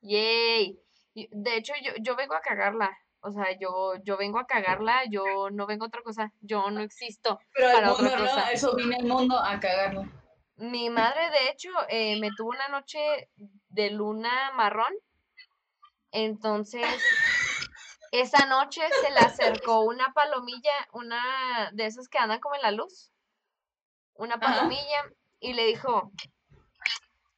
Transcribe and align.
Yay. 0.00 0.78
De 1.14 1.56
hecho, 1.56 1.72
yo, 1.82 1.92
yo 2.00 2.16
vengo 2.16 2.34
a 2.34 2.40
cagarla. 2.40 2.96
O 3.20 3.32
sea, 3.32 3.46
yo, 3.58 3.94
yo 4.04 4.16
vengo 4.16 4.38
a 4.38 4.46
cagarla, 4.46 5.02
yo 5.10 5.50
no 5.50 5.66
vengo 5.66 5.84
a 5.84 5.88
otra 5.88 6.02
cosa, 6.02 6.32
yo 6.40 6.70
no 6.70 6.80
existo 6.80 7.40
Pero 7.52 7.72
para 7.72 7.88
el 7.88 7.92
otra 7.92 8.10
mundo, 8.10 8.22
cosa. 8.22 8.44
no, 8.44 8.50
eso 8.50 8.76
vine 8.76 8.96
al 8.96 9.06
mundo 9.06 9.36
a 9.36 9.58
cagarlo. 9.58 10.04
Mi 10.56 10.88
madre, 10.88 11.30
de 11.30 11.50
hecho, 11.50 11.70
eh, 11.88 12.18
me 12.20 12.30
tuvo 12.32 12.50
una 12.50 12.68
noche 12.68 13.28
de 13.70 13.90
luna 13.90 14.52
marrón. 14.54 14.92
Entonces, 16.12 16.86
esa 18.12 18.46
noche 18.46 18.82
se 19.00 19.10
le 19.10 19.18
acercó 19.18 19.80
una 19.80 20.12
palomilla, 20.12 20.88
una 20.92 21.70
de 21.72 21.86
esas 21.86 22.08
que 22.08 22.18
andan 22.18 22.40
como 22.40 22.54
en 22.54 22.62
la 22.62 22.70
luz. 22.70 23.12
Una 24.14 24.34
Ajá. 24.34 24.54
palomilla 24.54 25.04
y 25.40 25.52
le 25.52 25.66
dijo, 25.66 26.12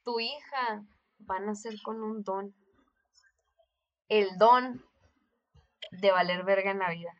tu 0.03 0.19
hija 0.19 0.83
va 1.31 1.37
a 1.37 1.39
nacer 1.39 1.81
con 1.81 2.03
un 2.03 2.23
don. 2.23 2.53
El 4.09 4.37
don 4.37 4.85
de 5.91 6.11
valer 6.11 6.43
verga 6.43 6.71
en 6.71 6.79
la 6.79 6.91
vida. 6.91 7.13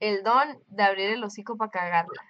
El 0.00 0.22
don 0.22 0.62
de 0.68 0.82
abrir 0.82 1.10
el 1.10 1.22
hocico 1.22 1.56
para 1.56 1.70
cagarla. 1.70 2.22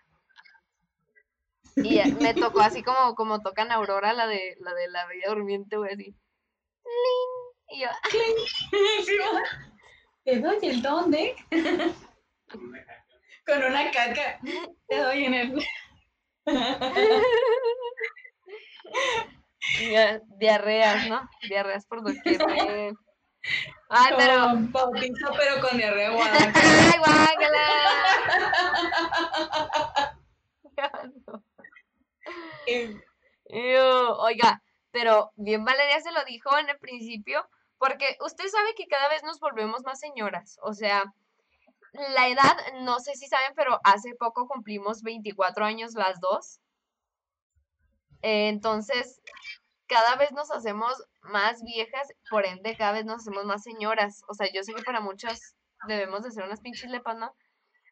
Y 1.77 2.03
me 2.21 2.35
tocó 2.35 2.61
así 2.61 2.83
como, 2.83 3.15
como 3.15 3.41
tocan 3.41 3.73
Aurora, 3.73 4.13
la 4.13 4.27
de 4.27 4.57
la 4.61 4.75
de 4.75 4.89
la 4.89 5.07
bella 5.07 5.29
durmiente, 5.29 5.79
güey, 5.79 5.95
así. 5.95 6.15
¡Lin! 6.85 7.53
Y 7.69 7.81
yo, 7.81 7.89
Sí, 9.07 9.17
va. 9.19 9.43
Te 10.25 10.41
doy 10.41 10.59
el 10.63 10.83
don 10.83 11.11
de. 11.11 11.35
Con 13.47 13.65
una 13.65 13.91
caca. 13.91 14.39
Te 14.87 14.99
doy 14.99 15.25
en 15.25 15.35
el. 15.35 15.67
diarreas, 20.39 21.09
¿no? 21.09 21.29
Diarreas 21.49 21.87
por 21.87 22.03
doquier. 22.03 22.41
Ay, 23.89 24.13
pero. 24.17 24.55
Bautizo, 24.71 25.31
pero 25.37 25.61
con 25.61 25.77
diarrea 25.77 26.11
guada. 26.11 26.33
¡Ay, 26.55 26.99
guácala! 26.99 27.67
Ew, 33.47 34.15
Oiga, 34.19 34.63
pero 34.93 35.33
bien 35.37 35.65
Valeria 35.65 36.01
se 36.01 36.13
lo 36.13 36.25
dijo 36.25 36.57
en 36.59 36.71
el 36.71 36.79
principio, 36.79 37.45
porque 37.79 38.17
usted 38.25 38.47
sabe 38.49 38.75
que 38.77 38.87
cada 38.87 39.09
vez 39.09 39.23
nos 39.25 39.41
volvemos 39.41 39.83
más 39.85 39.99
señoras. 39.99 40.59
O 40.63 40.73
sea, 40.73 41.13
la 41.93 42.29
edad, 42.29 42.57
no 42.83 43.01
sé 43.01 43.15
si 43.15 43.27
saben, 43.27 43.53
pero 43.55 43.79
hace 43.85 44.15
poco 44.19 44.47
cumplimos 44.47 45.03
24 45.03 45.65
años 45.65 45.95
las 45.95 46.21
dos. 46.21 46.61
Eh, 48.23 48.49
entonces, 48.49 49.21
cada 49.87 50.17
vez 50.17 50.33
nos 50.33 50.51
hacemos 50.51 51.05
más 51.23 51.63
viejas, 51.63 52.09
por 52.31 52.47
ende, 52.47 52.77
cada 52.77 52.93
vez 52.93 53.05
nos 53.05 53.21
hacemos 53.21 53.45
más 53.45 53.63
señoras. 53.63 54.23
O 54.29 54.35
sea, 54.35 54.49
yo 54.53 54.63
sé 54.63 54.73
que 54.75 54.83
para 54.83 55.01
muchas 55.01 55.55
debemos 55.87 56.23
de 56.23 56.31
ser 56.31 56.45
unas 56.45 56.61
pinches 56.61 56.91
lepas, 56.91 57.17
¿no? 57.17 57.35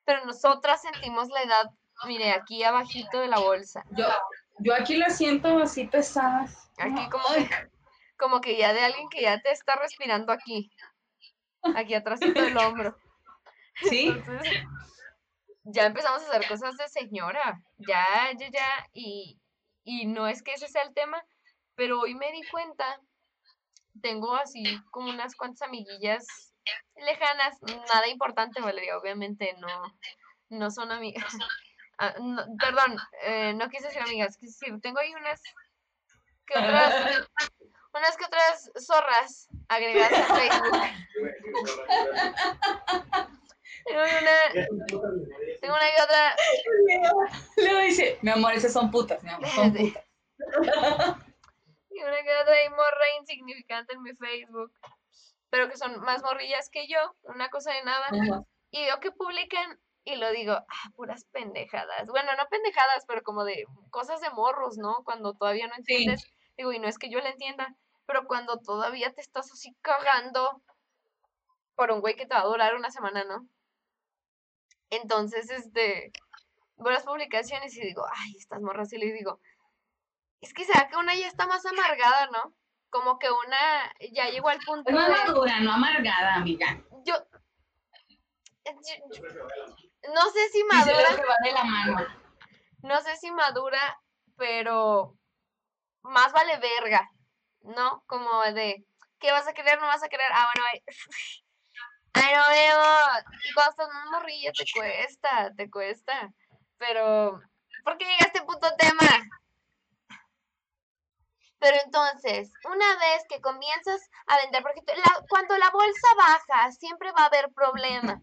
Pero 0.05 0.25
nosotras 0.25 0.83
sentimos 0.83 1.28
la 1.28 1.42
edad, 1.42 1.70
mire, 2.06 2.33
aquí 2.33 2.62
abajito 2.64 3.20
de 3.20 3.28
la 3.28 3.39
bolsa. 3.39 3.84
Yo, 3.91 4.06
yo 4.58 4.75
aquí 4.75 4.97
las 4.97 5.17
siento 5.17 5.58
así 5.58 5.86
pesadas. 5.86 6.70
Aquí 6.78 7.08
como 7.11 7.28
que, 7.34 7.70
como 8.17 8.41
que 8.41 8.56
ya 8.56 8.73
de 8.73 8.81
alguien 8.81 9.08
que 9.08 9.23
ya 9.23 9.41
te 9.41 9.51
está 9.51 9.77
respirando 9.77 10.33
aquí. 10.33 10.70
Aquí 11.77 11.95
atrás 11.95 12.20
del 12.20 12.56
hombro. 12.56 12.97
Sí, 13.89 14.08
Entonces, 14.08 14.62
ya 15.64 15.86
empezamos 15.86 16.23
a 16.23 16.28
hacer 16.28 16.47
cosas 16.47 16.77
de 16.77 16.86
señora. 16.89 17.62
Ya, 17.78 18.05
ya, 18.36 18.51
ya. 18.51 18.89
Y, 18.92 19.39
y 19.91 20.06
no 20.06 20.28
es 20.28 20.42
que 20.42 20.52
ese 20.52 20.69
sea 20.69 20.83
el 20.83 20.94
tema, 20.94 21.24
pero 21.74 22.00
hoy 22.00 22.14
me 22.14 22.30
di 22.30 22.42
cuenta, 22.48 23.00
tengo 24.00 24.36
así 24.36 24.62
como 24.92 25.10
unas 25.10 25.34
cuantas 25.34 25.62
amiguillas 25.62 26.55
lejanas, 26.94 27.58
nada 27.92 28.06
importante, 28.06 28.61
Valeria, 28.61 28.96
obviamente 28.96 29.56
no, 29.58 29.98
no 30.50 30.70
son 30.70 30.92
amigas. 30.92 31.24
Ah, 32.02 32.14
no, 32.18 32.42
perdón, 32.58 32.96
eh, 33.24 33.52
no 33.52 33.68
quise 33.68 33.89
decir 33.89 34.01
amigas, 34.01 34.39
quise 34.39 34.52
decir, 34.58 34.80
tengo 34.80 35.01
ahí 35.01 35.12
unas 35.12 35.42
que 36.46 36.58
otras, 36.58 37.28
unas 37.92 38.17
que 38.17 38.24
otras 38.24 38.70
zorras 38.83 39.51
agregadas 39.68 40.11
a 40.11 40.34
Facebook. 40.34 40.80
Tengo 43.85 44.01
una, 44.02 44.67
tengo 45.61 45.74
una 45.74 45.91
que 45.95 46.02
otra 46.02 46.36
luego 47.57 47.80
dice, 47.80 48.18
mi 48.23 48.30
amor, 48.30 48.52
esas 48.55 48.73
son 48.73 48.91
putas, 48.91 49.23
mi 49.23 49.30
amor, 49.30 49.48
son 49.48 49.73
putas. 49.74 50.05
y 51.90 52.02
una 52.02 52.23
que 52.23 52.36
otra 52.42 52.55
ahí 52.55 52.69
morra 52.70 53.05
insignificante 53.20 53.95
en 53.95 54.02
mi 54.02 54.14
Facebook, 54.14 54.73
pero 55.51 55.69
que 55.69 55.77
son 55.77 56.01
más 56.01 56.23
morrillas 56.23 56.70
que 56.70 56.86
yo, 56.89 56.98
una 57.23 57.48
cosa 57.51 57.73
de 57.73 57.83
nada. 57.85 58.07
Ajá. 58.07 58.45
Y 58.70 58.85
veo 58.85 59.01
que 59.01 59.11
publican 59.11 59.80
y 60.05 60.17
lo 60.17 60.30
digo, 60.30 60.52
ah, 60.52 60.90
puras 60.96 61.24
pendejadas. 61.33 62.08
Bueno, 62.08 62.30
no 62.36 62.46
pendejadas, 62.48 63.05
pero 63.07 63.23
como 63.23 63.45
de 63.45 63.64
cosas 63.90 64.20
de 64.20 64.30
morros, 64.30 64.79
¿no? 64.79 65.02
Cuando 65.05 65.35
todavía 65.35 65.67
no 65.67 65.74
entiendes. 65.77 66.24
Digo, 66.57 66.73
y 66.73 66.79
no 66.79 66.89
es 66.89 66.98
que 66.98 67.11
yo 67.11 67.20
la 67.20 67.30
entienda, 67.30 67.74
pero 68.07 68.27
cuando 68.27 68.58
todavía 68.58 69.13
te 69.13 69.20
estás 69.20 69.51
así 69.52 69.74
cagando 69.83 70.63
por 71.74 71.90
un 71.90 72.01
güey 72.01 72.17
que 72.17 72.27
te 72.27 72.35
va 72.35 72.42
a 72.42 72.46
durar 72.46 72.74
una 72.74 72.90
semana, 72.90 73.24
¿no? 73.24 73.46
Entonces, 74.90 75.48
este, 75.51 76.12
veo 76.77 76.92
las 76.92 77.05
publicaciones 77.05 77.77
y 77.77 77.80
digo, 77.80 78.05
ay, 78.12 78.36
estas 78.36 78.61
morras, 78.61 78.92
y 78.92 78.98
le 78.98 79.12
digo, 79.12 79.40
es 80.40 80.52
que 80.55 80.64
será 80.64 80.89
que 80.89 80.96
una 80.96 81.14
ya 81.14 81.27
está 81.28 81.46
más 81.46 81.64
amargada, 81.67 82.28
¿no? 82.33 82.55
Como 82.90 83.18
que 83.18 83.30
una 83.30 83.92
ya 84.12 84.28
llegó 84.30 84.48
al 84.48 84.58
punto 84.61 84.90
de, 84.90 84.96
madura, 84.98 85.61
no 85.61 85.73
amargada, 85.73 86.34
amiga. 86.34 86.83
yo, 87.05 87.14
yo- 88.64 88.73
yo- 89.12 90.12
no 90.14 90.30
sé 90.30 90.48
si 90.48 90.64
madura, 90.64 91.11
lo 91.11 91.17
que 91.17 91.27
va 91.28 91.36
de 91.45 91.52
la 91.52 91.64
mano. 91.64 92.07
no 92.83 93.01
sé 93.01 93.17
si 93.17 93.30
madura, 93.30 94.01
pero 94.36 95.17
más 96.02 96.33
vale 96.33 96.58
verga, 96.58 97.08
¿no? 97.61 98.02
Como 98.07 98.42
de, 98.52 98.84
¿qué 99.18 99.30
vas 99.30 99.46
a 99.46 99.52
querer? 99.52 99.78
¿No 99.80 99.86
vas 99.86 100.02
a 100.02 100.08
querer? 100.08 100.27
Ah, 100.33 100.51
bueno, 100.55 100.68
no 102.14 102.48
veo. 102.48 102.82
Y 103.48 103.52
cuando 103.54 103.70
estás 103.70 103.88
más 103.92 104.06
morrilla 104.10 104.52
te 104.52 104.64
cuesta, 104.74 105.52
te 105.56 105.70
cuesta. 105.70 106.32
Pero, 106.78 107.40
¿por 107.84 107.98
qué 107.98 108.04
llegaste 108.04 108.24
a 108.24 108.26
este 108.28 108.42
puto 108.42 108.68
tema? 108.76 109.08
Pero 111.58 111.76
entonces, 111.84 112.50
una 112.64 112.86
vez 112.98 113.22
que 113.28 113.40
comienzas 113.40 114.08
a 114.26 114.38
vender, 114.38 114.62
porque 114.62 114.80
tú- 114.80 114.94
la- 114.96 115.22
cuando 115.28 115.58
la 115.58 115.70
bolsa 115.70 116.08
baja, 116.16 116.72
siempre 116.72 117.12
va 117.12 117.24
a 117.24 117.26
haber 117.26 117.50
problema. 117.54 118.20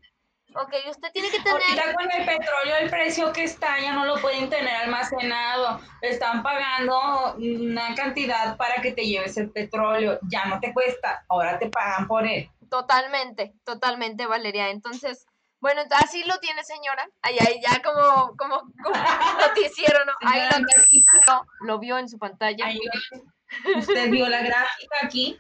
Ok, 0.56 0.74
usted 0.90 1.12
tiene 1.12 1.30
que 1.30 1.40
tener... 1.42 1.62
Ahorita 1.62 1.94
con 1.94 2.10
el 2.12 2.26
petróleo, 2.26 2.78
el 2.78 2.90
precio 2.90 3.32
que 3.34 3.44
está, 3.44 3.80
ya 3.80 3.92
no 3.94 4.06
lo 4.06 4.20
pueden 4.22 4.50
tener 4.50 4.74
almacenado. 4.76 5.80
Están 6.02 6.42
pagando 6.42 7.36
una 7.36 7.94
cantidad 7.94 8.58
para 8.58 8.82
que 8.82 8.94
te 8.94 9.06
lleves 9.06 9.38
el 9.38 9.52
petróleo. 9.52 10.18
Ya 10.32 10.46
no 10.46 10.60
te 10.60 10.74
cuesta, 10.74 11.24
ahora 11.28 11.60
te 11.60 11.70
pagan 11.70 12.08
por 12.08 12.26
él. 12.26 12.50
Totalmente, 12.70 13.54
totalmente, 13.64 14.26
Valeria. 14.26 14.70
Entonces, 14.70 15.26
bueno, 15.60 15.82
así 15.92 16.24
lo 16.24 16.38
tiene, 16.40 16.64
señora. 16.64 17.08
Ahí, 17.22 17.38
ahí, 17.40 17.60
ya 17.62 17.82
como, 17.82 18.36
como, 18.38 18.60
como 18.84 18.96
noticiero, 19.40 20.06
¿no? 20.06 20.14
Ahí 20.22 20.42
lo, 20.52 20.66
vio, 20.66 21.46
lo 21.62 21.80
vio 21.80 21.98
en 21.98 22.10
su 22.10 22.18
pantalla. 22.20 22.66
ahí 22.66 22.80
lo- 22.80 23.80
usted 23.80 24.10
vio 24.10 24.28
la 24.30 24.42
gráfica 24.42 24.96
aquí. 25.04 25.40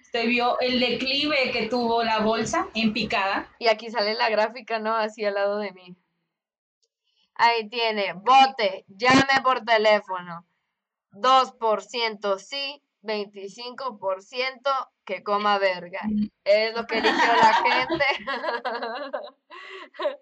Usted 0.00 0.26
vio 0.28 0.58
el 0.60 0.80
declive 0.80 1.50
que 1.52 1.68
tuvo 1.68 2.02
la 2.02 2.20
bolsa 2.20 2.68
en 2.74 2.92
picada. 2.92 3.48
Y 3.58 3.68
aquí 3.68 3.90
sale 3.90 4.14
la 4.14 4.28
gráfica, 4.30 4.78
¿no? 4.78 4.94
Así 4.94 5.24
al 5.24 5.34
lado 5.34 5.58
de 5.58 5.72
mí. 5.72 5.96
Ahí 7.34 7.68
tiene, 7.68 8.14
bote, 8.14 8.84
llame 8.88 9.42
por 9.42 9.62
teléfono. 9.64 10.46
2% 11.10 12.38
sí, 12.38 12.82
25% 13.02 14.70
que 15.06 15.22
coma 15.22 15.58
verga. 15.58 16.02
Es 16.44 16.74
lo 16.74 16.86
que 16.86 16.98
eligió 16.98 17.36
la 17.36 17.54
gente. 17.54 18.04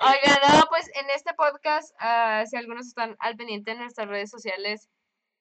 Oigan, 0.00 0.58
no, 0.58 0.66
pues 0.68 0.90
en 0.94 1.08
este 1.10 1.34
podcast, 1.34 1.94
ah, 2.00 2.42
si 2.46 2.56
algunos 2.56 2.88
están 2.88 3.14
al 3.20 3.36
pendiente 3.36 3.70
en 3.70 3.78
nuestras 3.78 4.08
redes 4.08 4.28
sociales, 4.28 4.90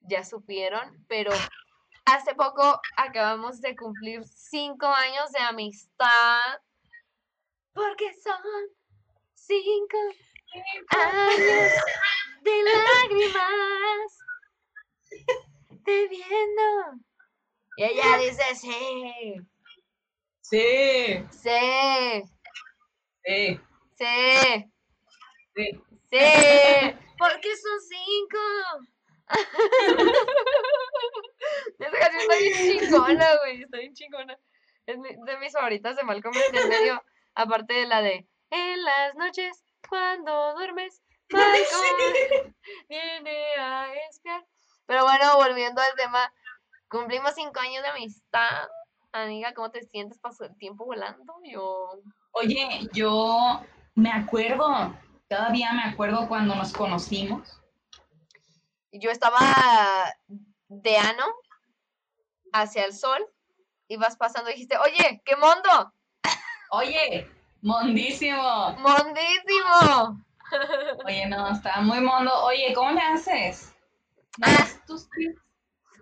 ya 0.02 0.24
supieron, 0.24 1.04
pero 1.08 1.32
hace 2.06 2.36
poco 2.36 2.80
acabamos 2.96 3.62
de 3.62 3.76
cumplir 3.76 4.24
cinco 4.26 4.86
años 4.86 5.32
de 5.32 5.40
amistad. 5.40 6.60
Porque 7.74 8.14
son 8.14 8.44
cinco 9.34 9.98
años 10.92 11.72
de 12.42 12.64
lágrimas 13.10 14.20
bebiendo. 15.70 17.04
Y 17.78 17.84
ella 17.84 18.18
dice, 18.18 18.44
sí, 18.56 19.36
Sí, 20.42 21.26
sí, 21.32 22.24
sí, 23.24 23.60
sí, 23.98 24.72
sí. 25.56 25.72
sí, 26.12 26.20
porque 27.18 27.58
son 27.58 27.80
cinco. 27.82 28.40
Esa 31.80 31.98
canción 31.98 32.22
está 32.22 32.36
bien 32.36 32.80
chingona, 32.80 33.38
güey. 33.38 33.64
Está 33.64 33.78
bien 33.78 33.94
chingona. 33.94 34.38
Es 34.86 34.98
de 35.02 35.38
mis 35.38 35.54
favoritas 35.54 35.96
de 35.96 36.04
Malcolm 36.04 36.36
en 36.50 36.56
el 36.56 36.68
medio. 36.68 37.02
Aparte 37.36 37.74
de 37.74 37.88
la 37.88 38.02
de 38.02 38.28
En 38.52 38.84
las 38.84 39.16
noches, 39.16 39.64
cuando 39.90 40.54
duermes, 40.54 41.02
Malcolm 41.30 42.14
viene 42.90 43.56
a 43.58 43.92
espiar. 44.10 44.46
Pero 44.86 45.04
bueno, 45.04 45.38
volviendo 45.38 45.82
al 45.82 45.96
tema, 45.96 46.32
cumplimos 46.94 47.34
cinco 47.34 47.60
años 47.60 47.82
de 47.82 47.90
amistad. 47.90 48.68
Amiga, 49.12 49.54
¿cómo 49.54 49.72
te 49.72 49.82
sientes? 49.84 50.20
¿Pasó 50.20 50.46
el 50.46 50.56
tiempo 50.58 50.86
volando? 50.86 51.34
Yo. 51.44 51.90
Oye, 52.32 52.88
yo 52.94 53.62
me 53.96 54.12
acuerdo, 54.12 54.96
todavía 55.28 55.74
me 55.74 55.84
acuerdo 55.84 56.28
cuando 56.28 56.56
nos 56.56 56.72
conocimos. 56.72 57.60
Yo 58.92 59.10
estaba 59.10 59.40
de 60.68 60.98
ano 60.98 61.26
hacia 62.54 62.86
el 62.86 62.94
sol 62.94 63.26
y 63.88 63.98
vas 63.98 64.16
pasando 64.16 64.52
y 64.52 64.54
dijiste, 64.54 64.78
oye, 64.78 65.22
qué 65.26 65.36
mondo. 65.36 65.94
Oye, 66.70 67.28
mondísimo. 67.62 68.76
Mondísimo. 68.78 70.24
Oye, 71.06 71.26
no, 71.28 71.50
está 71.50 71.82
muy 71.82 72.00
mondo. 72.02 72.32
Oye, 72.44 72.72
¿cómo 72.76 72.92
le 72.92 73.02
haces? 73.02 73.74
Ah. 74.44 74.68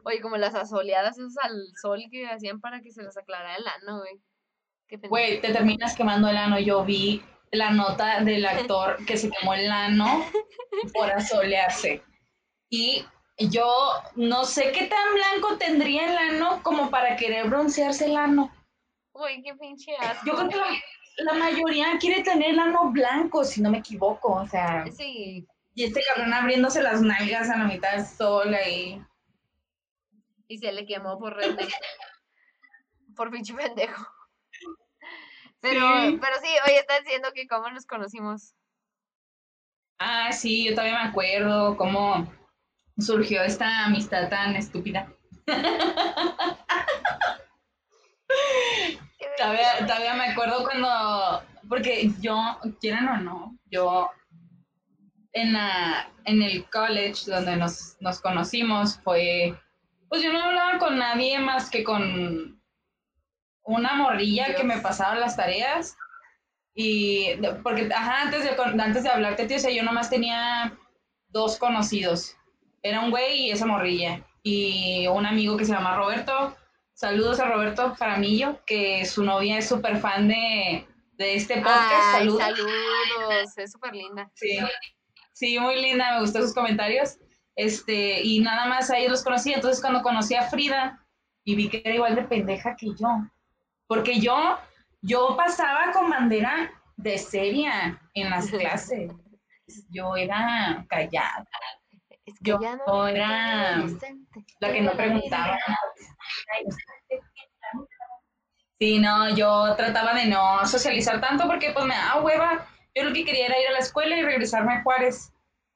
Oye, 0.03 0.21
como 0.21 0.37
las 0.37 0.55
asoleadas 0.55 1.17
esas 1.17 1.37
al 1.43 1.67
sol 1.81 2.03
que 2.11 2.27
hacían 2.27 2.59
para 2.59 2.81
que 2.81 2.91
se 2.91 3.03
les 3.03 3.17
aclarara 3.17 3.55
el 3.55 3.67
ano, 3.67 3.99
güey. 3.99 4.21
Güey, 5.09 5.41
te 5.41 5.53
terminas 5.53 5.95
quemando 5.95 6.27
el 6.27 6.37
ano. 6.37 6.59
Yo 6.59 6.83
vi 6.83 7.23
la 7.51 7.71
nota 7.71 8.21
del 8.21 8.45
actor 8.45 8.97
que 9.05 9.17
se 9.17 9.29
quemó 9.29 9.53
el 9.53 9.71
ano 9.71 10.25
por 10.93 11.11
asolearse. 11.11 12.03
Y 12.69 13.05
yo 13.37 13.73
no 14.15 14.45
sé 14.45 14.71
qué 14.71 14.87
tan 14.87 15.13
blanco 15.13 15.57
tendría 15.57 16.09
el 16.11 16.17
ano 16.17 16.61
como 16.63 16.89
para 16.89 17.15
querer 17.15 17.47
broncearse 17.47 18.05
el 18.05 18.15
ano. 18.15 18.51
Uy, 19.13 19.41
qué 19.43 19.53
pinche 19.55 19.95
asco. 19.97 20.25
Yo 20.25 20.35
creo 20.35 20.49
que 20.49 21.23
la, 21.23 21.33
mayoría 21.33 21.97
quiere 21.99 22.23
tener 22.23 22.51
el 22.51 22.59
ano 22.59 22.91
blanco, 22.91 23.43
si 23.43 23.61
no 23.61 23.69
me 23.69 23.79
equivoco, 23.79 24.33
o 24.33 24.47
sea. 24.47 24.85
Sí. 24.91 25.45
Y 25.75 25.83
este 25.83 26.01
cabrón 26.07 26.33
abriéndose 26.33 26.81
las 26.81 27.01
nalgas 27.01 27.49
a 27.49 27.57
la 27.57 27.65
mitad 27.65 27.93
del 27.93 28.05
sol 28.05 28.53
ahí. 28.53 29.01
Y 30.51 30.57
se 30.57 30.73
le 30.73 30.85
quemó 30.85 31.17
por 31.17 31.33
rende. 31.33 31.65
por 33.15 33.31
pinche 33.31 33.53
pendejo. 33.53 34.05
Pero 35.61 35.79
sí. 35.79 36.19
pero 36.19 36.35
sí, 36.41 36.49
hoy 36.67 36.73
está 36.73 36.99
diciendo 36.99 37.29
que 37.33 37.47
cómo 37.47 37.69
nos 37.69 37.85
conocimos. 37.85 38.53
Ah, 39.97 40.33
sí, 40.33 40.65
yo 40.65 40.71
todavía 40.71 41.03
me 41.03 41.09
acuerdo 41.09 41.77
cómo 41.77 42.29
surgió 42.97 43.41
esta 43.43 43.85
amistad 43.85 44.27
tan 44.27 44.57
estúpida. 44.57 45.07
todavía, 49.37 49.85
todavía 49.87 50.15
me 50.15 50.31
acuerdo 50.31 50.65
cuando, 50.65 51.43
porque 51.69 52.11
yo, 52.19 52.59
quieran 52.81 53.07
o 53.07 53.17
no, 53.21 53.57
yo 53.67 54.11
en, 55.31 55.53
la, 55.53 56.11
en 56.25 56.41
el 56.41 56.69
college 56.69 57.31
donde 57.31 57.55
nos, 57.55 57.95
nos 58.01 58.19
conocimos 58.19 58.99
fue, 58.99 59.57
pues 60.11 60.21
yo 60.23 60.33
no 60.33 60.43
hablaba 60.43 60.77
con 60.77 60.97
nadie 60.97 61.39
más 61.39 61.69
que 61.69 61.85
con 61.85 62.61
una 63.63 63.93
morrilla 63.93 64.53
que 64.55 64.65
me 64.65 64.79
pasaba 64.79 65.15
las 65.15 65.37
tareas. 65.37 65.95
Y 66.75 67.29
porque, 67.63 67.89
ajá, 67.95 68.23
antes 68.23 68.43
de, 68.43 68.49
antes 68.81 69.03
de 69.03 69.09
hablarte, 69.09 69.47
tío, 69.47 69.55
o 69.55 69.59
sea, 69.61 69.71
yo 69.71 69.83
nomás 69.83 70.09
tenía 70.09 70.77
dos 71.29 71.57
conocidos. 71.57 72.35
Era 72.83 72.99
un 72.99 73.09
güey 73.09 73.43
y 73.43 73.51
esa 73.51 73.65
morrilla. 73.65 74.21
Y 74.43 75.07
un 75.07 75.25
amigo 75.25 75.55
que 75.55 75.63
se 75.63 75.71
llama 75.71 75.95
Roberto. 75.95 76.57
Saludos 76.93 77.39
a 77.39 77.45
Roberto 77.45 77.95
Jaramillo, 77.95 78.59
que 78.65 79.05
su 79.05 79.23
novia 79.23 79.59
es 79.59 79.69
súper 79.69 79.97
fan 79.97 80.27
de, 80.27 80.85
de 81.13 81.35
este 81.35 81.61
podcast. 81.61 82.11
saludos. 82.11 82.41
saludos. 82.41 83.57
Es 83.57 83.71
súper 83.71 83.95
linda. 83.95 84.29
Sí. 84.33 84.59
sí, 85.31 85.57
muy 85.57 85.81
linda, 85.81 86.15
me 86.15 86.19
gustó 86.19 86.41
sus 86.41 86.53
comentarios. 86.53 87.17
Este, 87.61 88.23
y 88.23 88.39
nada 88.39 88.65
más 88.65 88.89
ahí 88.89 89.07
los 89.07 89.23
conocí. 89.23 89.53
Entonces, 89.53 89.79
cuando 89.79 90.01
conocí 90.01 90.33
a 90.33 90.49
Frida 90.49 91.05
y 91.43 91.55
vi 91.55 91.69
que 91.69 91.83
era 91.85 91.93
igual 91.93 92.15
de 92.15 92.23
pendeja 92.23 92.75
que 92.75 92.87
yo, 92.95 93.07
porque 93.85 94.19
yo, 94.19 94.57
yo 95.03 95.37
pasaba 95.37 95.91
con 95.91 96.09
bandera 96.09 96.71
de 96.97 97.19
seria 97.19 98.01
en 98.15 98.31
las 98.31 98.49
clases. 98.49 99.11
Yo 99.91 100.15
era 100.15 100.83
callada. 100.89 101.47
yo 102.39 102.57
era 103.07 103.77
la 104.59 104.73
que 104.73 104.81
no 104.81 104.91
preguntaba. 104.93 105.59
Sí, 108.79 108.97
no, 108.97 109.35
yo 109.35 109.75
trataba 109.75 110.15
de 110.15 110.25
no 110.25 110.65
socializar 110.65 111.21
tanto 111.21 111.45
porque 111.45 111.69
pues 111.69 111.85
me 111.85 111.93
daba 111.93 112.23
hueva. 112.23 112.65
Yo 112.95 113.03
lo 113.03 113.13
que 113.13 113.23
quería 113.23 113.45
era 113.45 113.61
ir 113.61 113.67
a 113.67 113.73
la 113.73 113.79
escuela 113.79 114.15
y 114.15 114.23
regresarme 114.23 114.73
a 114.73 114.81
Juárez. 114.81 115.31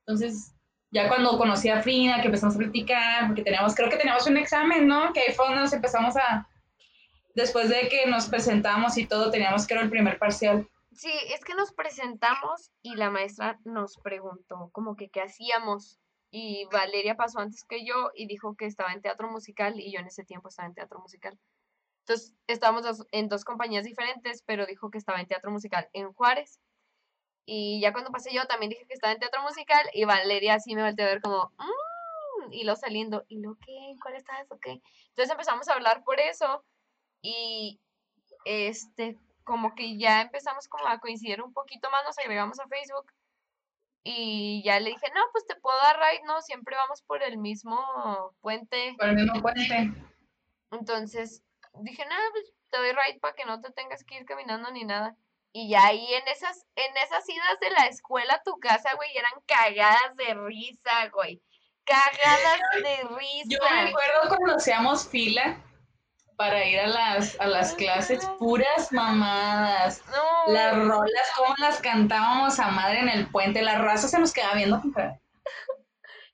Entonces, 0.08 0.55
ya 0.92 1.08
cuando 1.08 1.38
conocí 1.38 1.70
a 1.70 1.82
Frida, 1.82 2.22
que 2.22 2.28
empezamos 2.28 2.56
a 2.56 2.60
platicar, 2.60 3.28
porque 3.28 3.44
teníamos, 3.44 3.76
creo 3.76 3.90
que 3.90 3.98
teníamos 3.98 4.28
un 4.28 4.38
examen, 4.38 4.88
¿no? 4.88 5.12
Que 5.14 5.22
ahí 5.22 5.34
fue 5.34 5.46
donde 5.46 5.62
nos 5.62 5.74
empezamos 5.74 6.16
a, 6.16 6.48
después 7.36 7.70
de 7.70 7.88
que 7.90 8.06
nos 8.08 8.28
presentamos 8.28 8.98
y 8.98 9.06
todo, 9.06 9.30
teníamos 9.32 9.68
que 9.68 9.74
el 9.74 9.90
primer 9.90 10.18
parcial. 10.18 10.68
Sí, 10.94 11.12
es 11.34 11.44
que 11.44 11.56
nos 11.56 11.74
presentamos 11.74 12.72
y 12.82 12.96
la 12.96 13.10
maestra 13.10 13.60
nos 13.66 13.98
preguntó 13.98 14.70
como 14.72 14.96
que 14.96 15.10
qué 15.10 15.22
hacíamos. 15.22 16.00
Y 16.32 16.66
Valeria 16.72 17.16
pasó 17.16 17.40
antes 17.40 17.66
que 17.66 17.86
yo 17.86 18.12
y 18.16 18.28
dijo 18.28 18.56
que 18.56 18.66
estaba 18.66 18.94
en 18.94 19.02
teatro 19.02 19.30
musical 19.30 19.80
y 19.80 19.94
yo 19.94 20.00
en 20.00 20.08
ese 20.08 20.24
tiempo 20.24 20.48
estaba 20.48 20.68
en 20.68 20.74
teatro 20.74 21.00
musical. 21.00 21.38
Entonces 22.00 22.34
estábamos 22.48 23.06
en 23.12 23.28
dos 23.28 23.44
compañías 23.44 23.84
diferentes, 23.84 24.42
pero 24.44 24.66
dijo 24.66 24.90
que 24.90 24.98
estaba 24.98 25.20
en 25.20 25.28
teatro 25.28 25.52
musical 25.52 25.90
en 25.92 26.14
Juárez. 26.14 26.62
Y 27.46 27.80
ya 27.80 27.92
cuando 27.94 28.12
pasé 28.12 28.34
yo 28.34 28.46
también 28.48 28.72
dije 28.72 28.86
que 28.88 28.94
estaba 28.94 29.14
en 29.14 29.20
teatro 29.20 29.42
musical 29.44 29.88
y 29.94 30.06
Valeria 30.06 30.56
así 30.56 30.74
me 30.76 30.84
volteó 30.84 31.06
a 31.06 31.10
ver 31.10 31.22
como, 31.22 31.52
mmm, 31.58 32.52
y 32.52 32.64
lo 32.64 32.76
saliendo, 32.76 33.24
¿y 33.28 33.40
lo 33.40 33.56
qué? 33.64 33.96
¿Cuál 34.02 34.16
estás? 34.16 34.46
¿O 34.50 34.60
qué? 34.60 34.82
Entonces 35.10 35.32
empezamos 35.32 35.68
a 35.68 35.74
hablar 35.74 36.04
por 36.04 36.20
eso 36.20 36.64
y 37.22 37.80
este, 38.46 39.18
como 39.44 39.76
que 39.76 39.98
ya 39.98 40.22
empezamos 40.22 40.68
como 40.68 40.88
a 40.88 41.00
coincidir 41.00 41.42
un 41.42 41.54
poquito 41.54 41.90
más, 41.92 42.04
nos 42.04 42.18
agregamos 42.18 42.60
a 42.60 42.68
Facebook 42.68 43.12
y 44.04 44.62
ya 44.64 44.80
le 44.80 44.92
dije, 44.92 45.08
no, 45.16 45.22
pues 45.32 45.48
te 45.48 45.56
puedo 45.56 45.78
dar 45.80 45.98
ride, 45.98 46.24
no, 46.26 46.40
siempre 46.42 46.76
vamos 46.76 47.02
por 47.02 47.24
el 47.24 47.40
mismo 47.40 48.32
puente. 48.42 48.96
Por 49.00 49.10
el 49.10 49.16
mismo 49.16 49.42
puente. 49.42 49.92
Entonces 50.72 51.44
dije, 51.82 52.06
no, 52.06 52.16
pues 52.32 52.54
te 52.70 52.78
doy 52.78 52.92
ride 52.92 53.20
para 53.20 53.34
que 53.34 53.46
no 53.46 53.62
te 53.62 53.72
tengas 53.72 54.04
que 54.04 54.18
ir 54.18 54.26
caminando 54.26 54.70
ni 54.72 54.84
nada. 54.84 55.16
Y 55.58 55.70
ya 55.70 55.86
ahí 55.86 56.14
en 56.14 56.28
esas, 56.28 56.66
en 56.76 56.98
esas 56.98 57.30
idas 57.30 57.58
de 57.62 57.70
la 57.70 57.86
escuela 57.86 58.34
a 58.34 58.44
tu 58.44 58.60
casa, 58.60 58.94
güey, 58.96 59.10
eran 59.16 59.32
cagadas 59.48 60.14
de 60.18 60.34
risa, 60.34 61.08
güey. 61.14 61.42
Cagadas 61.86 62.60
de 62.84 63.16
risa. 63.16 63.48
Yo 63.48 63.60
me 63.62 63.90
acuerdo 63.90 64.28
cuando 64.28 64.58
hacíamos 64.58 65.08
fila 65.08 65.58
para 66.36 66.62
ir 66.66 66.78
a 66.82 66.88
las, 66.88 67.40
a 67.40 67.48
las 67.48 67.74
clases, 67.74 68.26
puras 68.38 68.92
mamadas. 68.92 70.04
Las 70.48 70.76
rolas, 70.76 71.32
como 71.38 71.56
las 71.60 71.80
cantábamos 71.80 72.60
a 72.60 72.72
madre 72.72 73.00
en 73.00 73.08
el 73.08 73.32
puente, 73.32 73.62
la 73.62 73.78
raza 73.78 74.10
se 74.10 74.20
nos 74.20 74.34
quedaba 74.34 74.56
viendo. 74.56 74.82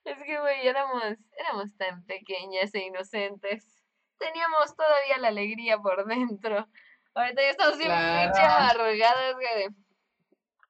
Es 0.03 0.17
que, 0.23 0.39
güey, 0.39 0.67
éramos, 0.67 1.03
éramos 1.37 1.77
tan 1.77 2.03
pequeñas 2.05 2.73
e 2.73 2.85
inocentes. 2.85 3.83
Teníamos 4.17 4.75
todavía 4.75 5.19
la 5.19 5.27
alegría 5.27 5.77
por 5.77 6.07
dentro. 6.07 6.67
Ahorita 7.13 7.41
ya 7.41 7.49
estamos 7.49 7.77
bien 7.77 7.89
claro. 7.89 8.81
arrogadas, 8.81 9.33
güey. 9.35 9.67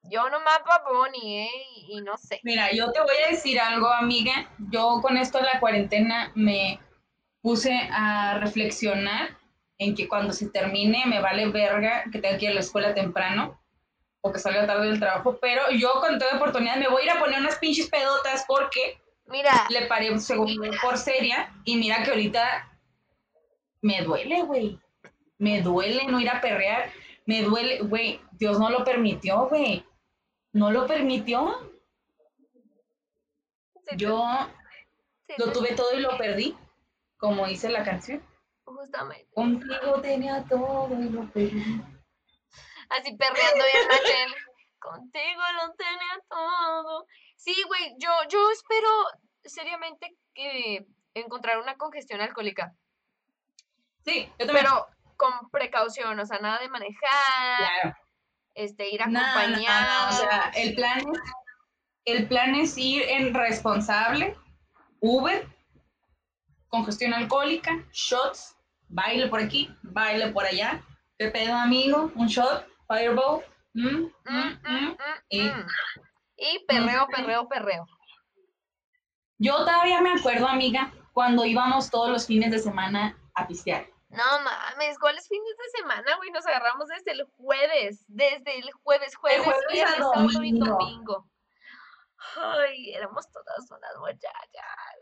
Yo 0.03 0.29
no 0.29 0.39
mapa 0.39 0.83
Bonnie, 0.89 1.43
¿eh? 1.43 1.65
Y 1.88 2.01
no 2.01 2.17
sé. 2.17 2.39
Mira, 2.43 2.71
yo 2.71 2.91
te 2.91 3.00
voy 3.00 3.15
a 3.25 3.29
decir 3.29 3.60
algo, 3.60 3.88
amiga. 3.88 4.50
Yo 4.71 5.00
con 5.01 5.17
esto 5.17 5.38
de 5.38 5.45
la 5.45 5.60
cuarentena 5.60 6.31
me 6.36 6.79
puse 7.41 7.71
a 7.91 8.39
reflexionar 8.39 9.38
en 9.77 9.95
que 9.95 10.07
cuando 10.07 10.33
se 10.33 10.50
termine 10.50 11.05
me 11.07 11.21
vale 11.21 11.48
verga 11.50 12.03
que 12.12 12.19
tenga 12.19 12.38
que 12.38 12.45
ir 12.45 12.51
a 12.51 12.55
la 12.55 12.60
escuela 12.60 12.93
temprano 12.93 13.60
o 14.21 14.31
que 14.31 14.39
salga 14.39 14.67
tarde 14.67 14.88
del 14.88 15.00
trabajo, 15.00 15.38
pero 15.41 15.63
yo 15.71 15.93
con 16.00 16.19
toda 16.19 16.36
oportunidad 16.36 16.75
me 16.75 16.88
voy 16.88 17.01
a 17.01 17.05
ir 17.05 17.12
a 17.12 17.19
poner 17.19 17.39
unas 17.39 17.57
pinches 17.57 17.89
pedotas 17.89 18.45
porque 18.48 19.01
mira, 19.25 19.65
le 19.69 19.88
paré 19.88 20.12
un 20.12 20.21
segundo 20.21 20.69
por 20.81 20.98
seria 20.98 21.51
y 21.65 21.77
mira 21.77 22.03
que 22.03 22.12
ahorita 22.12 22.69
me 23.81 24.03
duele, 24.03 24.43
güey. 24.43 24.79
Me 25.41 25.62
duele 25.62 26.05
no 26.05 26.19
ir 26.19 26.29
a 26.29 26.39
perrear, 26.39 26.91
me 27.25 27.41
duele, 27.41 27.81
güey, 27.81 28.21
Dios 28.33 28.60
no 28.60 28.69
lo 28.69 28.83
permitió, 28.83 29.48
güey. 29.48 29.83
No 30.53 30.69
lo 30.69 30.86
permitió. 30.86 31.71
yo 33.98 34.24
lo 35.38 35.51
tuve 35.51 35.74
todo 35.74 35.98
y 35.98 36.01
lo 36.01 36.15
perdí 36.17 36.55
como 37.21 37.45
dice 37.45 37.69
la 37.69 37.83
canción. 37.83 38.21
Justamente. 38.65 39.29
Contigo 39.33 40.01
tenía 40.01 40.43
todo 40.50 40.89
y 41.00 41.10
lo 41.10 41.31
perdí. 41.31 41.81
Así 42.89 43.15
perreando 43.15 43.63
bien 43.63 43.88
Rachel. 43.89 44.33
Contigo 44.79 45.41
lo 45.55 45.74
tenía 45.75 46.19
todo. 46.27 47.05
Sí, 47.36 47.55
güey, 47.67 47.95
yo, 48.00 48.10
yo 48.27 48.51
espero 48.51 48.89
seriamente 49.43 50.17
que 50.33 50.86
encontrar 51.13 51.60
una 51.60 51.77
congestión 51.77 52.21
alcohólica. 52.21 52.75
Sí, 54.03 54.27
yo 54.39 54.48
también. 54.48 54.65
Pero 54.65 54.88
con 55.39 55.50
precaución, 55.50 56.19
o 56.19 56.25
sea, 56.25 56.39
nada 56.39 56.59
de 56.59 56.69
manejar, 56.69 57.00
Claro. 57.81 57.95
este, 58.55 58.89
ir 58.89 59.00
No, 59.01 59.07
no, 59.07 59.19
no, 59.21 59.25
acompañado. 59.27 60.09
O 60.09 60.11
sea, 60.13 60.51
el 60.55 60.75
plan 60.75 61.00
es, 61.00 61.19
el 62.05 62.27
plan 62.27 62.55
es 62.55 62.77
ir 62.77 63.03
en 63.03 63.33
responsable, 63.33 64.35
Uber, 65.00 65.47
congestión 66.67 67.13
alcohólica, 67.13 67.83
shots, 67.91 68.55
baile 68.88 69.27
por 69.27 69.39
aquí, 69.39 69.69
baile 69.83 70.27
por 70.31 70.45
allá. 70.45 70.81
¿Qué 71.17 71.27
pedo, 71.29 71.53
amigo? 71.55 72.11
Un 72.15 72.27
shot, 72.27 72.65
fireball. 72.88 73.43
mm, 73.73 74.09
Mm, 74.25 74.59
mm, 74.67 74.97
Y-. 75.29 75.51
Y 76.38 76.65
perreo, 76.67 77.07
perreo, 77.07 77.47
perreo. 77.47 77.85
Yo 79.38 79.55
todavía 79.57 80.01
me 80.01 80.11
acuerdo, 80.13 80.47
amiga, 80.47 80.91
cuando 81.13 81.45
íbamos 81.45 81.89
todos 81.89 82.09
los 82.09 82.25
fines 82.27 82.51
de 82.51 82.59
semana 82.59 83.15
a 83.35 83.47
pistear. 83.47 83.85
No 84.11 84.41
mames, 84.41 84.99
¿cuáles 84.99 85.27
fines 85.27 85.57
de 85.57 85.79
semana, 85.79 86.15
güey? 86.17 86.31
Nos 86.31 86.45
agarramos 86.45 86.87
desde 86.89 87.11
el 87.11 87.23
jueves, 87.37 88.03
desde 88.07 88.59
el 88.59 88.71
jueves, 88.83 89.15
jueves, 89.15 89.43
jueves 89.43 89.61
viernes, 89.71 89.97
sábado 89.97 90.43
y 90.43 90.59
domingo. 90.59 91.29
Ay, 92.35 92.93
éramos 92.93 93.25
todas 93.31 93.71
unas 93.71 93.97
muchachas. 93.97 95.01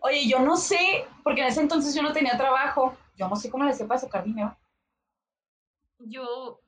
Oye, 0.00 0.28
yo 0.28 0.40
no 0.40 0.56
sé, 0.56 1.06
porque 1.22 1.42
en 1.42 1.46
ese 1.48 1.60
entonces 1.60 1.94
yo 1.94 2.02
no 2.02 2.12
tenía 2.12 2.36
trabajo. 2.36 2.96
Yo 3.14 3.28
no 3.28 3.36
sé 3.36 3.50
cómo 3.50 3.64
le 3.64 3.74
para 3.84 4.00
sacar 4.00 4.24
dinero. 4.24 4.56
Yo 5.98 6.60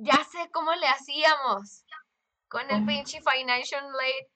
ya 0.00 0.24
sé 0.24 0.50
cómo 0.52 0.72
le 0.74 0.86
hacíamos 0.86 1.84
con 2.48 2.70
el 2.70 2.86
pinche 2.86 3.20
Financial 3.20 3.84
Aid. 4.00 4.26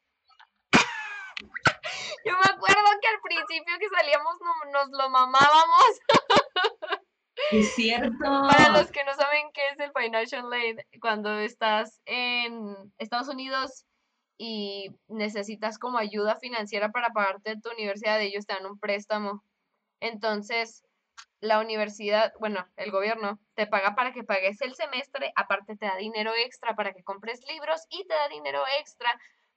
Yo 2.25 2.33
me 2.35 2.47
acuerdo 2.55 2.89
que 3.01 3.09
al 3.09 3.21
principio 3.23 3.79
que 3.79 3.89
salíamos 3.89 4.35
no- 4.41 4.71
nos 4.73 4.89
lo 4.91 5.09
mamábamos. 5.11 6.01
Es 7.51 7.75
cierto. 7.75 8.19
Para 8.21 8.71
los 8.71 8.91
que 8.91 9.05
no 9.05 9.15
saben 9.15 9.51
qué 9.53 9.69
es 9.69 9.79
el 9.79 9.93
Financial 9.93 10.51
Aid, 10.53 10.79
cuando 11.01 11.39
estás 11.39 12.01
en 12.07 12.75
Estados 12.99 13.29
Unidos 13.29 13.85
y 14.39 14.91
necesitas 15.09 15.79
como 15.79 15.99
ayuda 15.99 16.37
financiera 16.37 16.91
para 16.91 17.11
pagarte 17.11 17.57
tu 17.61 17.71
universidad, 17.71 18.21
ellos 18.21 18.47
te 18.47 18.55
dan 18.55 18.67
un 18.67 18.79
préstamo. 18.79 19.45
Entonces, 20.01 20.83
la 21.41 21.59
universidad, 21.61 22.33
bueno, 22.41 22.67
el 22.77 22.91
gobierno 22.91 23.39
te 23.55 23.67
paga 23.67 23.95
para 23.95 24.13
que 24.13 24.25
pagues 24.25 24.61
el 24.63 24.75
semestre, 24.75 25.33
aparte 25.37 25.77
te 25.77 25.87
da 25.87 25.97
dinero 25.97 26.33
extra 26.35 26.75
para 26.75 26.93
que 26.93 27.03
compres 27.05 27.41
libros 27.49 27.83
y 27.91 28.07
te 28.07 28.15
da 28.15 28.29
dinero 28.29 28.63
extra 28.81 29.11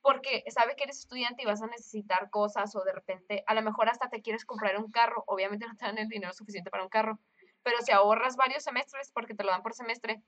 porque 0.06 0.44
sabe 0.52 0.76
que 0.76 0.84
eres 0.84 1.00
estudiante 1.00 1.42
y 1.42 1.48
vas 1.48 1.64
a 1.64 1.66
necesitar 1.66 2.30
cosas 2.30 2.76
o 2.76 2.84
de 2.84 2.94
repente 2.94 3.44
a 3.48 3.56
lo 3.56 3.64
mejor 3.64 3.90
hasta 3.90 4.08
te 4.08 4.22
quieres 4.22 4.46
comprar 4.46 4.78
un 4.78 4.92
carro, 4.92 5.24
obviamente 5.26 5.66
no 5.66 5.76
te 5.76 5.84
dan 5.84 5.98
el 5.98 6.08
dinero 6.08 6.32
suficiente 6.32 6.70
para 6.70 6.84
un 6.84 6.90
carro, 6.90 7.18
pero 7.64 7.82
si 7.82 7.92
ahorras 7.92 8.36
varios 8.36 8.64
semestres, 8.64 9.10
porque 9.12 9.34
te 9.34 9.44
lo 9.44 9.50
dan 9.50 9.64
por 9.64 9.74
semestre, 9.74 10.22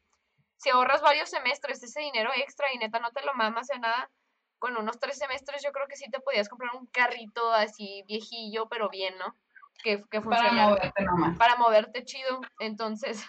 si 0.56 0.72
ahorras 0.72 1.04
varios 1.04 1.30
semestres 1.30 1.84
ese 1.84 2.00
dinero 2.00 2.32
extra 2.36 2.74
y 2.74 2.80
neta 2.80 2.98
no 2.98 3.12
te 3.12 3.24
lo 3.24 3.36
mamas 3.36 3.68
de 3.68 3.78
nada, 3.78 4.10
con 4.58 4.76
unos 4.78 5.00
tres 5.00 5.20
semestres 5.20 5.62
yo 5.64 5.72
creo 5.72 5.88
que 5.88 5.96
sí 5.96 6.10
te 6.10 6.22
podías 6.22 6.50
comprar 6.50 6.76
un 6.76 6.88
carrito 6.88 7.54
así 7.54 8.04
viejillo, 8.08 8.68
pero 8.70 8.90
bien, 8.90 9.16
¿no? 9.20 9.36
Que, 9.84 10.04
que 10.10 10.22
Para 10.22 10.54
moverte 10.54 11.04
nomás. 11.04 11.38
para 11.38 11.56
moverte 11.56 12.04
chido. 12.04 12.42
Entonces, 12.58 13.24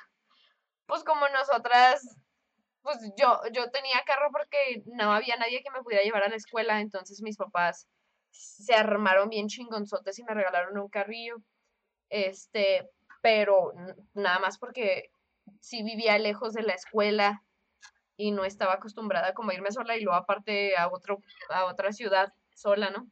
pues 0.86 1.04
como 1.04 1.28
nosotras, 1.28 2.16
pues 2.88 3.12
yo, 3.18 3.38
yo 3.52 3.70
tenía 3.70 4.02
carro 4.06 4.30
porque 4.32 4.82
no 4.86 5.12
había 5.12 5.36
nadie 5.36 5.62
que 5.62 5.70
me 5.70 5.82
pudiera 5.82 6.02
llevar 6.02 6.22
a 6.22 6.30
la 6.30 6.36
escuela, 6.36 6.80
entonces 6.80 7.20
mis 7.20 7.36
papás 7.36 7.86
se 8.30 8.74
armaron 8.74 9.28
bien 9.28 9.48
chingonzotes 9.48 10.18
y 10.18 10.24
me 10.24 10.32
regalaron 10.32 10.78
un 10.78 10.88
carrillo. 10.88 11.36
Este, 12.08 12.88
pero 13.20 13.74
nada 14.14 14.38
más 14.38 14.58
porque 14.58 15.10
sí 15.60 15.82
vivía 15.82 16.18
lejos 16.18 16.54
de 16.54 16.62
la 16.62 16.72
escuela 16.72 17.42
y 18.16 18.30
no 18.30 18.46
estaba 18.46 18.74
acostumbrada 18.74 19.34
como 19.34 19.50
a 19.50 19.54
irme 19.54 19.70
sola 19.70 19.96
y 19.96 20.02
luego 20.02 20.18
aparte 20.18 20.74
a 20.78 20.88
otro, 20.88 21.18
a 21.50 21.66
otra 21.66 21.92
ciudad 21.92 22.32
sola, 22.54 22.88
¿no? 22.88 23.06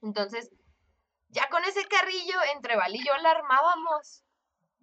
Entonces, 0.00 0.50
ya 1.28 1.48
con 1.50 1.62
ese 1.64 1.84
carrillo, 1.84 2.38
entre 2.54 2.76
Val 2.76 2.96
y 2.96 3.04
yo 3.04 3.14
la 3.18 3.32
armábamos. 3.32 4.24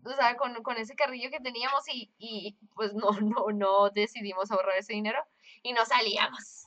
O 0.03 0.13
sea, 0.13 0.35
con, 0.35 0.61
con 0.63 0.77
ese 0.77 0.95
carrillo 0.95 1.29
que 1.29 1.39
teníamos 1.39 1.87
y, 1.87 2.11
y 2.17 2.57
pues 2.75 2.93
no, 2.93 3.11
no, 3.21 3.51
no 3.53 3.89
decidimos 3.89 4.51
ahorrar 4.51 4.77
ese 4.77 4.93
dinero 4.93 5.23
y 5.63 5.73
no 5.73 5.85
salíamos. 5.85 6.65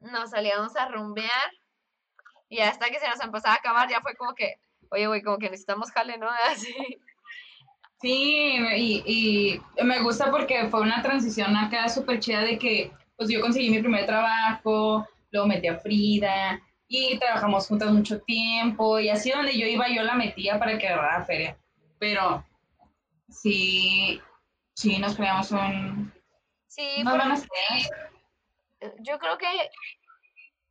Nos 0.00 0.30
salíamos 0.30 0.76
a 0.76 0.88
rumbear 0.88 1.50
y 2.48 2.60
hasta 2.60 2.90
que 2.90 3.00
se 3.00 3.08
nos 3.08 3.20
empezaba 3.20 3.54
a 3.54 3.58
acabar 3.58 3.88
ya 3.88 4.00
fue 4.00 4.14
como 4.14 4.34
que, 4.34 4.60
oye, 4.90 5.06
güey, 5.06 5.22
como 5.22 5.38
que 5.38 5.50
necesitamos 5.50 5.90
jale, 5.90 6.18
¿no? 6.18 6.28
Así. 6.50 6.74
Sí, 8.00 8.58
y, 8.76 9.02
y 9.06 9.82
me 9.82 10.00
gusta 10.00 10.30
porque 10.30 10.68
fue 10.68 10.82
una 10.82 11.02
transición 11.02 11.56
acá 11.56 11.88
súper 11.88 12.20
chida 12.20 12.42
de 12.42 12.58
que 12.58 12.92
pues 13.16 13.30
yo 13.30 13.40
conseguí 13.40 13.70
mi 13.70 13.80
primer 13.80 14.04
trabajo, 14.04 15.06
luego 15.30 15.48
metí 15.48 15.68
a 15.68 15.78
Frida 15.78 16.60
y 16.88 17.18
trabajamos 17.18 17.66
juntas 17.66 17.90
mucho 17.90 18.20
tiempo 18.20 19.00
y 19.00 19.08
así 19.08 19.30
donde 19.30 19.58
yo 19.58 19.66
iba 19.66 19.88
yo 19.88 20.02
la 20.02 20.14
metía 20.14 20.58
para 20.58 20.78
que 20.78 20.86
agarrara 20.86 21.24
feria. 21.24 21.56
Pero 21.98 22.44
sí, 23.28 24.20
sí 24.74 24.98
nos 24.98 25.16
creamos 25.16 25.50
un... 25.52 26.12
Sí, 26.66 26.82
ideas. 26.82 27.46
yo 29.00 29.18
creo 29.18 29.38
que 29.38 29.46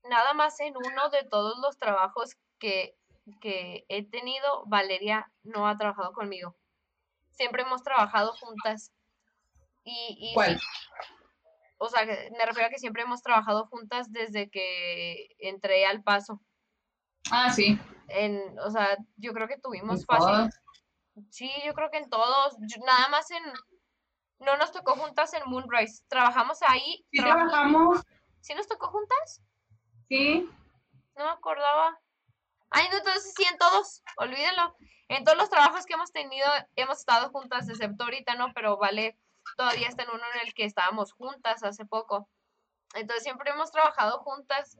nada 0.03 0.33
más 0.33 0.59
en 0.59 0.75
uno 0.77 1.09
de 1.09 1.23
todos 1.23 1.57
los 1.59 1.77
trabajos 1.77 2.35
que, 2.59 2.95
que 3.41 3.85
he 3.89 4.07
tenido, 4.07 4.65
Valeria 4.67 5.31
no 5.43 5.67
ha 5.67 5.77
trabajado 5.77 6.13
conmigo. 6.13 6.55
Siempre 7.31 7.63
hemos 7.63 7.83
trabajado 7.83 8.33
juntas. 8.33 8.91
Y, 9.83 10.17
y 10.19 10.33
¿Cuál? 10.35 10.59
o 11.77 11.89
sea, 11.89 12.05
me 12.05 12.45
refiero 12.45 12.67
a 12.67 12.69
que 12.69 12.79
siempre 12.79 13.03
hemos 13.03 13.21
trabajado 13.21 13.67
juntas 13.67 14.11
desde 14.11 14.49
que 14.49 15.27
entré 15.39 15.85
al 15.85 16.03
paso. 16.03 16.41
Ah, 17.31 17.51
sí. 17.51 17.79
En, 18.07 18.57
o 18.59 18.69
sea, 18.69 18.97
yo 19.17 19.33
creo 19.33 19.47
que 19.47 19.57
tuvimos 19.57 20.05
fácil. 20.05 20.49
Sí, 21.29 21.51
yo 21.65 21.73
creo 21.73 21.89
que 21.91 21.97
en 21.97 22.09
todos. 22.09 22.55
yo- 22.61 22.83
nada 22.85 23.07
más 23.09 23.29
en. 23.31 23.43
No 24.39 24.57
nos 24.57 24.71
tocó 24.71 24.95
juntas 24.95 25.33
en 25.33 25.43
Moonrise. 25.49 26.03
Trabajamos 26.09 26.59
ahí. 26.67 27.05
Sí 27.11 27.19
trabajamos- 27.21 27.51
trabajamos, 27.51 28.01
¿Sí 28.41 28.53
nos 28.53 28.67
tocó 28.67 28.87
juntas? 28.89 29.41
sí. 30.09 30.49
No 31.17 31.23
me 31.25 31.31
acordaba. 31.31 31.97
Ay, 32.69 32.89
no, 32.91 32.97
entonces 32.97 33.33
sí, 33.35 33.43
en 33.49 33.57
todos, 33.57 34.03
olvídenlo. 34.17 34.75
En 35.07 35.23
todos 35.23 35.37
los 35.37 35.49
trabajos 35.49 35.85
que 35.85 35.93
hemos 35.93 36.11
tenido, 36.11 36.45
hemos 36.75 36.97
estado 36.99 37.29
juntas, 37.29 37.69
excepto 37.69 38.03
ahorita, 38.03 38.35
¿no? 38.35 38.51
Pero 38.53 38.75
vale, 38.77 39.17
todavía 39.55 39.87
está 39.87 40.03
en 40.03 40.09
uno 40.09 40.23
en 40.33 40.45
el 40.45 40.53
que 40.53 40.65
estábamos 40.65 41.13
juntas 41.13 41.63
hace 41.63 41.85
poco. 41.85 42.27
Entonces 42.95 43.23
siempre 43.23 43.51
hemos 43.51 43.71
trabajado 43.71 44.19
juntas 44.19 44.77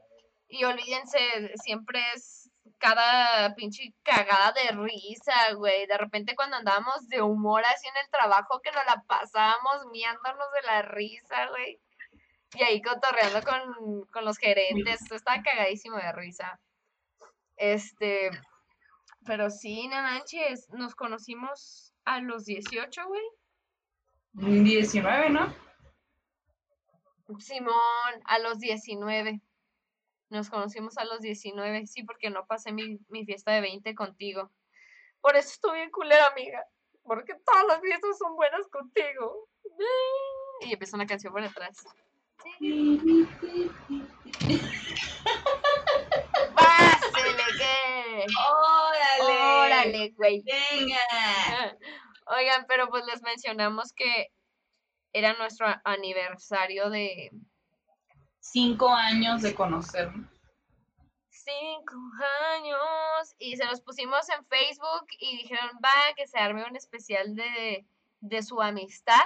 y 0.50 0.65
olvídense, 0.65 1.54
siempre 1.63 2.01
es 2.13 2.45
cada 2.77 3.53
pinche 3.55 3.94
cagada 4.03 4.51
de 4.53 4.72
risa, 4.72 5.53
güey. 5.55 5.88
De 5.88 5.98
repente 5.98 6.36
cuando 6.36 6.58
andábamos 6.58 7.08
de 7.08 7.22
humor 7.22 7.63
así 7.65 7.88
en 7.88 7.98
el 8.03 8.10
trabajo, 8.10 8.62
que 8.62 8.72
nos 8.72 8.86
la 8.86 9.03
pasábamos 9.08 9.86
miándonos 9.91 10.48
de 10.53 10.67
la 10.67 10.82
risa, 10.84 11.48
güey. 11.50 11.79
Y 12.53 12.63
ahí 12.63 12.82
cotorreando 12.82 13.41
con, 13.41 14.05
con 14.05 14.25
los 14.25 14.38
gerentes. 14.38 15.01
Esto 15.01 15.15
estaba 15.15 15.41
cagadísimo 15.44 15.98
de 15.98 16.12
risa. 16.13 16.60
Este, 17.58 18.29
pero 19.25 19.50
sí, 19.50 19.88
no 19.88 19.96
manches, 19.96 20.70
nos 20.70 20.96
conocimos 20.96 21.94
a 22.05 22.20
los 22.22 22.46
18, 22.46 23.08
güey. 23.08 23.24
19, 24.34 25.29
¿no? 25.29 25.53
Simón, 27.39 27.74
a 28.25 28.39
los 28.39 28.60
19. 28.60 29.41
Nos 30.36 30.50
conocimos 30.50 30.98
a 30.98 31.06
los 31.06 31.22
19, 31.22 31.88
sí, 31.88 32.04
porque 32.04 32.30
no 32.30 32.46
pasé 32.46 32.74
mi, 32.74 33.00
mi 33.08 33.25
fiesta 33.25 33.54
de 33.54 33.62
20 33.62 33.96
contigo. 33.96 34.51
Por 35.22 35.38
eso 35.38 35.48
estuve 35.48 35.75
bien 35.75 35.92
culera, 35.92 36.27
amiga. 36.27 36.62
Porque 37.04 37.36
todas 37.36 37.65
las 37.68 37.80
fiestas 37.80 38.18
son 38.18 38.36
buenas 38.36 38.68
contigo. 38.68 39.48
Y 40.60 40.74
empieza 40.74 40.98
una 40.98 41.08
canción 41.08 41.32
por 41.32 41.42
detrás. 41.42 41.77
¡Pásele, 46.54 47.44
qué! 47.58 48.25
¡Órale! 48.51 49.39
¡Órale, 49.42 50.13
güey! 50.18 50.44
¡Venga! 50.44 51.00
Oigan, 52.27 52.65
pero 52.68 52.89
pues 52.89 53.06
les 53.06 53.22
mencionamos 53.22 53.94
que 53.94 54.34
era 55.13 55.32
nuestro 55.36 55.68
aniversario 55.86 56.89
de 56.89 57.32
Cinco 58.52 58.90
años 58.90 59.42
de 59.42 59.54
conocernos. 59.56 60.28
cinco 61.30 61.96
años 62.54 63.36
y 63.38 63.56
se 63.58 63.66
los 63.66 63.82
pusimos 63.82 64.28
en 64.30 64.46
Facebook 64.46 65.06
y 65.20 65.38
dijeron, 65.38 65.70
va, 65.84 66.14
que 66.16 66.25
se 66.28 66.40
arme 66.40 66.66
un 66.68 66.75
especial 66.75 67.36
de, 67.36 67.86
de 68.22 68.42
su 68.44 68.62
amistad. 68.62 69.22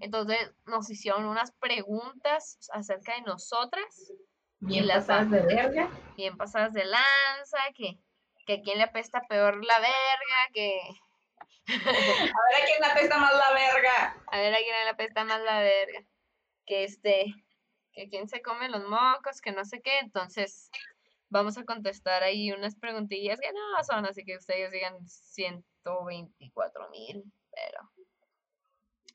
Entonces 0.00 0.52
nos 0.66 0.90
hicieron 0.90 1.24
unas 1.26 1.52
preguntas 1.52 2.58
acerca 2.72 3.14
de 3.14 3.22
nosotras 3.22 4.12
Bien 4.60 4.86
las 4.86 5.06
pasadas 5.06 5.30
de 5.30 5.40
verga. 5.42 5.88
bien 6.16 6.36
pasadas 6.36 6.72
de 6.72 6.84
lanza, 6.84 7.58
que, 7.76 7.98
que 8.46 8.54
a 8.54 8.60
quién 8.62 8.78
le 8.78 8.84
apesta 8.84 9.22
peor 9.28 9.64
la 9.64 9.78
verga, 9.78 10.48
que 10.52 10.80
A 11.68 11.72
ver 11.72 12.62
a 12.62 12.66
quién 12.66 12.80
le 12.80 12.86
apesta 12.86 13.18
más 13.18 13.32
la 13.32 13.52
verga. 13.54 14.16
a 14.26 14.38
ver 14.38 14.54
a 14.54 14.58
quién 14.58 14.84
le 14.84 14.90
apesta 14.90 15.24
más 15.24 15.40
la 15.42 15.60
verga, 15.60 16.00
que 16.66 16.84
este, 16.84 17.34
que 17.94 18.08
quién 18.08 18.28
se 18.28 18.42
come 18.42 18.68
los 18.68 18.84
mocos, 18.88 19.40
que 19.40 19.52
no 19.52 19.64
sé 19.64 19.80
qué, 19.80 19.98
entonces 20.00 20.70
vamos 21.28 21.56
a 21.56 21.64
contestar 21.64 22.22
ahí 22.22 22.52
unas 22.52 22.76
preguntillas 22.76 23.40
que 23.40 23.52
no 23.52 23.84
son, 23.84 24.04
así 24.06 24.24
que 24.24 24.36
ustedes 24.36 24.70
digan 24.72 25.06
124 25.08 26.90
mil, 26.90 27.24
pero 27.50 27.90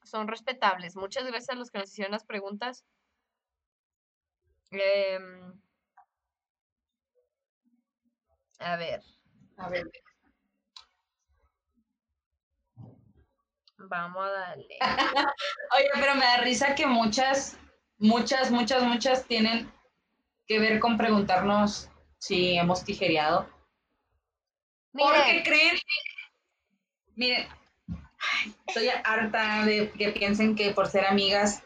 son 0.03 0.27
respetables. 0.27 0.95
Muchas 0.95 1.25
gracias 1.25 1.49
a 1.49 1.55
los 1.55 1.69
que 1.71 1.79
nos 1.79 1.89
hicieron 1.89 2.11
las 2.11 2.25
preguntas. 2.25 2.83
Em, 4.71 5.53
a 8.59 8.75
ver, 8.75 9.01
A 9.57 9.69
ver. 9.69 9.89
vamos 13.77 14.25
a 14.25 14.29
darle. 14.29 14.77
Oye, 15.77 15.89
pero 15.95 16.15
me 16.15 16.25
da 16.25 16.37
risa 16.37 16.75
que 16.75 16.85
muchas, 16.85 17.57
muchas, 17.99 18.49
muchas, 18.49 18.81
muchas 18.83 19.25
tienen 19.25 19.71
que 20.47 20.59
ver 20.59 20.79
con 20.79 20.97
preguntarnos 20.97 21.89
si 22.17 22.57
hemos 22.57 22.83
tijereado. 22.83 23.47
Porque 24.91 25.43
creen, 25.43 25.77
miren, 27.15 27.47
ay, 27.87 28.55
estoy 28.67 28.89
harta 29.03 29.63
de 29.65 29.91
que 29.91 30.09
piensen 30.09 30.55
que 30.55 30.71
por 30.71 30.87
ser 30.87 31.05
amigas, 31.05 31.63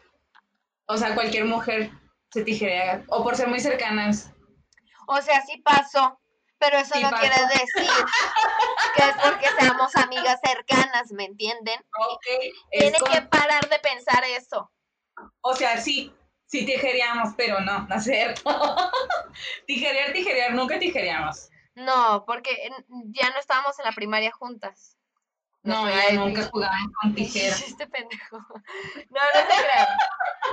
o 0.86 0.96
sea, 0.96 1.14
cualquier 1.14 1.46
mujer 1.46 1.90
se 2.30 2.44
tijerea, 2.44 3.04
o 3.08 3.22
por 3.22 3.36
ser 3.36 3.48
muy 3.48 3.60
cercanas. 3.60 4.30
o 5.06 5.20
sea, 5.22 5.40
sí 5.42 5.58
pasó, 5.62 6.20
pero 6.58 6.76
eso 6.78 6.94
Sí 6.94 7.02
no 7.02 7.10
quiere 7.10 7.36
decir 7.46 7.90
que 8.96 9.02
es 9.02 9.16
porque 9.22 9.46
seamos 9.58 9.94
amigas 9.96 10.40
cercanas, 10.44 11.12
¿me 11.12 11.24
entienden? 11.24 11.80
Como- 11.90 12.18
que 12.20 13.22
parar 13.22 13.68
de 13.68 13.78
pensar 13.78 14.24
eso. 14.24 14.70
o 15.40 15.54
sea, 15.54 15.80
sí, 15.80 16.12
sí 16.54 16.64
tijereamos, 16.64 17.34
pero 17.36 17.58
no, 17.60 17.80
no 17.88 17.96
es 17.96 18.04
cierto. 18.04 18.42
tijerear, 19.66 20.12
tijerear, 20.12 20.54
nunca 20.54 20.78
tijereamos. 20.78 21.48
No, 21.74 22.24
porque 22.24 22.70
ya 23.06 23.30
no 23.30 23.40
estábamos 23.40 23.76
en 23.80 23.86
la 23.86 23.92
primaria 23.92 24.30
juntas. 24.30 24.96
No, 25.64 25.82
fue 25.82 25.92
ya 25.92 26.12
nunca 26.12 26.44
jugamos 26.44 26.92
con 27.00 27.14
tijeras. 27.14 27.60
Este 27.66 27.88
pendejo. 27.88 28.36
No, 28.36 29.20
no 29.34 29.40
te 29.48 29.62
creas. 29.64 29.88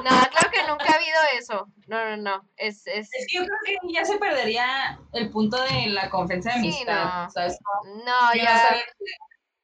No, 0.03 0.10
claro 0.31 0.50
que 0.51 0.63
nunca 0.63 0.86
ha 0.91 0.96
habido 0.96 1.20
eso. 1.38 1.67
No, 1.86 2.10
no, 2.10 2.17
no. 2.17 2.50
Es, 2.58 2.88
es, 2.88 3.10
Es 3.13 3.27
que 3.29 3.36
yo 3.38 3.46
creo 3.46 3.58
que 3.65 3.93
ya 3.93 4.03
se 4.03 4.17
perdería 4.17 5.00
el 5.13 5.29
punto 5.29 5.62
de 5.62 5.88
la 5.88 6.10
confianza 6.10 6.53
de 6.53 6.62
Sí, 6.62 6.67
amistad. 6.67 7.25
no. 7.25 7.29
¿sabes? 7.29 7.60
no, 8.05 8.34
Ya 8.34 8.43
no 8.43 8.43
ya. 8.43 8.86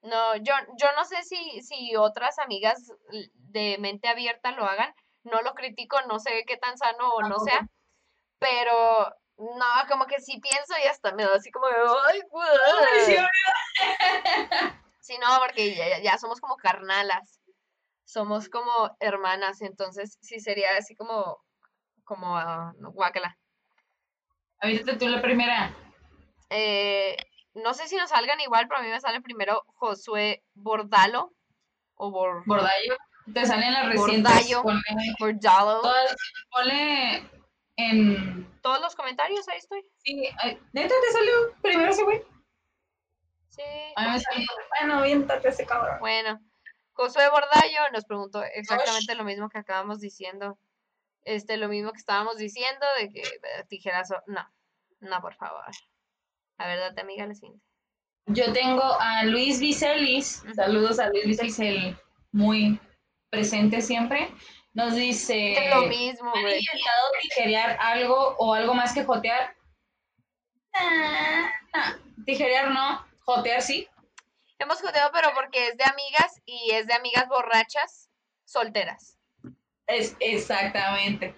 No, 0.03 0.35
yo, 0.35 0.53
yo 0.79 0.87
no 0.95 1.03
sé 1.05 1.23
si, 1.23 1.61
si 1.63 1.95
otras 1.95 2.37
amigas 2.37 2.91
de 3.33 3.77
mente 3.79 4.07
abierta 4.07 4.51
lo 4.51 4.65
hagan. 4.65 4.93
No 5.31 5.41
lo 5.41 5.53
critico, 5.53 6.01
no 6.07 6.19
sé 6.19 6.43
qué 6.47 6.57
tan 6.57 6.77
sano 6.77 7.09
o 7.09 7.21
no 7.21 7.39
sea. 7.39 7.67
Pero 8.39 9.13
no, 9.37 9.65
como 9.89 10.05
que 10.05 10.19
sí 10.19 10.39
pienso 10.39 10.73
y 10.83 10.87
hasta 10.87 11.11
me 11.13 11.23
da 11.23 11.35
así 11.35 11.51
como 11.51 11.67
de, 11.67 11.75
ay, 12.09 12.21
güey". 12.29 12.47
Sí, 14.99 15.17
no, 15.19 15.27
porque 15.39 15.73
ya, 15.73 15.99
ya- 15.99 16.17
somos 16.17 16.41
como 16.41 16.57
carnalas. 16.57 17.39
Somos 18.03 18.49
como 18.49 18.95
hermanas, 18.99 19.61
entonces 19.61 20.17
sí 20.21 20.41
sería 20.41 20.75
así 20.77 20.95
como, 20.95 21.41
como, 22.03 22.37
no, 22.79 22.91
guácala. 22.91 23.37
Avítate 24.59 24.97
tú 24.97 25.07
la 25.07 25.21
primera. 25.21 25.73
Eh, 26.49 27.15
no 27.53 27.73
sé 27.73 27.87
si 27.87 27.95
nos 27.95 28.09
salgan 28.09 28.39
igual, 28.41 28.67
pero 28.67 28.79
a 28.81 28.83
mí 28.83 28.89
me 28.89 28.99
sale 28.99 29.21
primero 29.21 29.63
Josué 29.75 30.43
Bordalo 30.55 31.31
o 31.95 32.11
Bor, 32.11 32.43
Bordallo. 32.45 32.97
Te 33.33 33.45
salen 33.45 33.73
las 33.73 33.85
recientes. 33.87 34.23
Bordallo. 34.23 34.63
Ponle, 34.63 34.81
Bordalo. 35.19 35.81
todas, 35.81 36.15
ponle 36.49 37.29
en. 37.75 38.59
Todos 38.61 38.81
los 38.81 38.95
comentarios, 38.95 39.47
ahí 39.47 39.57
estoy. 39.57 39.83
Sí, 40.03 40.29
neta 40.73 40.95
te 41.05 41.11
salió 41.11 41.33
primero 41.61 41.91
ese 41.91 42.03
güey. 42.03 42.21
Sí. 43.49 43.61
A 43.95 44.03
mí 44.03 44.11
me 44.11 44.19
salió. 44.19 44.47
Bueno, 44.79 44.99
aviéntate 44.99 45.49
ese 45.49 45.65
cabrón. 45.65 45.99
Bueno, 45.99 46.39
Josué 46.93 47.29
Bordallo 47.29 47.91
nos 47.93 48.05
preguntó 48.05 48.43
exactamente 48.43 49.15
lo 49.15 49.23
mismo 49.23 49.49
que 49.49 49.59
acabamos 49.59 49.99
diciendo. 49.99 50.57
Este, 51.23 51.57
lo 51.57 51.67
mismo 51.67 51.91
que 51.91 51.97
estábamos 51.97 52.37
diciendo 52.37 52.85
de 52.99 53.11
que 53.11 53.23
tijerazo. 53.67 54.23
No, 54.27 54.49
no, 55.01 55.21
por 55.21 55.35
favor. 55.35 55.65
A 56.57 56.67
ver, 56.67 56.79
date 56.79 57.01
amiga 57.01 57.27
la 57.27 57.35
siguiente. 57.35 57.63
Yo 58.27 58.51
tengo 58.53 58.83
a 58.83 59.23
Luis 59.23 59.59
Vicelis. 59.59 60.43
Saludos 60.55 60.99
a 60.99 61.09
Luis 61.09 61.25
Vicelis, 61.25 61.59
el 61.59 61.97
muy 62.31 62.79
presente 63.29 63.81
siempre. 63.81 64.31
Nos 64.73 64.95
dice. 64.95 65.53
Es 65.53 65.73
lo 65.75 65.83
mismo, 65.87 66.31
¿Han 66.35 66.41
intentado 66.41 67.11
tijerear 67.21 67.77
algo 67.81 68.35
o 68.37 68.53
algo 68.53 68.73
más 68.73 68.93
que 68.93 69.03
jotear? 69.03 69.55
Ah, 70.73 71.49
ah, 71.73 71.95
Tijerear 72.25 72.69
no, 72.69 73.05
jotear 73.21 73.61
sí. 73.61 73.87
Hemos 74.59 74.81
joteado, 74.81 75.09
pero 75.11 75.29
porque 75.33 75.69
es 75.69 75.77
de 75.77 75.83
amigas 75.83 76.41
y 76.45 76.71
es 76.71 76.85
de 76.87 76.93
amigas 76.93 77.27
borrachas 77.27 78.09
solteras. 78.45 79.17
Es 79.87 80.15
exactamente. 80.19 81.33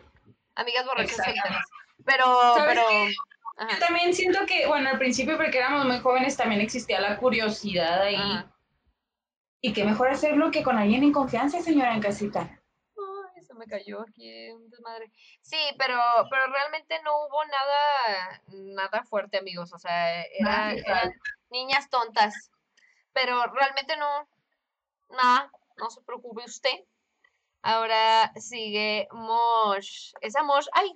Amigas 0.56 0.86
borrachas 0.86 1.12
Exactamente. 1.20 1.42
solteras. 1.48 1.66
Pero, 2.06 2.56
¿Sabes 2.56 2.66
pero. 2.76 3.70
Yo 3.72 3.80
también 3.80 4.14
siento 4.14 4.46
que, 4.46 4.68
bueno, 4.68 4.90
al 4.90 4.98
principio 4.98 5.38
porque 5.38 5.58
éramos 5.58 5.86
muy 5.86 6.00
jóvenes 6.00 6.38
también 6.38 6.62
existía 6.62 7.00
la 7.02 7.18
curiosidad 7.18 8.02
ahí. 8.02 8.16
ajá. 8.16 8.52
Y 9.62 9.74
qué 9.74 9.84
mejor 9.84 10.10
hacerlo 10.10 10.52
que 10.52 10.64
con 10.64 10.78
alguien 10.78 11.04
en 11.04 11.12
confianza, 11.12 11.62
señora 11.62 11.94
en 11.94 12.02
casita. 12.02 12.62
Ay, 12.98 13.44
se 13.44 13.54
me 13.56 13.66
cayó 13.66 14.02
aquí 14.02 14.52
un 14.52 14.70
desmadre. 14.70 15.12
Sí, 15.42 15.58
pero, 15.78 16.00
pero 16.30 16.48
realmente 16.48 17.02
no 17.04 17.12
hubo 17.26 17.44
nada, 17.46 18.42
nada 18.48 19.04
fuerte, 19.04 19.38
amigos. 19.38 19.74
O 19.74 19.78
sea, 19.78 20.24
era, 20.24 20.72
eran 20.74 21.14
niñas 21.50 21.90
tontas. 21.90 22.52
Pero 23.12 23.48
realmente 23.48 23.98
no, 23.98 24.30
nada, 25.10 25.52
no 25.78 25.90
se 25.90 26.02
preocupe 26.04 26.44
usted. 26.46 26.86
Ahora 27.62 28.32
sigue 28.36 29.10
Mosh. 29.12 30.14
Esa 30.22 30.44
Mosh, 30.44 30.68
ay, 30.72 30.94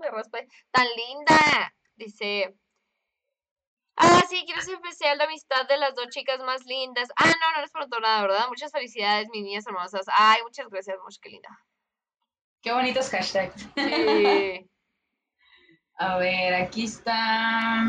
me 0.00 0.10
raspé. 0.10 0.48
Tan 0.72 0.86
linda. 0.96 1.74
Dice. 1.94 2.56
Ah, 3.96 4.22
sí, 4.28 4.42
quiero 4.46 4.62
ser 4.62 4.74
especial 4.74 5.18
de 5.18 5.24
amistad 5.24 5.66
de 5.68 5.76
las 5.76 5.94
dos 5.94 6.08
chicas 6.08 6.40
más 6.40 6.64
lindas. 6.64 7.08
Ah, 7.16 7.26
no, 7.26 7.52
no 7.54 7.60
les 7.60 7.70
preguntó 7.70 8.00
nada, 8.00 8.22
¿verdad? 8.22 8.48
Muchas 8.48 8.72
felicidades, 8.72 9.28
mis 9.30 9.42
niñas 9.42 9.66
hermosas. 9.66 10.06
Ay, 10.16 10.42
muchas 10.42 10.68
gracias, 10.68 10.96
Mosh, 11.02 11.18
qué 11.20 11.30
linda. 11.30 11.48
Qué 12.62 12.72
bonitos 12.72 13.10
hashtags. 13.10 13.66
Sí. 13.74 14.70
A 15.96 16.16
ver, 16.16 16.54
aquí 16.54 16.84
está. 16.84 17.82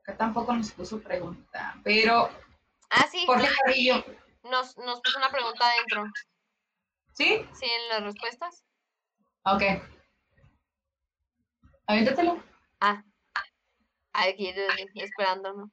Acá 0.00 0.16
tampoco 0.16 0.52
nos 0.52 0.72
puso 0.72 1.00
pregunta, 1.00 1.74
pero 1.84 2.28
Ah, 2.90 3.08
sí, 3.10 3.24
Jorge 3.26 3.48
Carrillo, 3.64 4.04
nos, 4.44 4.76
nos 4.78 5.00
puso 5.00 5.18
una 5.18 5.30
pregunta 5.30 5.66
adentro. 5.68 6.04
¿sí? 7.12 7.44
¿Sí, 7.52 7.64
en 7.64 7.88
las 7.88 8.02
respuestas? 8.04 8.64
Ok. 9.44 9.62
Aviéntatelo. 11.86 12.42
Ah, 12.80 13.02
aquí 14.14 14.54
esperando, 14.94 15.52
¿no? 15.52 15.70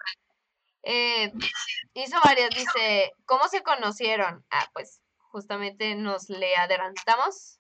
Eh, 0.84 1.32
hizo 1.94 2.18
varias, 2.24 2.50
dice, 2.50 3.14
¿cómo 3.26 3.48
se 3.48 3.64
conocieron? 3.64 4.46
Ah, 4.50 4.70
pues 4.74 5.02
justamente 5.32 5.96
nos 5.96 6.30
le 6.30 6.56
adelantamos 6.56 7.60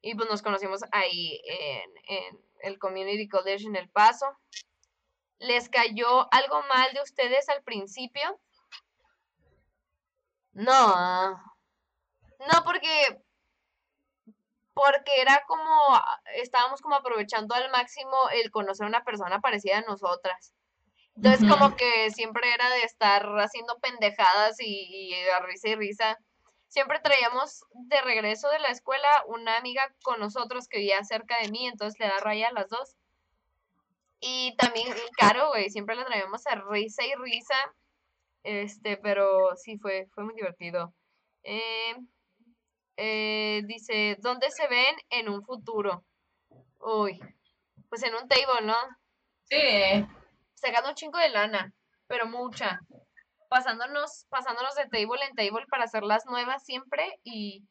y 0.00 0.14
pues 0.14 0.28
nos 0.28 0.42
conocimos 0.42 0.80
ahí 0.92 1.40
en, 1.44 1.90
en 2.08 2.40
el 2.62 2.78
Community 2.78 3.28
College 3.28 3.66
en 3.66 3.76
El 3.76 3.88
Paso. 3.88 4.26
¿Les 5.38 5.68
cayó 5.68 6.32
algo 6.32 6.62
mal 6.68 6.92
de 6.92 7.02
ustedes 7.02 7.48
al 7.48 7.62
principio? 7.62 8.40
No, 10.52 11.30
no, 12.50 12.64
porque 12.64 13.22
porque 14.84 15.20
era 15.20 15.44
como, 15.46 15.62
estábamos 16.36 16.80
como 16.80 16.96
aprovechando 16.96 17.54
al 17.54 17.70
máximo 17.70 18.28
el 18.32 18.50
conocer 18.50 18.84
a 18.84 18.88
una 18.88 19.04
persona 19.04 19.40
parecida 19.40 19.78
a 19.78 19.82
nosotras. 19.82 20.54
Entonces 21.14 21.44
Ujú. 21.44 21.54
como 21.54 21.76
que 21.76 22.10
siempre 22.10 22.52
era 22.52 22.68
de 22.70 22.82
estar 22.82 23.24
haciendo 23.38 23.78
pendejadas 23.78 24.56
y, 24.58 24.88
y 24.88 25.14
a 25.30 25.40
risa 25.40 25.68
y 25.68 25.74
risa. 25.76 26.18
Siempre 26.66 27.00
traíamos 27.00 27.64
de 27.72 28.00
regreso 28.00 28.48
de 28.48 28.58
la 28.58 28.68
escuela 28.68 29.08
una 29.26 29.56
amiga 29.56 29.94
con 30.02 30.18
nosotros 30.18 30.66
que 30.68 30.78
vivía 30.78 31.04
cerca 31.04 31.38
de 31.40 31.50
mí, 31.50 31.68
entonces 31.68 32.00
le 32.00 32.06
da 32.06 32.18
raya 32.18 32.48
a 32.48 32.52
las 32.52 32.68
dos. 32.68 32.96
Y 34.20 34.56
también 34.56 34.88
Caro, 35.18 35.50
güey, 35.50 35.70
siempre 35.70 35.94
la 35.96 36.06
traíamos 36.06 36.46
a 36.46 36.54
risa 36.70 37.04
y 37.04 37.14
risa. 37.16 37.74
Este, 38.42 38.96
pero 38.96 39.54
sí 39.56 39.78
fue, 39.78 40.08
fue 40.14 40.24
muy 40.24 40.34
divertido. 40.34 40.92
Eh, 41.44 41.94
eh, 42.96 43.62
dice, 43.66 44.16
¿dónde 44.20 44.50
se 44.50 44.68
ven 44.68 44.94
en 45.10 45.28
un 45.28 45.42
futuro? 45.44 46.04
Uy, 46.80 47.20
pues 47.88 48.02
en 48.02 48.14
un 48.14 48.28
table, 48.28 48.62
¿no? 48.66 48.76
Sí. 49.44 50.06
Sacando 50.54 50.90
un 50.90 50.94
chingo 50.94 51.18
de 51.18 51.28
lana, 51.30 51.72
pero 52.06 52.26
mucha. 52.26 52.80
Pasándonos, 53.48 54.24
pasándonos 54.30 54.74
de 54.76 54.86
table 54.88 55.24
en 55.28 55.34
table 55.34 55.66
para 55.68 55.84
hacer 55.84 56.02
las 56.04 56.24
nuevas 56.26 56.64
siempre 56.64 57.18
y... 57.22 57.64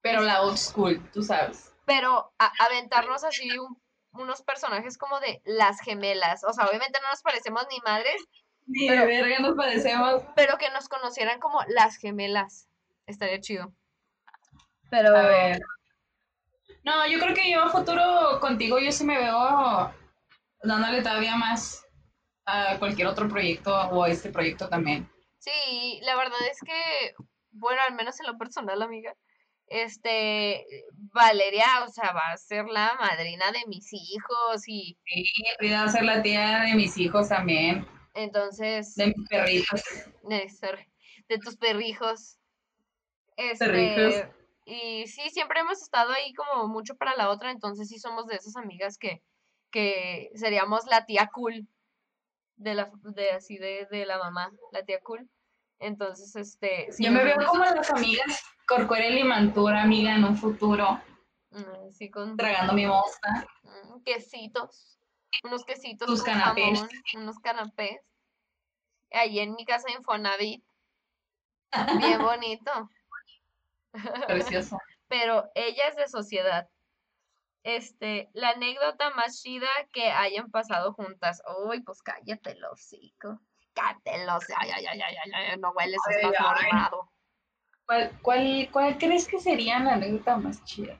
Pero 0.00 0.22
la 0.22 0.40
old 0.42 0.56
school, 0.56 1.10
tú 1.12 1.22
sabes. 1.22 1.72
Pero 1.84 2.32
a- 2.38 2.52
aventarnos 2.64 3.22
así 3.24 3.50
un- 3.58 3.78
unos 4.12 4.42
personajes 4.42 4.96
como 4.96 5.20
de 5.20 5.42
las 5.44 5.80
gemelas. 5.82 6.42
O 6.44 6.52
sea, 6.54 6.66
obviamente 6.66 6.98
no 7.02 7.08
nos 7.08 7.20
parecemos 7.22 7.66
ni 7.70 7.78
madres, 7.80 8.22
Ni 8.66 8.88
de 8.88 9.04
verga 9.04 9.40
nos 9.40 9.54
parecemos. 9.56 10.22
pero 10.36 10.56
que 10.56 10.70
nos 10.70 10.88
conocieran 10.88 11.38
como 11.38 11.60
las 11.68 11.96
gemelas. 11.96 12.66
Estaría 13.06 13.40
chido. 13.40 13.74
Pero... 14.90 15.16
A 15.16 15.22
ver. 15.22 15.60
No, 16.84 17.06
yo 17.06 17.18
creo 17.18 17.34
que 17.34 17.50
yo 17.50 17.62
a 17.62 17.68
futuro 17.68 18.38
contigo 18.40 18.78
yo 18.78 18.90
sí 18.90 19.04
me 19.04 19.18
veo 19.18 19.94
dándole 20.62 21.02
todavía 21.02 21.36
más 21.36 21.86
a 22.46 22.78
cualquier 22.78 23.06
otro 23.08 23.28
proyecto 23.28 23.74
o 23.90 24.02
a 24.04 24.08
este 24.08 24.30
proyecto 24.30 24.68
también. 24.68 25.08
Sí, 25.38 26.00
la 26.02 26.16
verdad 26.16 26.38
es 26.50 26.58
que, 26.64 27.14
bueno, 27.50 27.80
al 27.86 27.94
menos 27.94 28.18
en 28.20 28.26
lo 28.26 28.38
personal, 28.38 28.80
amiga, 28.82 29.14
este, 29.66 30.66
Valeria, 31.12 31.66
o 31.86 31.88
sea, 31.88 32.12
va 32.12 32.32
a 32.32 32.36
ser 32.36 32.66
la 32.66 32.96
madrina 32.98 33.52
de 33.52 33.60
mis 33.68 33.92
hijos 33.92 34.66
y 34.66 34.98
Sí, 35.04 35.24
cuidado 35.58 35.88
ser 35.88 36.04
la 36.04 36.22
tía 36.22 36.60
de 36.62 36.74
mis 36.74 36.96
hijos 36.98 37.28
también, 37.28 37.86
entonces, 38.14 38.94
de 38.96 39.06
mis 39.16 39.28
perritos. 39.28 39.82
de, 40.24 40.48
ser- 40.48 40.88
de 41.28 41.38
tus 41.38 41.56
perrijos. 41.56 42.38
Este, 43.36 43.64
Perrijos. 43.66 44.14
Y 44.64 45.06
sí, 45.06 45.30
siempre 45.30 45.60
hemos 45.60 45.80
estado 45.82 46.12
ahí 46.12 46.32
como 46.34 46.68
mucho 46.68 46.96
para 46.96 47.16
la 47.16 47.30
otra, 47.30 47.50
entonces 47.50 47.88
sí 47.88 47.98
somos 47.98 48.26
de 48.26 48.36
esas 48.36 48.56
amigas 48.56 48.98
que, 48.98 49.22
que 49.70 50.30
seríamos 50.34 50.86
la 50.86 51.06
tía 51.06 51.30
cool 51.32 51.66
de 52.56 52.74
la, 52.74 52.90
de 53.02 53.30
así 53.32 53.56
de, 53.58 53.86
de 53.90 54.06
la 54.06 54.18
mamá, 54.18 54.52
la 54.72 54.84
tía 54.84 55.00
cool. 55.02 55.28
Entonces, 55.78 56.36
este, 56.36 56.92
sí 56.92 57.04
Yo 57.04 57.10
me 57.10 57.24
veo 57.24 57.36
como 57.46 57.64
las 57.64 57.90
amigas 57.90 58.42
Corcuera 58.68 59.08
y 59.08 59.24
Mantura, 59.24 59.82
amiga, 59.82 60.14
en 60.14 60.24
un 60.24 60.36
futuro, 60.36 61.00
mm, 61.50 61.88
así 61.88 62.10
con 62.10 62.36
tragando 62.36 62.74
mi 62.74 62.86
mosta. 62.86 63.46
mm, 63.62 64.02
quesitos, 64.04 65.00
unos 65.42 65.64
quesitos 65.64 66.06
Tus 66.06 66.22
con 66.22 66.32
canapés. 66.34 66.78
jamón, 66.80 66.88
unos 67.14 67.38
canapés. 67.38 67.98
Ahí 69.12 69.40
en 69.40 69.54
mi 69.54 69.64
casa 69.64 69.88
en 69.88 69.96
Infonavit, 69.96 70.62
bien 71.98 72.20
bonito. 72.20 72.90
Precioso. 74.26 74.78
pero 75.08 75.50
ella 75.54 75.88
es 75.88 75.96
de 75.96 76.08
sociedad. 76.08 76.68
Este, 77.62 78.30
la 78.32 78.50
anécdota 78.50 79.10
más 79.10 79.42
chida 79.42 79.68
que 79.92 80.10
hayan 80.10 80.50
pasado 80.50 80.94
juntas. 80.94 81.42
Uy, 81.66 81.82
pues 81.82 82.00
cállate 82.02 82.52
el 82.52 82.64
hocico. 82.64 83.40
Cállate 83.74 84.22
el 84.22 84.28
hocico. 84.28 84.58
Ay, 84.58 84.70
ay, 84.70 84.86
ay, 84.86 85.00
ay, 85.02 85.16
ay, 85.24 85.44
ay, 85.50 85.58
no 85.58 85.70
hueles, 85.72 86.00
Ay, 86.08 86.16
estás 86.16 86.34
ay. 86.38 86.68
formado. 86.70 87.10
¿Cuál, 87.86 88.18
cuál, 88.22 88.68
¿Cuál 88.72 88.98
crees 88.98 89.26
que 89.26 89.40
sería 89.40 89.80
la 89.80 89.94
anécdota 89.94 90.36
más 90.36 90.64
chida? 90.64 90.98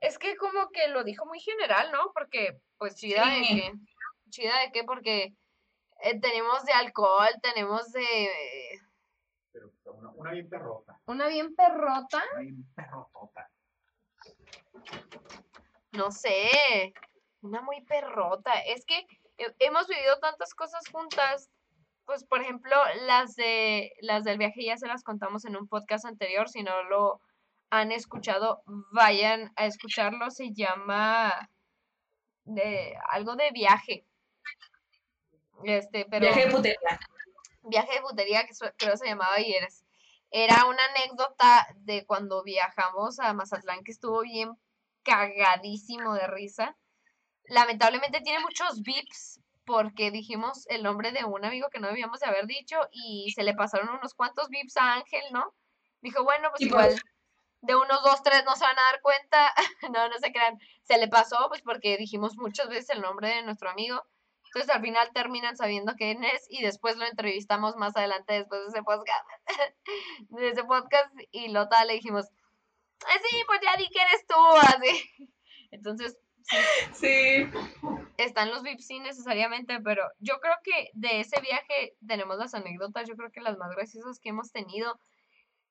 Es 0.00 0.18
que 0.18 0.36
como 0.36 0.68
que 0.70 0.88
lo 0.88 1.04
dijo 1.04 1.24
muy 1.24 1.40
general, 1.40 1.90
¿no? 1.92 2.10
Porque, 2.12 2.58
pues, 2.76 2.96
chida 2.96 3.24
de 3.30 3.44
Sí. 3.44 3.46
qué. 3.54 3.72
Chida 4.30 4.58
de 4.60 4.72
qué, 4.72 4.84
porque 4.84 5.34
eh, 6.00 6.20
tenemos 6.20 6.64
de 6.64 6.72
alcohol, 6.72 7.30
tenemos 7.40 7.90
de 7.92 8.28
una, 10.04 10.12
una 10.16 10.30
bien 10.32 10.48
perrota. 10.48 11.00
una 11.06 11.28
bien 11.28 11.54
perrota. 11.54 12.22
Una 12.32 12.40
bien 12.40 12.64
perrotota. 12.74 13.50
No 15.92 16.10
sé, 16.10 16.92
una 17.42 17.62
muy 17.62 17.80
perrota. 17.82 18.52
Es 18.66 18.84
que 18.84 19.06
he- 19.38 19.54
hemos 19.60 19.86
vivido 19.86 20.18
tantas 20.20 20.54
cosas 20.54 20.82
juntas. 20.90 21.50
Pues, 22.04 22.24
por 22.24 22.42
ejemplo, 22.42 22.74
las 23.06 23.34
de 23.34 23.92
las 24.00 24.24
del 24.24 24.38
viaje 24.38 24.64
ya 24.64 24.76
se 24.76 24.86
las 24.88 25.02
contamos 25.04 25.44
en 25.44 25.56
un 25.56 25.68
podcast 25.68 26.04
anterior. 26.04 26.48
Si 26.48 26.62
no 26.62 26.82
lo 26.84 27.20
han 27.70 27.92
escuchado, 27.92 28.62
vayan 28.92 29.52
a 29.56 29.66
escucharlo. 29.66 30.30
Se 30.30 30.52
llama 30.52 31.48
de 32.44 32.94
algo 33.08 33.36
de 33.36 33.50
viaje. 33.52 34.04
Este, 35.64 36.04
pero 36.10 36.26
Viaje 36.26 36.46
de 36.46 36.50
putería. 36.52 37.00
viaje 37.62 37.94
de 37.94 38.00
putería, 38.02 38.44
que 38.46 38.52
creo 38.76 38.96
se 38.96 39.06
llamaba 39.06 39.40
y 39.40 39.54
era, 39.54 39.68
era 40.36 40.66
una 40.66 40.84
anécdota 40.86 41.64
de 41.76 42.04
cuando 42.06 42.42
viajamos 42.42 43.20
a 43.20 43.32
Mazatlán 43.34 43.84
que 43.84 43.92
estuvo 43.92 44.22
bien 44.22 44.50
cagadísimo 45.04 46.12
de 46.14 46.26
risa. 46.26 46.76
Lamentablemente 47.44 48.20
tiene 48.20 48.40
muchos 48.40 48.82
vips 48.82 49.40
porque 49.64 50.10
dijimos 50.10 50.66
el 50.70 50.82
nombre 50.82 51.12
de 51.12 51.24
un 51.24 51.44
amigo 51.44 51.68
que 51.70 51.78
no 51.78 51.86
debíamos 51.86 52.18
de 52.18 52.26
haber 52.26 52.46
dicho 52.46 52.76
y 52.90 53.30
se 53.32 53.44
le 53.44 53.54
pasaron 53.54 53.90
unos 53.90 54.14
cuantos 54.14 54.48
vips 54.48 54.76
a 54.76 54.94
Ángel, 54.94 55.22
¿no? 55.30 55.54
Dijo, 56.00 56.24
bueno, 56.24 56.48
pues 56.50 56.62
igual 56.62 56.88
pues- 56.88 57.02
de 57.60 57.76
unos 57.76 58.02
dos, 58.02 58.20
tres 58.24 58.42
no 58.44 58.56
se 58.56 58.64
van 58.64 58.76
a 58.76 58.90
dar 58.90 59.00
cuenta. 59.02 59.54
no, 59.94 60.08
no 60.08 60.18
se 60.18 60.32
crean. 60.32 60.58
Se 60.82 60.98
le 60.98 61.06
pasó 61.06 61.46
pues 61.48 61.62
porque 61.62 61.96
dijimos 61.96 62.36
muchas 62.36 62.68
veces 62.68 62.90
el 62.90 63.02
nombre 63.02 63.28
de 63.28 63.44
nuestro 63.44 63.70
amigo. 63.70 64.02
Entonces 64.54 64.70
al 64.74 64.82
final 64.82 65.10
terminan 65.12 65.56
sabiendo 65.56 65.94
quién 65.96 66.22
es 66.22 66.46
y 66.48 66.62
después 66.62 66.96
lo 66.96 67.04
entrevistamos 67.06 67.74
más 67.74 67.96
adelante 67.96 68.34
después 68.34 68.60
de 68.62 68.68
ese 68.68 68.82
podcast. 68.84 69.24
de 70.28 70.48
ese 70.50 70.62
podcast 70.62 71.12
y 71.32 71.48
Lota 71.48 71.84
le 71.84 71.94
dijimos, 71.94 72.26
"Ah, 73.04 73.18
sí, 73.28 73.36
pues 73.48 73.60
ya 73.62 73.76
di 73.76 73.88
que 73.88 74.00
eres 74.00 74.24
tú, 74.28 74.36
así. 74.62 75.10
Entonces, 75.72 76.16
sí, 76.44 76.56
Sí. 76.92 77.50
están 78.16 78.50
los 78.50 78.62
VIPs 78.62 78.86
sí 78.86 79.00
necesariamente, 79.00 79.80
pero 79.80 80.04
yo 80.20 80.38
creo 80.38 80.54
que 80.62 80.90
de 80.94 81.18
ese 81.20 81.40
viaje 81.40 81.96
tenemos 82.06 82.36
las 82.38 82.54
anécdotas, 82.54 83.08
yo 83.08 83.16
creo 83.16 83.32
que 83.32 83.40
las 83.40 83.58
más 83.58 83.74
graciosas 83.74 84.20
que 84.20 84.28
hemos 84.28 84.52
tenido. 84.52 85.00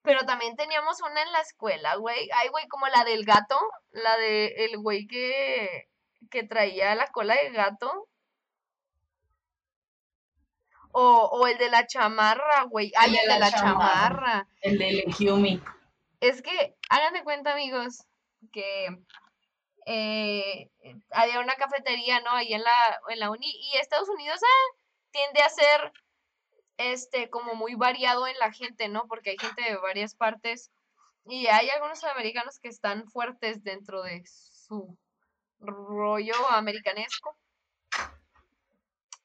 Pero 0.01 0.25
también 0.25 0.57
teníamos 0.57 1.01
una 1.01 1.21
en 1.21 1.31
la 1.31 1.39
escuela, 1.39 1.95
güey. 1.95 2.27
Ay, 2.35 2.49
güey, 2.49 2.67
como 2.67 2.87
la 2.87 3.05
del 3.05 3.23
gato, 3.23 3.57
la 3.91 4.17
de 4.17 4.47
el 4.65 4.77
güey 4.77 5.07
que, 5.07 5.87
que 6.29 6.43
traía 6.43 6.93
la 6.95 7.07
cola 7.07 7.35
de 7.35 7.51
gato. 7.51 8.09
O, 10.93 11.29
o 11.31 11.47
el 11.47 11.57
de 11.57 11.69
la 11.69 11.85
chamarra, 11.87 12.63
güey. 12.63 12.91
Ay, 12.95 13.17
el 13.17 13.27
de 13.27 13.39
la, 13.39 13.51
chamarra. 13.51 14.47
El 14.61 14.77
del 14.77 15.03
Yumi. 15.17 15.61
Es 16.21 16.41
que, 16.41 16.75
hagan 16.89 17.13
de 17.13 17.23
cuenta, 17.23 17.53
amigos, 17.53 18.05
que 18.51 18.87
eh, 19.85 20.69
había 21.11 21.39
una 21.39 21.55
cafetería, 21.55 22.21
¿no? 22.21 22.31
Ahí 22.31 22.53
en 22.53 22.63
la, 22.63 22.99
en 23.09 23.19
la 23.19 23.31
uni. 23.31 23.49
Y 23.49 23.77
Estados 23.77 24.09
Unidos 24.09 24.39
ah, 24.41 24.77
tiende 25.11 25.41
a 25.41 25.49
ser 25.49 25.91
este 26.77 27.29
como 27.29 27.55
muy 27.55 27.75
variado 27.75 28.27
en 28.27 28.37
la 28.39 28.51
gente, 28.51 28.87
¿no? 28.87 29.07
Porque 29.07 29.31
hay 29.31 29.37
gente 29.37 29.63
de 29.63 29.77
varias 29.77 30.15
partes. 30.15 30.71
Y 31.25 31.47
hay 31.47 31.69
algunos 31.69 32.03
americanos 32.03 32.59
que 32.59 32.67
están 32.67 33.09
fuertes 33.09 33.63
dentro 33.63 34.03
de 34.03 34.23
su 34.25 34.97
rollo 35.59 36.35
americanesco. 36.51 37.37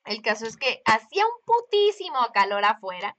El 0.09 0.23
caso 0.23 0.47
es 0.47 0.57
que 0.57 0.83
hacía 0.85 1.25
un 1.27 1.45
putísimo 1.45 2.19
calor 2.33 2.65
afuera. 2.65 3.17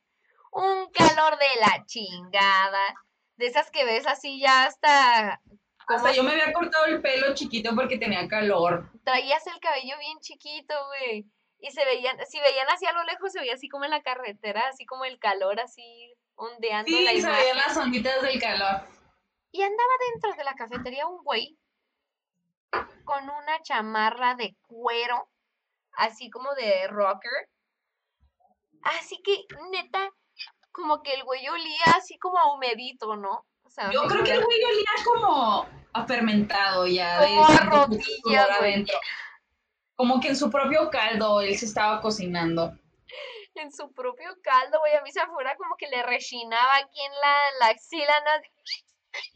Un 0.51 0.89
calor 0.91 1.37
de 1.37 1.59
la 1.61 1.85
chingada. 1.85 2.95
De 3.37 3.45
esas 3.45 3.69
que 3.71 3.85
ves 3.85 4.07
así 4.07 4.39
ya 4.39 4.65
hasta 4.65 5.41
como 5.89 6.05
Hasta 6.05 6.11
yo 6.11 6.23
me 6.23 6.31
había 6.31 6.53
cortado 6.53 6.85
el 6.85 7.01
pelo 7.01 7.33
chiquito 7.33 7.75
porque 7.75 7.97
tenía 7.97 8.27
calor. 8.27 8.91
traías 9.03 9.45
el 9.47 9.59
cabello 9.59 9.97
bien 9.99 10.19
chiquito, 10.19 10.75
güey. 10.87 11.25
Y 11.59 11.71
se 11.71 11.83
veían, 11.83 12.17
si 12.27 12.39
veían 12.39 12.67
así 12.69 12.85
a 12.85 12.93
lo 12.93 13.03
lejos, 13.03 13.31
se 13.31 13.39
veía 13.39 13.55
así 13.55 13.67
como 13.67 13.85
en 13.85 13.91
la 13.91 14.01
carretera, 14.01 14.67
así 14.67 14.85
como 14.85 15.05
el 15.05 15.17
calor 15.19 15.59
así 15.59 16.13
ondeando 16.35 16.91
Sí, 16.91 17.03
la 17.03 17.11
se 17.11 17.41
veían 17.41 17.57
las 17.57 17.75
onditas 17.75 18.21
del 18.21 18.39
calor. 18.39 18.81
Y 19.51 19.61
andaba 19.63 19.93
dentro 20.11 20.33
de 20.33 20.43
la 20.43 20.53
cafetería 20.53 21.07
un 21.07 21.23
güey 21.23 21.57
con 23.03 23.23
una 23.23 23.59
chamarra 23.63 24.35
de 24.35 24.55
cuero, 24.67 25.27
así 25.93 26.29
como 26.29 26.53
de 26.55 26.87
rocker. 26.87 27.49
Así 28.83 29.21
que, 29.23 29.45
neta, 29.71 30.09
como 30.71 31.01
que 31.03 31.13
el 31.13 31.23
güey 31.23 31.47
olía 31.47 31.83
así 31.97 32.17
como 32.17 32.37
a 32.37 32.53
humedito, 32.53 33.15
¿no? 33.15 33.45
O 33.63 33.69
sea, 33.69 33.91
Yo 33.91 34.03
creo 34.03 34.23
que 34.23 34.31
el 34.31 34.43
güey 34.43 34.63
olía 34.63 34.91
como 35.05 35.67
a 35.93 36.05
fermentado 36.05 36.87
ya. 36.87 37.19
Como 37.19 37.45
a 37.45 37.57
rodilla, 37.57 38.07
güey. 38.23 38.37
adentro. 38.37 38.97
Como 39.95 40.19
que 40.19 40.29
en 40.29 40.35
su 40.35 40.49
propio 40.49 40.89
caldo 40.89 41.41
él 41.41 41.57
se 41.57 41.65
estaba 41.65 42.01
cocinando. 42.01 42.73
en 43.55 43.71
su 43.71 43.91
propio 43.93 44.29
caldo, 44.41 44.79
güey, 44.79 44.95
a 44.95 45.01
mí 45.01 45.11
se 45.11 45.19
me 45.19 45.33
fuera 45.33 45.55
como 45.57 45.75
que 45.77 45.87
le 45.87 46.01
rechinaba 46.03 46.77
aquí 46.77 47.01
en 47.01 47.11
la, 47.11 47.41
la 47.59 47.65
axila, 47.67 48.13
¿no? 48.21 48.31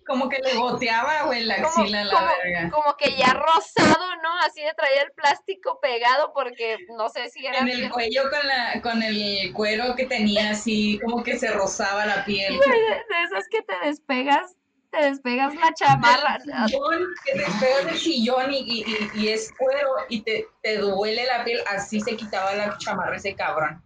Como 0.05 0.29
que 0.29 0.37
le 0.39 0.55
goteaba, 0.55 1.23
güey, 1.23 1.43
la 1.45 1.55
axila 1.55 2.01
a 2.01 2.05
la 2.05 2.13
como- 2.13 2.27
verga. 2.43 2.69
como 2.71 2.97
que 2.97 3.15
ya 3.15 3.33
rosado, 3.33 4.15
¿no? 4.21 4.29
Así 4.45 4.61
de 4.61 4.73
traía 4.73 5.01
el 5.01 5.11
plástico 5.13 5.79
pegado 5.81 6.31
porque 6.33 6.77
no 6.97 7.09
sé 7.09 7.29
si 7.29 7.45
era 7.45 7.59
En 7.59 7.69
el 7.69 7.89
cuello 7.89 8.23
con, 8.29 8.47
la, 8.47 8.81
con 8.81 9.01
el 9.01 9.51
cuero 9.53 9.95
que 9.95 10.05
tenía 10.05 10.51
así, 10.51 10.99
como 11.03 11.23
que 11.23 11.39
se 11.39 11.51
rozaba 11.51 12.05
la 12.05 12.25
piel. 12.25 12.55
Güey, 12.57 12.69
de, 12.69 13.23
esas 13.25 13.47
que 13.49 13.61
te 13.61 13.73
despegas 13.85 14.53
te 14.91 15.05
despegas 15.05 15.55
la 15.55 15.73
chamarra. 15.73 16.37
Sillón, 16.67 17.07
que 17.25 17.31
te 17.31 17.39
despegas 17.39 17.85
del 17.85 17.97
sillón 17.97 18.53
y, 18.53 18.59
y, 18.59 18.83
y, 18.85 19.21
y 19.21 19.27
es 19.29 19.51
cuero 19.57 19.89
y 20.07 20.21
te, 20.21 20.47
te 20.61 20.77
duele 20.77 21.25
la 21.25 21.43
piel, 21.43 21.61
así 21.67 21.99
se 21.99 22.15
quitaba 22.15 22.53
la 22.53 22.77
chamarra 22.77 23.15
ese 23.15 23.33
cabrón. 23.35 23.83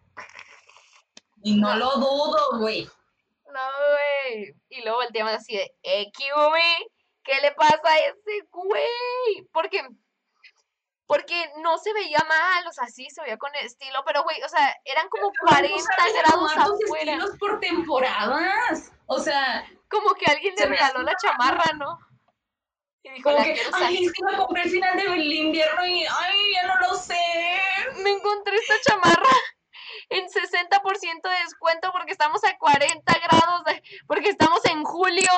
Y 1.43 1.55
no 1.61 1.75
lo 1.77 1.91
dudo, 1.91 2.59
güey. 2.59 2.89
No, 3.57 3.63
güey. 3.89 4.53
Y 4.69 4.83
luego 4.83 4.97
volteamos 4.99 5.33
así 5.33 5.57
de, 5.57 5.73
eh, 5.81 6.11
¿qué 7.23 7.41
le 7.41 7.51
pasa 7.53 7.79
a 7.83 7.97
ese 7.97 8.47
güey? 8.51 9.47
Porque, 9.51 9.81
porque 11.07 11.51
no 11.63 11.79
se 11.79 11.91
veía 11.91 12.19
mal, 12.27 12.67
o 12.67 12.71
sea, 12.71 12.85
sí 12.85 13.09
se 13.09 13.23
veía 13.23 13.37
con 13.37 13.53
estilo, 13.55 14.03
pero, 14.05 14.21
güey, 14.21 14.39
o 14.43 14.49
sea, 14.49 14.75
eran 14.85 15.09
como 15.09 15.31
40 15.41 15.75
¿No 15.75 15.79
sabes 15.79 16.13
grados 16.13 16.51
afuera. 16.55 17.13
estilos 17.13 17.37
por 17.39 17.59
temporadas. 17.59 18.91
O 19.07 19.19
sea, 19.19 19.67
Como 19.89 20.13
que 20.13 20.29
alguien 20.29 20.53
le 20.55 20.65
regaló 20.67 21.01
la 21.01 21.15
chamarra, 21.15 21.71
¿no? 21.77 21.97
Y 23.01 23.09
dijo, 23.09 23.31
como 23.31 23.39
la 23.39 23.43
que, 23.45 23.59
ay, 23.73 24.05
es 24.05 24.11
que 24.11 24.23
me 24.23 24.37
compré 24.37 24.63
el 24.63 24.69
final 24.69 24.97
del 24.97 25.33
invierno 25.33 25.83
y, 25.83 26.05
ay, 26.05 26.53
ya 26.53 26.67
no 26.67 26.79
lo 26.81 26.95
sé. 26.95 27.15
Me 28.03 28.11
encontré 28.11 28.55
esta 28.55 28.75
chamarra 28.81 29.35
en 30.09 30.27
60% 30.27 31.29
de 31.29 31.39
descuento 31.43 31.91
porque 31.91 32.11
estamos 32.11 32.43
a 32.43 32.57
40 32.57 33.13
grados, 33.13 33.63
de- 33.65 33.83
porque 34.07 34.29
estamos 34.29 34.63
en 34.65 34.83
julio. 34.83 35.29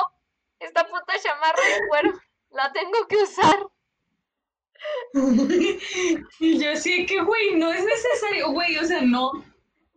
Esta 0.58 0.86
puta 0.86 1.18
chamarra 1.22 1.62
de 1.62 1.88
cuero, 1.88 2.12
la 2.50 2.70
tengo 2.72 3.06
que 3.08 3.16
usar. 3.16 3.66
y 6.40 6.58
yo 6.62 6.76
sí 6.76 7.06
que, 7.06 7.22
güey, 7.22 7.54
no 7.56 7.72
es 7.72 7.84
necesario, 7.84 8.50
güey, 8.52 8.76
o 8.78 8.84
sea, 8.84 9.00
no. 9.02 9.32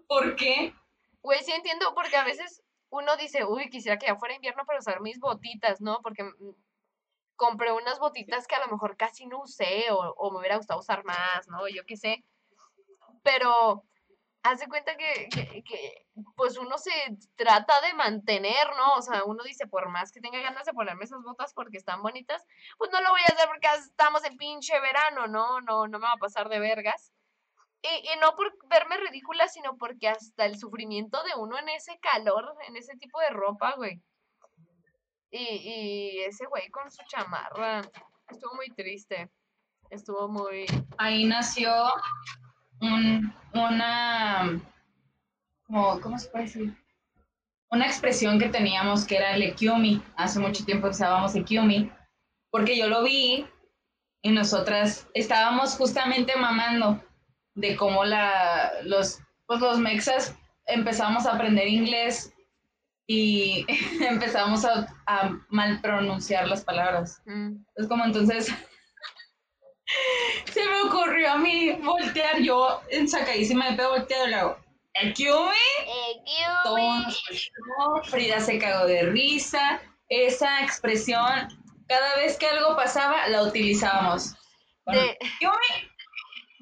¿Por 0.07 0.35
qué? 0.35 0.73
Güey, 1.21 1.43
sí 1.43 1.51
entiendo, 1.51 1.93
porque 1.93 2.17
a 2.17 2.23
veces 2.23 2.63
uno 2.89 3.15
dice, 3.17 3.45
uy, 3.45 3.69
quisiera 3.69 3.97
que 3.97 4.07
ya 4.07 4.15
fuera 4.15 4.35
invierno 4.35 4.65
para 4.65 4.79
usar 4.79 5.01
mis 5.01 5.19
botitas, 5.19 5.81
¿no? 5.81 6.01
Porque 6.01 6.23
mm, 6.23 6.55
compré 7.35 7.71
unas 7.71 7.99
botitas 7.99 8.45
que 8.47 8.55
a 8.55 8.59
lo 8.65 8.71
mejor 8.71 8.97
casi 8.97 9.25
no 9.25 9.41
usé 9.41 9.89
o, 9.91 9.97
o 9.97 10.31
me 10.31 10.39
hubiera 10.39 10.57
gustado 10.57 10.79
usar 10.79 11.03
más, 11.03 11.47
¿no? 11.47 11.67
Yo 11.67 11.85
qué 11.85 11.97
sé. 11.97 12.23
Pero 13.23 13.83
haz 14.43 14.59
de 14.59 14.67
cuenta 14.67 14.95
que, 14.97 15.29
que, 15.29 15.63
que, 15.63 16.05
pues 16.35 16.57
uno 16.57 16.77
se 16.77 16.91
trata 17.35 17.79
de 17.81 17.93
mantener, 17.93 18.67
¿no? 18.77 18.95
O 18.95 19.01
sea, 19.01 19.23
uno 19.23 19.43
dice, 19.43 19.67
por 19.67 19.89
más 19.89 20.11
que 20.11 20.19
tenga 20.19 20.39
ganas 20.39 20.65
de 20.65 20.73
ponerme 20.73 21.05
esas 21.05 21.23
botas 21.23 21.53
porque 21.53 21.77
están 21.77 22.01
bonitas, 22.01 22.45
pues 22.77 22.91
no 22.91 23.01
lo 23.01 23.09
voy 23.09 23.21
a 23.21 23.33
hacer 23.33 23.47
porque 23.47 23.67
estamos 23.79 24.23
en 24.25 24.37
pinche 24.37 24.79
verano, 24.81 25.27
¿no? 25.27 25.61
No, 25.61 25.87
no 25.87 25.99
me 25.99 26.05
va 26.05 26.13
a 26.13 26.17
pasar 26.17 26.49
de 26.49 26.59
vergas. 26.59 27.13
Y, 27.81 27.87
y 27.87 28.19
no 28.19 28.35
por 28.35 28.53
verme 28.67 28.97
ridícula, 28.97 29.47
sino 29.47 29.77
porque 29.77 30.09
hasta 30.09 30.45
el 30.45 30.57
sufrimiento 30.57 31.23
de 31.23 31.35
uno 31.35 31.57
en 31.57 31.69
ese 31.69 31.97
calor, 31.99 32.55
en 32.67 32.75
ese 32.75 32.95
tipo 32.97 33.19
de 33.19 33.29
ropa, 33.29 33.75
güey. 33.75 34.01
Y, 35.31 35.39
y 35.39 36.19
ese 36.21 36.45
güey 36.45 36.69
con 36.69 36.91
su 36.91 37.03
chamarra, 37.07 37.81
estuvo 38.29 38.53
muy 38.55 38.69
triste. 38.69 39.31
Estuvo 39.89 40.27
muy... 40.27 40.65
Ahí 40.97 41.25
nació 41.25 41.71
un, 42.83 43.33
una, 43.53 44.61
como, 45.65 45.99
¿cómo 46.01 46.19
se 46.19 46.29
puede 46.29 46.45
decir? 46.45 46.77
Una 47.69 47.87
expresión 47.87 48.37
que 48.39 48.49
teníamos 48.49 49.05
que 49.05 49.17
era 49.17 49.33
el 49.35 49.41
Ekiumi. 49.41 50.01
Hace 50.15 50.39
mucho 50.39 50.63
tiempo 50.65 50.89
usábamos 50.89 51.35
Ekiumi, 51.35 51.91
porque 52.51 52.77
yo 52.77 52.87
lo 52.87 53.03
vi 53.03 53.47
y 54.21 54.31
nosotras 54.31 55.07
estábamos 55.13 55.75
justamente 55.75 56.35
mamando 56.35 57.03
de 57.55 57.75
cómo 57.75 58.05
la, 58.05 58.71
los, 58.83 59.19
pues 59.47 59.59
los 59.59 59.79
mexas 59.79 60.35
empezamos 60.65 61.25
a 61.25 61.33
aprender 61.33 61.67
inglés 61.67 62.33
y 63.07 63.65
empezamos 64.01 64.65
a, 64.65 64.87
a 65.07 65.31
mal 65.49 65.81
pronunciar 65.81 66.47
las 66.47 66.63
palabras. 66.63 67.21
mm, 67.25 67.55
Es 67.75 67.87
como 67.87 68.05
entonces 68.05 68.53
se 70.53 70.65
me 70.65 70.81
ocurrió 70.83 71.31
a 71.31 71.37
mí 71.37 71.71
voltear, 71.81 72.39
yo 72.39 72.81
en 72.89 73.07
sacadísima 73.07 73.69
de 73.69 73.77
pedo 73.77 73.89
volteado 73.91 74.27
le 74.27 74.35
hago, 74.35 74.57
gustó, 77.29 78.09
Frida 78.09 78.39
se 78.39 78.59
cagó 78.59 78.85
de 78.85 79.03
risa, 79.03 79.81
esa 80.09 80.61
expresión, 80.61 81.47
cada 81.87 82.15
vez 82.17 82.37
que 82.37 82.47
algo 82.47 82.75
pasaba, 82.75 83.27
la 83.27 83.43
utilizábamos. 83.43 84.35
Con 84.85 84.95
De, 84.95 85.17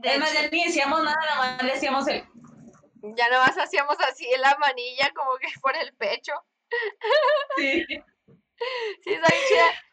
Además, 0.10 0.32
hecho, 0.32 0.42
ya 0.42 0.50
ni 0.50 0.66
decíamos 0.66 1.04
nada, 1.04 1.18
nada 1.22 1.38
más 1.38 1.64
le 1.64 1.74
hacíamos 1.74 2.08
el... 2.08 2.24
ya 3.16 3.30
nada 3.30 3.46
más 3.46 3.58
hacíamos 3.58 3.98
así 4.00 4.26
en 4.34 4.42
la 4.42 4.58
manilla, 4.58 5.12
como 5.16 5.38
que 5.38 5.48
por 5.62 5.76
el 5.76 5.94
pecho. 5.96 6.34
Sí. 7.58 7.86
Sí, 9.04 9.14
está 9.14 9.28
bien 9.28 9.44
chida. 9.48 9.91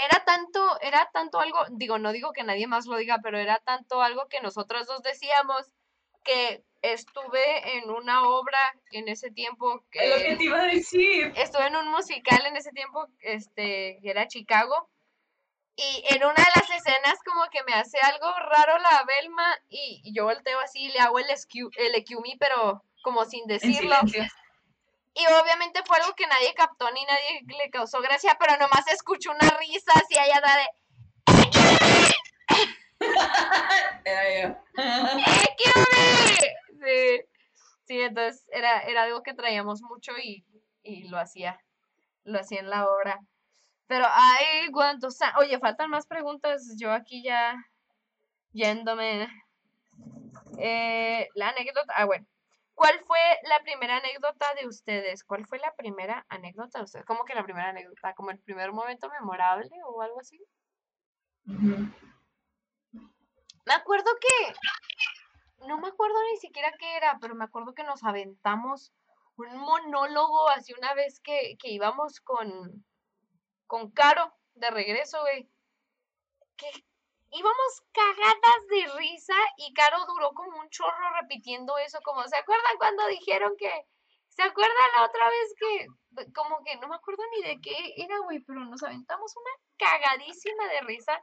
Era 0.00 0.24
tanto, 0.24 0.80
era 0.80 1.10
tanto 1.12 1.40
algo, 1.40 1.58
digo, 1.70 1.98
no 1.98 2.12
digo 2.12 2.32
que 2.32 2.44
nadie 2.44 2.68
más 2.68 2.86
lo 2.86 2.96
diga, 2.96 3.18
pero 3.22 3.36
era 3.38 3.58
tanto 3.58 4.00
algo 4.00 4.28
que 4.28 4.40
nosotros 4.40 4.86
dos 4.86 5.02
decíamos 5.02 5.72
que 6.22 6.62
estuve 6.82 7.76
en 7.78 7.90
una 7.90 8.22
obra 8.28 8.74
en 8.92 9.08
ese 9.08 9.32
tiempo 9.32 9.82
Es 9.90 10.08
lo 10.10 10.16
que 10.16 10.22
que 10.28 10.36
te 10.36 10.44
iba 10.44 10.60
a 10.60 10.66
decir. 10.66 11.32
estuve 11.34 11.66
en 11.66 11.74
un 11.76 11.88
musical 11.90 12.46
en 12.46 12.56
ese 12.56 12.70
tiempo, 12.70 13.08
este, 13.20 13.98
que 14.00 14.10
era 14.10 14.28
Chicago. 14.28 14.88
Y 15.74 16.04
en 16.14 16.22
una 16.24 16.34
de 16.34 16.50
las 16.56 16.70
escenas 16.70 17.18
como 17.24 17.48
que 17.50 17.62
me 17.64 17.72
hace 17.74 17.98
algo 18.00 18.32
raro 18.38 18.78
la 18.78 19.04
Belma 19.04 19.56
y, 19.68 20.02
yo 20.14 20.24
volteo 20.24 20.60
así 20.60 20.84
y 20.86 20.88
le 20.90 21.00
hago 21.00 21.18
el, 21.18 21.26
escu- 21.26 21.72
el 21.76 22.04
pero 22.38 22.82
como 23.02 23.24
sin 23.24 23.46
decirlo. 23.46 23.96
Y 25.18 25.26
obviamente 25.26 25.82
fue 25.84 25.96
algo 25.98 26.14
que 26.14 26.26
nadie 26.26 26.54
captó 26.54 26.90
ni 26.92 27.04
nadie 27.04 27.42
le 27.46 27.70
causó 27.70 28.00
gracia, 28.00 28.36
pero 28.38 28.56
nomás 28.56 28.86
escucho 28.88 29.30
una 29.32 29.50
risa 29.58 29.92
así 29.94 30.16
allá 30.16 30.40
de 30.40 30.48
Era 34.04 34.40
yo. 34.40 34.48
¡Ekiumi! 35.50 36.36
Sí. 36.82 37.28
Sí, 37.88 38.02
entonces 38.02 38.46
era, 38.52 38.82
era 38.82 39.04
algo 39.04 39.22
que 39.22 39.32
traíamos 39.32 39.80
mucho 39.80 40.12
y, 40.22 40.44
y 40.82 41.08
lo 41.08 41.18
hacía. 41.18 41.58
Lo 42.24 42.38
hacía 42.38 42.60
en 42.60 42.68
la 42.68 42.86
obra. 42.86 43.18
Pero, 43.86 44.04
ay, 44.06 44.70
cuántos. 44.70 45.16
Oye, 45.38 45.58
faltan 45.58 45.88
más 45.88 46.06
preguntas. 46.06 46.76
Yo 46.78 46.92
aquí 46.92 47.22
ya 47.22 47.56
yéndome. 48.52 49.26
Eh, 50.58 51.28
la 51.34 51.48
anécdota. 51.48 51.94
Ah, 51.96 52.04
bueno. 52.04 52.26
¿Cuál 52.78 53.04
fue 53.06 53.18
la 53.42 53.60
primera 53.64 53.96
anécdota 53.96 54.54
de 54.54 54.68
ustedes? 54.68 55.24
¿Cuál 55.24 55.44
fue 55.48 55.58
la 55.58 55.74
primera 55.74 56.24
anécdota 56.28 56.78
de 56.78 56.84
ustedes? 56.84 57.04
¿Cómo 57.06 57.24
que 57.24 57.34
la 57.34 57.42
primera 57.42 57.70
anécdota? 57.70 58.14
¿Como 58.14 58.30
el 58.30 58.38
primer 58.38 58.70
momento 58.70 59.10
memorable 59.10 59.68
o 59.84 60.00
algo 60.00 60.20
así? 60.20 60.40
Me 61.44 61.90
acuerdo 63.74 64.08
que. 64.20 64.54
No 65.66 65.80
me 65.80 65.88
acuerdo 65.88 66.14
ni 66.30 66.36
siquiera 66.36 66.72
qué 66.78 66.96
era, 66.96 67.18
pero 67.20 67.34
me 67.34 67.46
acuerdo 67.46 67.74
que 67.74 67.82
nos 67.82 68.04
aventamos 68.04 68.92
un 69.34 69.56
monólogo 69.56 70.48
así 70.50 70.72
una 70.72 70.94
vez 70.94 71.18
que, 71.18 71.56
que 71.58 71.70
íbamos 71.70 72.20
con. 72.20 72.86
con 73.66 73.90
Caro 73.90 74.32
de 74.54 74.70
regreso, 74.70 75.20
güey. 75.22 75.50
Que 76.56 76.70
íbamos 77.30 77.82
cagadas 77.92 78.66
de 78.70 78.98
risa 78.98 79.34
y 79.56 79.72
Caro 79.74 79.98
duró 80.06 80.32
como 80.32 80.58
un 80.60 80.70
chorro 80.70 81.20
repitiendo 81.20 81.78
eso, 81.78 81.98
como, 82.04 82.26
¿se 82.26 82.36
acuerdan 82.36 82.76
cuando 82.78 83.06
dijeron 83.08 83.54
que. 83.58 83.70
¿Se 84.28 84.42
acuerdan 84.44 84.92
la 84.96 85.04
otra 85.04 85.28
vez 85.28 85.54
que, 85.58 85.86
como 86.32 86.62
que 86.64 86.76
no 86.76 86.86
me 86.86 86.94
acuerdo 86.94 87.24
ni 87.32 87.48
de 87.48 87.60
qué 87.60 87.94
era, 87.96 88.18
güey, 88.20 88.38
pero 88.38 88.60
nos 88.60 88.80
aventamos 88.84 89.34
una 89.36 89.50
cagadísima 89.76 90.68
de 90.68 90.80
risa 90.82 91.20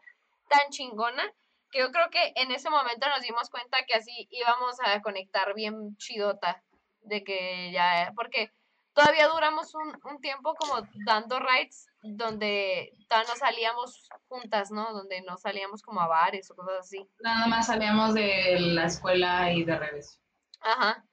tan 0.50 0.70
chingona 0.70 1.24
que 1.72 1.80
yo 1.80 1.92
creo 1.92 2.10
que 2.10 2.34
en 2.36 2.52
ese 2.52 2.70
momento 2.70 3.08
nos 3.08 3.22
dimos 3.22 3.50
cuenta 3.50 3.86
que 3.86 3.94
así 3.94 4.28
íbamos 4.32 4.76
a 4.82 5.02
conectar 5.02 5.54
bien 5.54 5.96
chidota, 5.98 6.62
de 7.02 7.24
que 7.24 7.72
ya, 7.72 8.12
porque 8.18 8.52
todavía 8.96 9.28
duramos 9.28 9.76
un, 9.76 9.96
un 10.10 10.20
tiempo 10.22 10.56
como 10.56 10.82
dando 11.06 11.38
rides 11.40 11.88
donde 12.02 12.92
todavía 13.08 13.30
no 13.30 13.36
salíamos 13.36 14.10
juntas, 14.28 14.72
¿no? 14.72 14.94
Donde 14.94 15.22
no 15.22 15.38
salíamos 15.38 15.84
como 15.84 16.02
a 16.02 16.08
bares 16.08 16.50
o 16.50 16.56
cosas 16.56 16.80
así. 16.80 17.08
Nada 17.20 17.46
más 17.48 17.68
salíamos 17.68 18.14
de 18.14 18.58
la 18.60 18.86
escuela 18.86 19.52
y 19.52 19.64
de 19.64 19.78
regreso. 19.78 20.20
Ajá. 20.62 21.04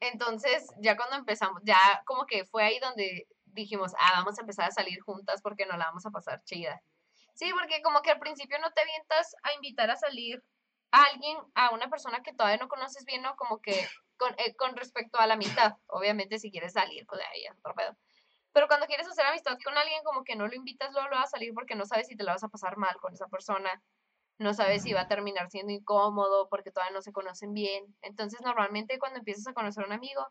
Entonces, 0.00 0.68
ya 0.80 0.96
cuando 0.96 1.16
empezamos, 1.16 1.62
ya 1.64 2.02
como 2.04 2.26
que 2.26 2.44
fue 2.44 2.62
ahí 2.62 2.78
donde 2.78 3.26
dijimos, 3.46 3.92
ah, 3.98 4.12
vamos 4.16 4.38
a 4.38 4.42
empezar 4.42 4.68
a 4.68 4.72
salir 4.72 5.00
juntas 5.00 5.40
porque 5.40 5.64
no 5.66 5.76
la 5.76 5.86
vamos 5.86 6.04
a 6.04 6.10
pasar 6.10 6.44
chida. 6.44 6.82
Sí, 7.34 7.50
porque 7.58 7.80
como 7.82 8.02
que 8.02 8.10
al 8.10 8.18
principio 8.18 8.58
no 8.60 8.70
te 8.72 8.82
avientas 8.82 9.34
a 9.42 9.54
invitar 9.54 9.90
a 9.90 9.96
salir 9.96 10.42
a 10.94 11.04
alguien, 11.06 11.36
a 11.54 11.70
una 11.70 11.90
persona 11.90 12.22
que 12.22 12.32
todavía 12.32 12.58
no 12.58 12.68
conoces 12.68 13.04
bien, 13.04 13.22
¿no? 13.22 13.34
Como 13.34 13.60
que 13.60 13.86
con, 14.16 14.32
eh, 14.38 14.54
con 14.54 14.76
respecto 14.76 15.18
a 15.18 15.26
la 15.26 15.34
amistad. 15.34 15.76
Obviamente, 15.88 16.38
si 16.38 16.52
quieres 16.52 16.72
salir, 16.72 17.04
pues 17.06 17.20
ahí 17.32 17.44
es 17.44 17.58
otro 17.58 17.74
pedo. 17.74 17.96
Pero 18.52 18.68
cuando 18.68 18.86
quieres 18.86 19.08
hacer 19.08 19.26
amistad 19.26 19.58
con 19.64 19.76
alguien, 19.76 20.04
como 20.04 20.22
que 20.22 20.36
no 20.36 20.46
lo 20.46 20.54
invitas 20.54 20.92
luego, 20.92 21.08
luego 21.08 21.24
a 21.24 21.26
salir 21.26 21.52
porque 21.52 21.74
no 21.74 21.84
sabes 21.84 22.06
si 22.06 22.16
te 22.16 22.22
la 22.22 22.32
vas 22.32 22.44
a 22.44 22.48
pasar 22.48 22.76
mal 22.76 22.96
con 23.00 23.12
esa 23.12 23.26
persona. 23.26 23.82
No 24.38 24.54
sabes 24.54 24.84
si 24.84 24.92
va 24.92 25.02
a 25.02 25.08
terminar 25.08 25.50
siendo 25.50 25.72
incómodo 25.72 26.48
porque 26.48 26.70
todavía 26.70 26.94
no 26.94 27.02
se 27.02 27.12
conocen 27.12 27.54
bien. 27.54 27.96
Entonces, 28.02 28.40
normalmente 28.42 29.00
cuando 29.00 29.18
empiezas 29.18 29.48
a 29.48 29.54
conocer 29.54 29.82
a 29.82 29.86
un 29.88 29.92
amigo, 29.92 30.24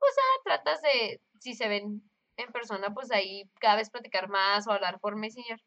pues 0.00 0.12
ah, 0.18 0.40
tratas 0.44 0.82
de, 0.82 1.20
si 1.38 1.54
se 1.54 1.68
ven 1.68 2.02
en 2.36 2.52
persona, 2.52 2.92
pues 2.92 3.12
ahí 3.12 3.48
cada 3.60 3.76
vez 3.76 3.90
platicar 3.90 4.28
más 4.28 4.66
o 4.66 4.72
hablar 4.72 4.98
por 4.98 5.14
Messenger. 5.14 5.62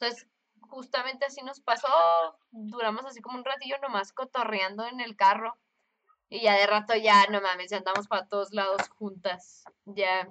Entonces, 0.00 0.26
justamente 0.68 1.26
así 1.26 1.42
nos 1.42 1.60
pasó, 1.60 1.88
duramos 2.50 3.04
así 3.06 3.20
como 3.20 3.38
un 3.38 3.44
ratillo 3.44 3.76
nomás 3.78 4.12
cotorreando 4.12 4.86
en 4.86 5.00
el 5.00 5.16
carro. 5.16 5.56
Y 6.30 6.42
ya 6.42 6.54
de 6.54 6.66
rato 6.66 6.94
ya, 6.94 7.26
no 7.30 7.40
mames, 7.40 7.70
ya 7.70 7.78
andamos 7.78 8.06
para 8.08 8.26
todos 8.28 8.52
lados 8.52 8.88
juntas. 8.90 9.64
Ya 9.86 10.28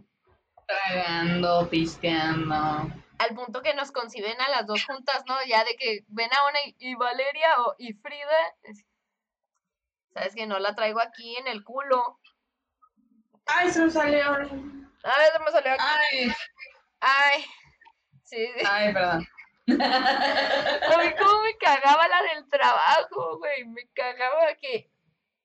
Tragando, 0.67 1.67
pisteando. 1.69 2.55
al 3.19 3.33
punto 3.35 3.61
que 3.61 3.73
nos 3.73 3.91
conciben 3.91 4.39
a 4.41 4.49
las 4.49 4.67
dos 4.67 4.83
juntas, 4.85 5.23
¿no? 5.27 5.35
Ya 5.47 5.63
de 5.63 5.75
que 5.75 6.03
ven 6.09 6.29
a 6.33 6.47
una 6.49 6.59
y, 6.65 6.75
y 6.77 6.95
Valeria 6.95 7.61
o, 7.61 7.75
y 7.77 7.93
Frida. 7.93 8.37
es- 8.63 8.85
Sabes 10.13 10.35
que 10.35 10.45
no 10.47 10.59
la 10.59 10.75
traigo 10.75 10.99
aquí 10.99 11.35
en 11.37 11.47
el 11.47 11.63
culo. 11.63 12.19
Ay, 13.45 13.69
se 13.71 13.81
me 13.85 13.89
salió. 13.91 14.25
A 14.31 14.37
ver, 14.39 15.31
se 15.31 15.39
me 15.45 15.51
salió 15.51 15.73
aquí. 15.73 15.83
Ay, 15.85 16.31
Ay. 16.99 17.45
Sí, 18.23 18.45
sí. 18.57 18.65
ay, 18.67 18.93
perdón. 18.93 19.25
A 19.67 20.97
mí 20.97 21.13
cómo 21.19 21.41
me 21.43 21.57
cagaba 21.57 22.07
la 22.07 22.21
del 22.23 22.49
trabajo, 22.49 23.37
güey. 23.37 23.65
Me 23.65 23.87
cagaba 23.93 24.55
que 24.55 24.89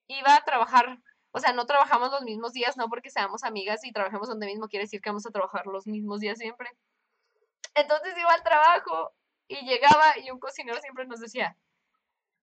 iba 0.06 0.34
a 0.34 0.44
trabajar. 0.44 0.98
O 1.32 1.40
sea, 1.40 1.52
no 1.52 1.66
trabajamos 1.66 2.10
los 2.12 2.22
mismos 2.22 2.52
días, 2.52 2.76
no 2.76 2.88
porque 2.88 3.10
seamos 3.10 3.42
amigas 3.42 3.84
y 3.84 3.92
trabajemos 3.92 4.28
donde 4.28 4.46
mismo 4.46 4.68
quiere 4.68 4.84
decir 4.84 5.00
que 5.00 5.10
vamos 5.10 5.26
a 5.26 5.30
trabajar 5.30 5.66
los 5.66 5.86
mismos 5.86 6.20
días 6.20 6.38
siempre. 6.38 6.70
Entonces 7.74 8.14
iba 8.16 8.32
al 8.32 8.42
trabajo 8.42 9.12
y 9.48 9.66
llegaba 9.66 10.18
y 10.18 10.30
un 10.30 10.38
cocinero 10.38 10.78
siempre 10.80 11.06
nos 11.06 11.20
decía, 11.20 11.56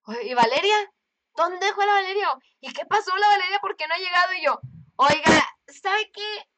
"Oye, 0.03 0.23
¿y 0.23 0.33
Valeria? 0.33 0.75
¿Dónde 1.35 1.65
dejó 1.65 1.85
la 1.85 1.93
Valeria? 1.93 2.27
¿Y 2.59 2.73
qué 2.73 2.85
pasó 2.85 3.15
la 3.15 3.27
Valeria? 3.27 3.59
¿Por 3.59 3.77
qué 3.77 3.87
no 3.87 3.93
ha 3.93 3.97
llegado? 3.97 4.33
Y 4.33 4.43
yo, 4.43 4.59
oiga, 4.97 5.47
¿sabe 5.67 6.11
qué? 6.11 6.49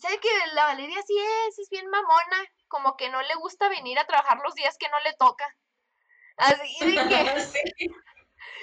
¿Sabe 0.00 0.18
que 0.20 0.28
la 0.54 0.66
Valeria 0.66 1.02
sí 1.06 1.14
es? 1.18 1.58
Es 1.58 1.68
bien 1.68 1.88
mamona. 1.90 2.44
Como 2.68 2.96
que 2.96 3.08
no 3.10 3.22
le 3.22 3.34
gusta 3.36 3.68
venir 3.68 3.98
a 3.98 4.06
trabajar 4.06 4.38
los 4.42 4.54
días 4.54 4.76
que 4.78 4.88
no 4.88 4.98
le 5.00 5.12
toca. 5.14 5.46
Así 6.36 6.84
de 6.84 6.94
que 6.94 7.40
Sí. 7.78 7.88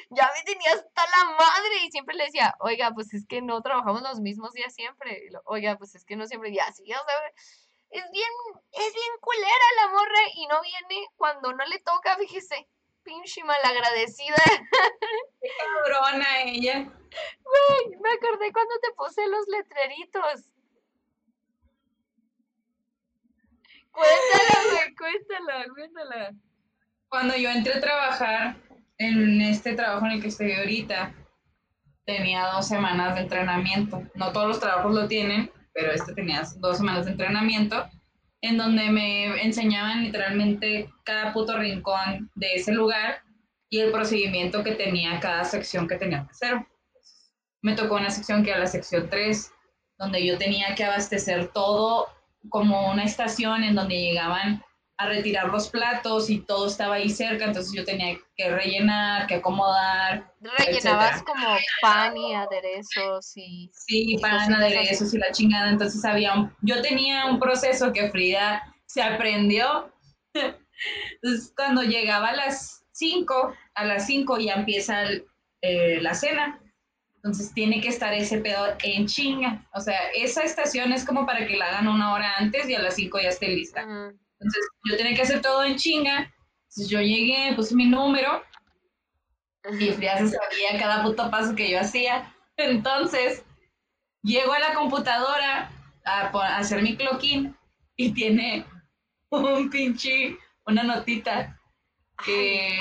ya 0.09 0.31
me 0.35 0.43
tenía 0.43 0.71
hasta 0.73 1.03
la 1.09 1.31
madre 1.31 1.85
y 1.85 1.91
siempre 1.91 2.15
le 2.15 2.25
decía, 2.25 2.55
oiga, 2.59 2.91
pues 2.91 3.13
es 3.13 3.25
que 3.27 3.41
no 3.41 3.61
trabajamos 3.61 4.01
los 4.01 4.19
mismos 4.19 4.53
días 4.53 4.73
siempre. 4.73 5.27
Lo, 5.31 5.41
oiga, 5.45 5.77
pues 5.77 5.95
es 5.95 6.05
que 6.05 6.15
no 6.15 6.25
siempre, 6.27 6.49
y 6.51 6.59
así, 6.59 6.83
o 6.83 7.05
sea, 7.05 7.33
es 7.89 8.11
bien, 8.11 8.29
es 8.71 8.93
bien 8.93 9.11
culera 9.21 9.65
la 9.81 9.87
morra 9.89 10.19
y 10.35 10.47
no 10.47 10.61
viene 10.61 11.07
cuando 11.15 11.53
no 11.53 11.65
le 11.65 11.79
toca, 11.79 12.17
fíjese, 12.17 12.67
pinche 13.03 13.43
malagradecida. 13.43 14.35
Cabrona 15.85 16.41
ella. 16.43 16.79
Me 16.79 18.11
acordé 18.13 18.51
cuando 18.51 18.79
te 18.81 18.91
puse 18.93 19.27
los 19.27 19.47
letreritos. 19.47 20.52
Cuéntala, 23.93 24.58
güey, 24.71 24.95
cuéntala, 24.95 25.65
cuéntala. 25.73 26.32
Cuando 27.10 27.38
yo 27.38 27.49
entré 27.49 27.75
a 27.75 27.79
trabajar 27.79 28.58
en 28.97 29.39
este 29.41 29.75
trabajo 29.75 30.06
en 30.08 30.13
el 30.13 30.21
que 30.21 30.29
estoy 30.29 30.51
ahorita, 30.51 31.13
tenía 32.06 32.47
dos 32.47 32.67
semanas 32.67 33.15
de 33.15 33.21
entrenamiento. 33.21 34.03
No 34.15 34.32
todos 34.32 34.47
los 34.47 34.60
trabajos 34.60 34.93
lo 34.93 35.08
tienen, 35.08 35.51
pero 35.73 35.91
este 35.91 36.13
tenía 36.13 36.41
dos 36.58 36.77
semanas 36.77 37.06
de 37.06 37.12
entrenamiento 37.12 37.88
en 38.41 38.58
donde 38.58 38.89
me 38.89 39.41
enseñaban 39.41 40.03
literalmente 40.03 40.89
cada 41.06 41.32
puto 41.32 41.58
rincón 41.58 42.29
de 42.36 42.56
ese 42.56 42.73
lugar 42.73 43.23
y 43.69 43.79
el 43.79 43.91
procedimiento 43.91 44.63
que 44.63 44.73
tenía 44.73 45.19
cada 45.21 45.45
sección 45.45 45.88
que 45.88 45.95
tenía 45.95 46.25
que 46.25 46.32
hacer. 46.32 46.67
Me 47.62 47.73
tocó 47.73 47.95
una 47.95 48.10
sección 48.10 48.43
que 48.43 48.49
era 48.49 48.60
la 48.60 48.67
sección 48.67 49.10
3, 49.10 49.51
donde 49.97 50.25
yo 50.25 50.38
tenía 50.38 50.75
que 50.75 50.84
abastecer 50.84 51.47
todo 51.53 52.08
como 52.49 52.91
una 52.91 53.03
estación 53.03 53.63
en 53.63 53.75
donde 53.75 53.95
llegaban 53.99 54.63
a 54.97 55.08
retirar 55.08 55.47
los 55.47 55.69
platos 55.69 56.29
y 56.29 56.39
todo 56.41 56.67
estaba 56.67 56.95
ahí 56.95 57.10
cerca, 57.10 57.45
entonces 57.45 57.73
yo 57.73 57.84
tenía 57.84 58.15
que 58.38 58.49
rellenar, 58.49 59.25
que 59.27 59.36
acomodar, 59.36 60.32
Rellenabas 60.39 61.13
etcétera. 61.15 61.23
como 61.25 61.58
pan 61.82 62.15
y 62.17 62.34
aderezos 62.36 63.32
y... 63.36 63.71
Sí, 63.73 64.03
Y 64.13 64.17
pan, 64.19 64.53
así. 64.53 64.53
aderezos 64.53 65.13
y 65.13 65.17
la 65.17 65.32
chingada. 65.32 65.69
Entonces 65.71 66.06
había 66.06 66.34
un, 66.36 66.56
yo 66.62 66.82
tenía 66.82 67.25
un 67.25 67.39
proceso 67.39 67.91
que 67.91 68.10
Frida 68.12 68.63
se 68.86 69.01
aprendió. 69.01 69.91
Entonces 71.21 71.53
cuando 71.56 71.82
llegaba 71.84 72.29
a 72.29 72.36
las 72.36 72.86
5, 72.91 73.53
a 73.75 73.86
las 73.86 74.06
5 74.06 74.38
ya 74.39 74.53
empieza 74.53 75.03
el, 75.03 75.25
eh, 75.62 75.99
la 76.01 76.13
cena. 76.13 76.60
Entonces 77.23 77.53
tiene 77.53 77.79
que 77.79 77.88
estar 77.88 78.13
ese 78.13 78.39
pedo 78.39 78.67
en 78.83 79.07
chinga. 79.07 79.65
O 79.73 79.79
sea, 79.79 80.09
esa 80.13 80.41
estación 80.41 80.91
es 80.91 81.05
como 81.05 81.25
para 81.25 81.47
que 81.47 81.55
la 81.55 81.67
hagan 81.67 81.88
una 81.88 82.13
hora 82.13 82.36
antes 82.38 82.67
y 82.67 82.75
a 82.75 82.81
las 82.81 82.95
5 82.95 83.17
ya 83.21 83.29
esté 83.29 83.47
lista. 83.47 83.81
Entonces 83.81 84.67
yo 84.89 84.97
tenía 84.97 85.15
que 85.15 85.21
hacer 85.21 85.41
todo 85.41 85.63
en 85.63 85.77
chinga. 85.77 86.33
Entonces 86.63 86.89
yo 86.89 86.99
llegué, 86.99 87.53
puse 87.55 87.75
mi 87.75 87.86
número 87.86 88.43
y 89.79 89.91
Frida 89.91 90.17
se 90.17 90.27
sabía 90.27 90.77
cada 90.77 91.03
puto 91.03 91.31
paso 91.31 91.55
que 91.55 91.71
yo 91.71 91.79
hacía. 91.79 92.33
Entonces, 92.57 93.45
llego 94.21 94.51
a 94.51 94.59
la 94.59 94.73
computadora 94.73 95.71
a, 96.03 96.57
hacer 96.57 96.81
mi 96.81 96.97
clock-in 96.97 97.55
y 97.95 98.12
tiene 98.12 98.65
un 99.29 99.69
pinche, 99.69 100.38
una 100.65 100.83
notita 100.83 101.57
que, 102.25 102.79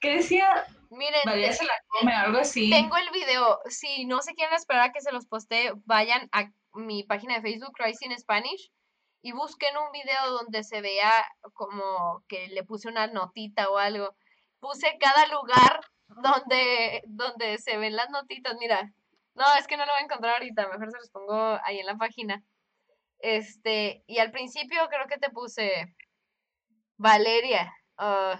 que 0.00 0.16
decía, 0.16 0.66
Miren, 1.00 1.22
Valeria 1.24 1.54
se 1.54 1.64
la 1.64 1.72
come, 1.88 2.12
algo 2.12 2.38
así. 2.40 2.68
tengo 2.68 2.94
el 2.98 3.08
video. 3.10 3.58
Si 3.70 4.04
no 4.04 4.20
se 4.20 4.34
quieren 4.34 4.54
esperar 4.54 4.90
a 4.90 4.92
que 4.92 5.00
se 5.00 5.12
los 5.12 5.24
postee, 5.24 5.72
vayan 5.86 6.28
a 6.30 6.52
mi 6.74 7.04
página 7.04 7.36
de 7.36 7.40
Facebook, 7.40 7.72
Rice 7.78 8.04
in 8.04 8.18
Spanish, 8.18 8.70
y 9.22 9.32
busquen 9.32 9.74
un 9.78 9.90
video 9.92 10.30
donde 10.30 10.62
se 10.62 10.82
vea 10.82 11.10
como 11.54 12.22
que 12.28 12.48
le 12.48 12.64
puse 12.64 12.86
una 12.88 13.06
notita 13.06 13.70
o 13.70 13.78
algo. 13.78 14.14
Puse 14.58 14.98
cada 15.00 15.26
lugar 15.28 15.80
donde, 16.06 17.02
donde 17.06 17.56
se 17.56 17.78
ven 17.78 17.96
las 17.96 18.10
notitas. 18.10 18.54
Mira, 18.60 18.92
no, 19.34 19.44
es 19.58 19.66
que 19.66 19.78
no 19.78 19.86
lo 19.86 19.92
voy 19.92 20.02
a 20.02 20.04
encontrar 20.04 20.34
ahorita, 20.34 20.68
mejor 20.68 20.90
se 20.90 20.98
los 20.98 21.10
pongo 21.10 21.58
ahí 21.64 21.78
en 21.78 21.86
la 21.86 21.96
página. 21.96 22.44
Este, 23.20 24.04
y 24.06 24.18
al 24.18 24.32
principio 24.32 24.86
creo 24.90 25.06
que 25.06 25.16
te 25.16 25.30
puse 25.30 25.96
Valeria. 26.98 27.72
ah, 27.96 28.38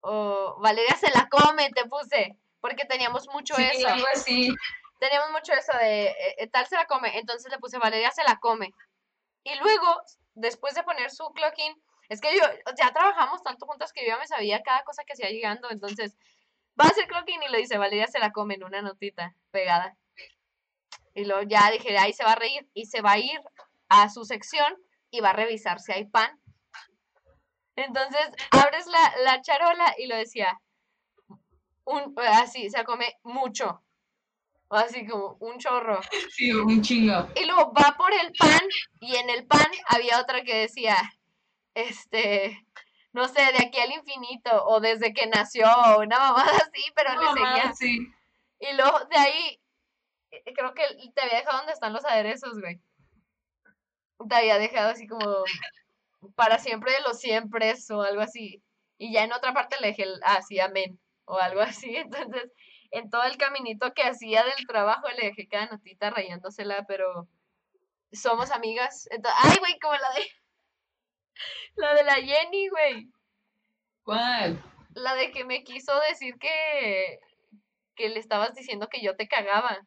o 0.00 0.58
Valeria 0.60 0.96
se 0.96 1.10
la 1.10 1.28
come, 1.28 1.70
te 1.70 1.84
puse, 1.86 2.36
porque 2.60 2.84
teníamos 2.84 3.28
mucho 3.28 3.54
Sí, 3.54 3.62
eso. 3.72 3.88
algo 3.88 4.06
así. 4.12 4.54
Teníamos 4.98 5.30
mucho 5.30 5.52
eso 5.52 5.72
de 5.78 6.06
eh, 6.06 6.34
eh, 6.38 6.46
tal 6.48 6.66
se 6.66 6.76
la 6.76 6.86
come, 6.86 7.18
entonces 7.18 7.50
le 7.50 7.58
puse 7.58 7.78
Valeria 7.78 8.10
se 8.10 8.24
la 8.24 8.36
come. 8.36 8.72
Y 9.44 9.54
luego, 9.58 10.02
después 10.34 10.74
de 10.74 10.82
poner 10.82 11.10
su 11.10 11.24
clocking, 11.32 11.74
es 12.08 12.20
que 12.20 12.36
yo 12.36 12.42
ya 12.76 12.92
trabajamos 12.92 13.42
tanto 13.42 13.66
juntas 13.66 13.92
que 13.92 14.02
yo 14.02 14.08
ya 14.08 14.18
me 14.18 14.26
sabía 14.26 14.62
cada 14.62 14.82
cosa 14.84 15.04
que 15.04 15.14
hacía 15.14 15.30
llegando, 15.30 15.70
entonces 15.70 16.16
va 16.78 16.86
a 16.86 16.88
hacer 16.88 17.06
clocking 17.06 17.42
y 17.42 17.48
le 17.48 17.58
dice 17.58 17.78
Valeria 17.78 18.06
se 18.08 18.18
la 18.18 18.32
come 18.32 18.54
en 18.54 18.64
una 18.64 18.82
notita 18.82 19.34
pegada. 19.50 19.96
Y 21.14 21.24
luego 21.24 21.42
ya 21.42 21.70
dije, 21.70 21.96
ahí 21.98 22.12
se 22.12 22.24
va 22.24 22.32
a 22.32 22.36
reír 22.36 22.68
y 22.74 22.86
se 22.86 23.00
va 23.00 23.12
a 23.12 23.18
ir 23.18 23.40
a 23.88 24.08
su 24.08 24.24
sección 24.24 24.76
y 25.10 25.20
va 25.20 25.30
a 25.30 25.34
revisar 25.34 25.80
si 25.80 25.92
hay 25.92 26.04
pan. 26.04 26.40
Entonces 27.76 28.30
abres 28.50 28.86
la, 28.86 29.14
la 29.24 29.42
charola 29.42 29.94
y 29.98 30.06
lo 30.06 30.16
decía, 30.16 30.60
un, 31.84 32.14
así, 32.18 32.70
se 32.70 32.84
come 32.84 33.18
mucho. 33.22 33.82
O 34.68 34.76
así 34.76 35.06
como 35.06 35.36
un 35.40 35.58
chorro. 35.58 36.00
Sí, 36.30 36.52
un 36.52 36.80
chingo. 36.80 37.28
Y 37.34 37.44
luego 37.44 37.72
va 37.72 37.96
por 37.96 38.12
el 38.12 38.32
pan 38.38 38.60
y 39.00 39.16
en 39.16 39.28
el 39.30 39.46
pan 39.46 39.66
había 39.88 40.20
otra 40.20 40.42
que 40.42 40.54
decía, 40.54 40.96
este, 41.74 42.64
no 43.12 43.26
sé, 43.26 43.40
de 43.40 43.66
aquí 43.66 43.80
al 43.80 43.92
infinito 43.92 44.64
o 44.66 44.80
desde 44.80 45.12
que 45.12 45.26
nació 45.26 45.66
o 45.66 46.00
una 46.00 46.18
mamada 46.18 46.56
así, 46.56 46.84
pero 46.94 47.10
le 47.20 47.32
seguía. 47.32 47.72
sí. 47.74 48.12
Y 48.60 48.76
luego 48.76 49.00
de 49.06 49.16
ahí, 49.16 49.60
eh, 50.30 50.52
creo 50.54 50.74
que 50.74 50.84
te 51.14 51.20
había 51.22 51.38
dejado 51.38 51.58
donde 51.58 51.72
están 51.72 51.92
los 51.92 52.04
aderezos, 52.04 52.60
güey. 52.60 52.80
Te 54.28 54.34
había 54.36 54.58
dejado 54.58 54.90
así 54.90 55.08
como 55.08 55.24
para 56.34 56.58
siempre 56.58 56.92
de 56.92 57.00
los 57.00 57.18
siempre 57.18 57.74
o 57.90 58.02
algo 58.02 58.20
así. 58.22 58.62
Y 58.98 59.12
ya 59.12 59.24
en 59.24 59.32
otra 59.32 59.52
parte 59.54 59.76
le 59.80 59.88
dejé 59.88 60.02
el- 60.04 60.20
así 60.24 60.60
amén 60.60 60.98
o 61.24 61.38
algo 61.38 61.60
así. 61.84 61.96
Entonces, 61.96 62.50
en 62.90 63.08
todo 63.10 63.22
el 63.24 63.36
caminito 63.36 63.92
que 63.94 64.02
hacía 64.02 64.44
del 64.44 64.66
trabajo 64.66 65.08
le 65.10 65.26
dejé 65.28 65.48
cada 65.48 65.66
notita 65.66 66.10
rayándosela, 66.10 66.84
pero 66.86 67.28
somos 68.12 68.50
amigas. 68.50 69.08
Ento- 69.10 69.30
ay, 69.36 69.56
güey, 69.58 69.78
como 69.78 69.94
la 69.94 70.12
de 70.14 70.26
la 71.76 71.94
de 71.94 72.04
la 72.04 72.14
Jenny, 72.14 72.68
güey. 72.68 73.08
¿Cuál? 74.02 74.62
La 74.94 75.14
de 75.14 75.30
que 75.30 75.44
me 75.44 75.62
quiso 75.64 75.98
decir 76.08 76.36
que 76.38 77.20
que 77.94 78.08
le 78.08 78.18
estabas 78.18 78.54
diciendo 78.54 78.88
que 78.88 79.02
yo 79.02 79.14
te 79.14 79.28
cagaba. 79.28 79.78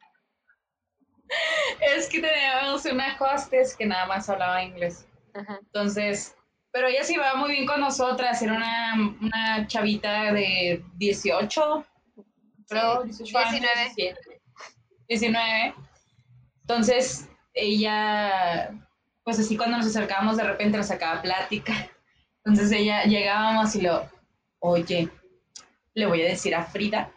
Es 1.81 2.07
que 2.09 2.19
teníamos 2.21 2.85
una 2.85 3.17
hostess 3.19 3.75
que 3.75 3.85
nada 3.87 4.05
más 4.05 4.29
hablaba 4.29 4.63
inglés. 4.63 5.07
Ajá. 5.33 5.59
Entonces, 5.61 6.35
pero 6.71 6.87
ella 6.87 7.03
se 7.03 7.13
iba 7.13 7.35
muy 7.35 7.51
bien 7.51 7.67
con 7.67 7.79
nosotras, 7.79 8.41
era 8.41 8.53
una, 8.53 9.15
una 9.21 9.67
chavita 9.67 10.33
de 10.33 10.83
18, 10.95 11.85
creo, 12.67 13.03
18 13.03 13.37
años, 13.37 13.51
19. 13.51 13.83
17, 13.95 14.41
19. 15.07 15.75
Entonces, 16.61 17.29
ella, 17.53 18.71
pues 19.23 19.39
así 19.39 19.55
cuando 19.55 19.77
nos 19.77 19.85
acercábamos 19.85 20.37
de 20.37 20.43
repente 20.43 20.77
nos 20.77 20.87
sacaba 20.87 21.21
plática. 21.21 21.73
Entonces 22.45 22.71
ella 22.71 23.03
llegábamos 23.03 23.75
y 23.75 23.81
lo, 23.81 24.09
oye, 24.59 25.09
le 25.93 26.05
voy 26.05 26.21
a 26.21 26.25
decir 26.25 26.55
a 26.55 26.63
Frida 26.63 27.11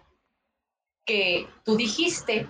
que 1.04 1.48
tú 1.64 1.76
dijiste 1.76 2.46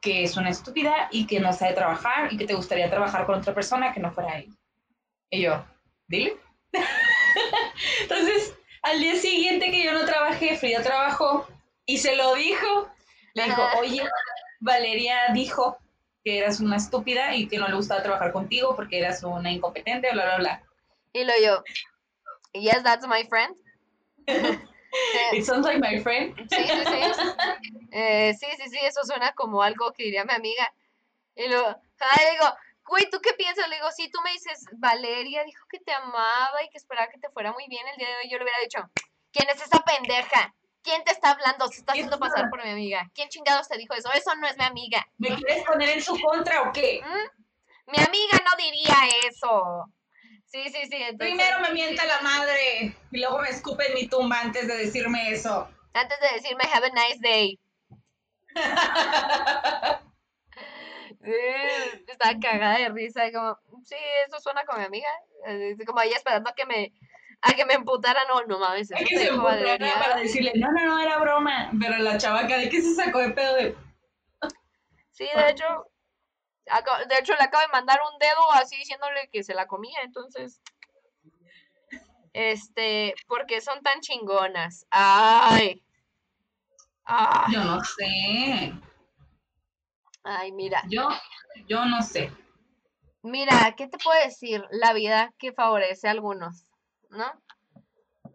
que 0.00 0.24
es 0.24 0.36
una 0.36 0.50
estúpida 0.50 1.08
y 1.10 1.26
que 1.26 1.40
no 1.40 1.52
sabe 1.52 1.74
trabajar 1.74 2.32
y 2.32 2.36
que 2.36 2.46
te 2.46 2.54
gustaría 2.54 2.90
trabajar 2.90 3.26
con 3.26 3.36
otra 3.36 3.54
persona 3.54 3.92
que 3.92 4.00
no 4.00 4.12
fuera 4.12 4.38
él. 4.38 4.54
Y 5.32 5.40
yo, 5.40 5.64
dile. 6.08 6.36
Entonces, 8.02 8.54
al 8.82 9.00
día 9.00 9.16
siguiente 9.16 9.70
que 9.70 9.82
yo 9.82 9.92
no 9.92 10.04
trabajé, 10.04 10.58
Frida 10.58 10.82
trabajó 10.82 11.48
y 11.86 11.96
se 11.96 12.14
lo 12.16 12.34
dijo. 12.34 12.90
Le 13.32 13.44
dijo, 13.44 13.62
oye, 13.78 14.02
Valeria 14.60 15.28
dijo 15.32 15.78
que 16.22 16.36
eras 16.36 16.60
una 16.60 16.76
estúpida 16.76 17.34
y 17.34 17.48
que 17.48 17.56
no 17.56 17.66
le 17.66 17.76
gustaba 17.76 18.02
trabajar 18.02 18.30
contigo 18.30 18.76
porque 18.76 18.98
eras 18.98 19.22
una 19.22 19.50
incompetente, 19.50 20.12
bla, 20.12 20.24
bla, 20.24 20.36
bla. 20.36 20.62
Y 21.14 21.24
lo 21.24 21.32
yo, 21.42 21.64
yes, 22.52 22.82
that's 22.82 23.06
my 23.06 23.24
friend. 23.24 23.56
It 25.32 25.46
sounds 25.46 25.64
like 25.64 25.80
my 25.80 25.98
friend. 26.02 26.36
Sí, 26.50 26.62
sí, 26.62 26.84
sí. 26.84 27.32
Eh, 27.92 28.34
sí, 28.34 28.46
sí, 28.58 28.68
sí, 28.68 28.78
eso 28.82 29.02
suena 29.04 29.32
como 29.32 29.62
algo 29.62 29.92
que 29.92 30.04
diría 30.04 30.26
mi 30.26 30.34
amiga. 30.34 30.70
Y 31.34 31.48
luego, 31.48 31.68
ah, 31.68 32.20
digo, 32.30 32.54
güey, 32.86 33.08
¿tú 33.10 33.20
qué 33.20 33.32
piensas? 33.34 33.68
Le 33.68 33.76
digo, 33.76 33.90
sí, 33.92 34.10
tú 34.10 34.20
me 34.22 34.32
dices, 34.32 34.64
Valeria 34.78 35.44
dijo 35.44 35.64
que 35.70 35.78
te 35.80 35.92
amaba 35.92 36.62
y 36.64 36.68
que 36.70 36.78
esperaba 36.78 37.08
que 37.08 37.18
te 37.18 37.30
fuera 37.30 37.52
muy 37.52 37.66
bien 37.68 37.86
el 37.88 37.96
día 37.96 38.08
de 38.08 38.16
hoy. 38.16 38.30
Yo 38.30 38.38
le 38.38 38.44
hubiera 38.44 38.58
dicho, 38.60 38.78
¿quién 39.32 39.48
es 39.48 39.60
esa 39.62 39.80
pendeja? 39.84 40.54
¿Quién 40.82 41.04
te 41.04 41.12
está 41.12 41.30
hablando? 41.30 41.68
Se 41.68 41.78
está 41.80 41.92
haciendo 41.92 42.18
pasar 42.18 42.50
por 42.50 42.62
mi 42.64 42.70
amiga. 42.70 43.08
¿Quién 43.14 43.28
chingados 43.28 43.68
te 43.68 43.78
dijo 43.78 43.94
eso? 43.94 44.10
Eso 44.12 44.34
no 44.34 44.48
es 44.48 44.56
mi 44.58 44.64
amiga. 44.64 45.06
¿Me 45.18 45.28
quieres 45.36 45.64
poner 45.64 45.88
en 45.90 46.02
su 46.02 46.18
contra 46.20 46.62
o 46.62 46.72
qué? 46.72 47.00
¿Mm? 47.04 47.90
Mi 47.92 47.98
amiga 47.98 48.38
no 48.44 48.56
diría 48.56 48.96
eso. 49.28 49.84
Sí, 50.46 50.64
sí, 50.64 50.82
sí. 50.86 50.96
entonces- 50.96 51.16
Primero 51.18 51.60
me 51.60 51.70
mienta 51.70 52.04
la 52.04 52.20
madre 52.20 52.96
y 53.12 53.18
luego 53.20 53.38
me 53.38 53.48
escupe 53.50 53.86
en 53.88 53.94
mi 53.94 54.08
tumba 54.08 54.40
antes 54.40 54.66
de 54.66 54.76
decirme 54.76 55.30
eso. 55.30 55.68
Antes 55.94 56.18
de 56.20 56.32
decirme 56.32 56.64
have 56.64 56.86
a 56.86 56.90
nice 56.90 57.18
day. 57.20 57.58
Estaba 62.08 62.38
cagada 62.40 62.78
de 62.78 62.88
risa, 62.88 63.30
como, 63.32 63.56
sí, 63.84 63.96
eso 64.26 64.40
suena 64.40 64.64
como 64.64 64.80
mi 64.80 64.86
amiga. 64.86 65.08
Como 65.86 66.00
ella 66.00 66.16
esperando 66.16 66.50
a 66.50 66.54
que 66.54 66.66
me, 66.66 66.92
a 67.40 67.52
que 67.52 67.64
me 67.64 67.74
emputara, 67.74 68.20
no, 68.28 68.42
no 68.42 68.58
mames, 68.58 68.90
eso 68.90 69.04
que 69.04 69.18
se 69.18 69.28
emputara 69.28 69.78
para 69.98 70.16
decirle, 70.16 70.52
no, 70.56 70.70
no, 70.72 70.84
no, 70.84 71.00
era 71.00 71.18
broma. 71.18 71.70
Pero 71.80 71.98
la 71.98 72.18
chavaca 72.18 72.58
de 72.58 72.68
que 72.68 72.80
se 72.80 72.94
sacó 72.94 73.18
de 73.18 73.30
pedo 73.30 73.54
de... 73.54 73.76
Sí, 75.12 75.28
de 75.34 75.50
hecho, 75.50 75.64
de 77.08 77.18
hecho 77.18 77.34
le 77.34 77.42
acabo 77.42 77.62
de 77.62 77.72
mandar 77.72 78.00
un 78.12 78.18
dedo 78.18 78.52
así 78.54 78.76
diciéndole 78.76 79.28
que 79.30 79.44
se 79.44 79.54
la 79.54 79.66
comía, 79.66 80.00
entonces, 80.02 80.60
este, 82.32 83.14
porque 83.28 83.60
son 83.60 83.82
tan 83.82 84.00
chingonas. 84.00 84.86
Ay, 84.90 85.82
ay, 87.04 87.52
Yo 87.52 87.62
no 87.62 87.84
sé. 87.84 88.72
Ay, 90.24 90.52
mira. 90.52 90.82
Yo, 90.88 91.08
yo 91.68 91.84
no 91.84 92.02
sé. 92.02 92.32
Mira, 93.22 93.74
¿qué 93.76 93.86
te 93.86 93.98
puedo 93.98 94.18
decir? 94.24 94.64
La 94.70 94.92
vida 94.92 95.32
que 95.38 95.52
favorece 95.52 96.08
a 96.08 96.10
algunos, 96.10 96.64
¿no? 97.10 97.24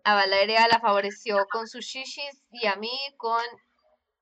A 0.03 0.15
Valeria 0.15 0.67
la 0.69 0.79
favoreció 0.79 1.45
con 1.51 1.67
sus 1.67 1.85
shishis 1.85 2.43
y 2.51 2.67
a 2.67 2.75
mí 2.77 2.97
con 3.17 3.43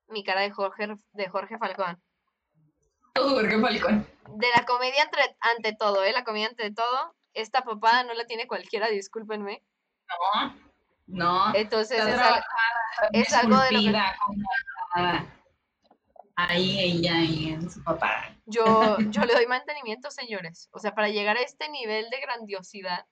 mi 0.08 0.24
cara 0.24 0.42
de 0.42 0.52
Jorge, 0.52 0.96
de 1.14 1.30
Jorge 1.30 1.58
Falcón. 1.60 2.02
Jorge 3.16 3.60
Falcón. 3.62 4.08
De 4.30 4.48
la 4.56 4.66
comedia 4.66 5.04
entre- 5.04 5.38
ante 5.40 5.74
todo, 5.74 6.04
¿eh? 6.04 6.12
La 6.12 6.24
comedia 6.24 6.48
ante 6.48 6.72
todo. 6.72 7.16
Esta 7.34 7.62
papada 7.64 8.04
no 8.04 8.14
la 8.14 8.26
tiene 8.26 8.48
cualquiera, 8.48 8.88
discúlpenme. 8.88 9.62
No, 10.10 10.56
no. 11.08 11.56
Entonces, 11.56 12.00
es 12.00 12.18
al- 12.20 12.44
es 13.12 13.34
algo 13.34 13.60
de 13.60 13.72
lo 13.72 13.80
que-. 13.82 15.28
Ahí 16.36 16.80
ella 16.80 17.22
y 17.22 17.50
en 17.50 17.70
su 17.70 17.82
papá. 17.84 18.36
yo, 18.46 18.66
yo 19.12 19.24
le 19.24 19.34
doy 19.34 19.48
mantenimiento, 19.48 20.12
señores. 20.12 20.70
O 20.72 20.80
sea, 20.80 20.94
para 20.94 21.10
llegar 21.10 21.38
a 21.38 21.42
este 21.42 21.70
nivel 21.70 22.10
de 22.10 22.20
grandiosidad, 22.20 23.06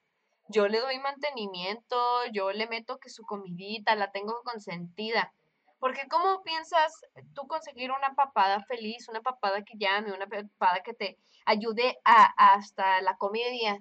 yo 0.50 0.68
le 0.68 0.80
doy 0.80 1.00
mantenimiento, 1.00 1.98
yo 2.34 2.52
le 2.52 2.68
meto 2.68 3.00
que 3.00 3.10
su 3.10 3.24
comidita, 3.24 3.96
la 3.96 4.12
tengo 4.12 4.42
consentida. 4.44 5.34
Porque 5.80 6.08
¿cómo 6.10 6.44
piensas 6.44 7.02
tú 7.34 7.48
conseguir 7.48 7.92
una 7.92 8.14
papada 8.16 8.64
feliz, 8.66 9.08
una 9.10 9.22
papada 9.22 9.64
que 9.64 9.78
llame, 9.78 10.14
una 10.14 10.28
papada 10.28 10.82
que 10.84 10.94
te 10.94 11.18
ayude 11.46 12.00
a, 12.06 12.54
hasta 12.54 13.02
la 13.02 13.18
comedia? 13.18 13.80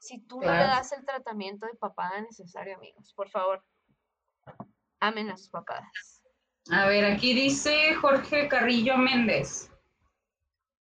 Si 0.00 0.18
tú 0.20 0.40
no 0.40 0.52
le 0.52 0.58
das 0.58 0.92
el 0.92 1.04
tratamiento 1.04 1.66
de 1.66 1.74
papada 1.74 2.20
necesario, 2.20 2.76
amigos, 2.76 3.12
por 3.14 3.30
favor, 3.30 3.64
amen 5.00 5.30
a 5.30 5.36
sus 5.36 5.48
papadas. 5.48 6.13
A 6.70 6.86
ver, 6.86 7.04
aquí 7.04 7.34
dice 7.34 7.94
Jorge 7.94 8.48
Carrillo 8.48 8.96
Méndez. 8.96 9.70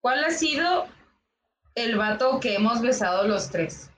¿Cuál 0.02 0.24
ha 0.24 0.32
sido 0.32 0.88
el 1.76 1.98
vato 1.98 2.40
que 2.40 2.56
hemos 2.56 2.82
besado 2.82 3.28
los 3.28 3.50
tres? 3.50 3.90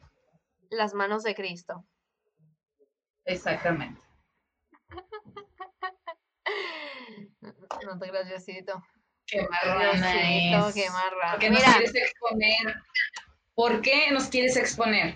Las 0.69 0.93
manos 0.93 1.23
de 1.23 1.35
Cristo. 1.35 1.85
Exactamente. 3.25 4.01
No 7.83 7.97
te 7.97 8.07
graciosito. 8.07 8.83
Qué 9.25 9.47
marrana 9.49 10.67
es. 10.67 10.73
qué 10.75 10.87
marrana. 10.91 11.31
¿Por 11.31 11.39
qué 11.39 11.49
nos 11.49 11.59
Mira, 11.59 11.73
quieres 11.73 11.95
exponer? 11.95 12.75
¿Por 13.55 13.81
qué 13.81 14.11
nos 14.11 14.27
quieres 14.27 14.55
exponer? 14.55 15.15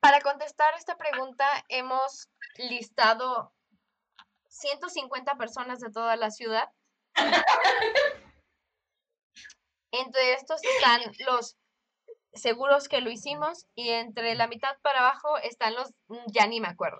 para 0.00 0.20
contestar 0.20 0.74
esta 0.76 0.96
pregunta 0.96 1.44
hemos 1.68 2.28
listado 2.56 3.52
150 4.48 5.36
personas 5.36 5.80
de 5.80 5.90
toda 5.90 6.16
la 6.16 6.30
ciudad. 6.30 6.68
Entre 9.92 10.34
estos 10.34 10.60
están 10.64 11.00
los 11.26 11.56
seguros 12.32 12.88
que 12.88 13.00
lo 13.00 13.10
hicimos 13.10 13.66
y 13.74 13.90
entre 13.90 14.34
la 14.34 14.46
mitad 14.46 14.76
para 14.82 15.00
abajo 15.00 15.38
están 15.38 15.74
los 15.74 15.90
mm, 16.08 16.26
ya 16.32 16.46
ni 16.46 16.60
me 16.60 16.68
acuerdo. 16.68 16.98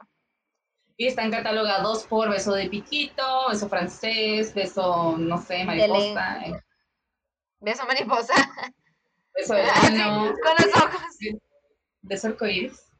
Y 0.96 1.06
están 1.06 1.30
catalogados 1.30 2.06
por 2.06 2.28
beso 2.28 2.52
de 2.54 2.68
piquito, 2.68 3.48
beso 3.48 3.68
francés, 3.68 4.52
beso, 4.52 5.16
no 5.16 5.38
sé, 5.38 5.64
mariposa, 5.64 6.40
eh, 6.44 6.60
Beso 7.60 7.86
mariposa 7.86 8.34
beso 9.34 9.54
de 9.54 9.62
ano, 9.82 10.34
con 10.42 10.66
los 10.66 10.82
ojos. 10.82 11.18
beso 12.02 12.28
arcoíris. 12.28 12.90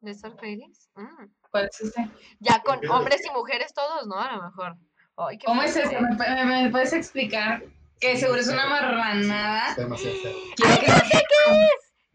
¿Beso 0.00 0.26
arcoíris? 0.28 0.90
Mm. 0.94 1.43
¿Cuál 1.54 1.68
es 1.72 1.80
ese? 1.80 2.08
Ya 2.40 2.60
con 2.64 2.80
hombres 2.90 3.24
y 3.24 3.30
mujeres 3.30 3.72
todos, 3.72 4.08
¿no? 4.08 4.18
A 4.20 4.32
lo 4.36 4.42
mejor. 4.42 4.76
Ay, 5.16 5.38
qué 5.38 5.46
¿Cómo 5.46 5.62
es 5.62 5.76
eso? 5.76 5.88
¿Me, 6.00 6.08
pu- 6.16 6.44
me- 6.44 6.62
me 6.64 6.70
puedes 6.70 6.92
explicar? 6.92 7.62
Que 8.00 8.16
seguro 8.16 8.40
es 8.40 8.48
una 8.48 8.66
marranada. 8.66 9.68
Es 9.70 9.76
demasiado 9.76 10.16
serio. 10.16 10.38
Quiero 10.56 10.80
que 10.80 10.86
nos- 10.88 11.08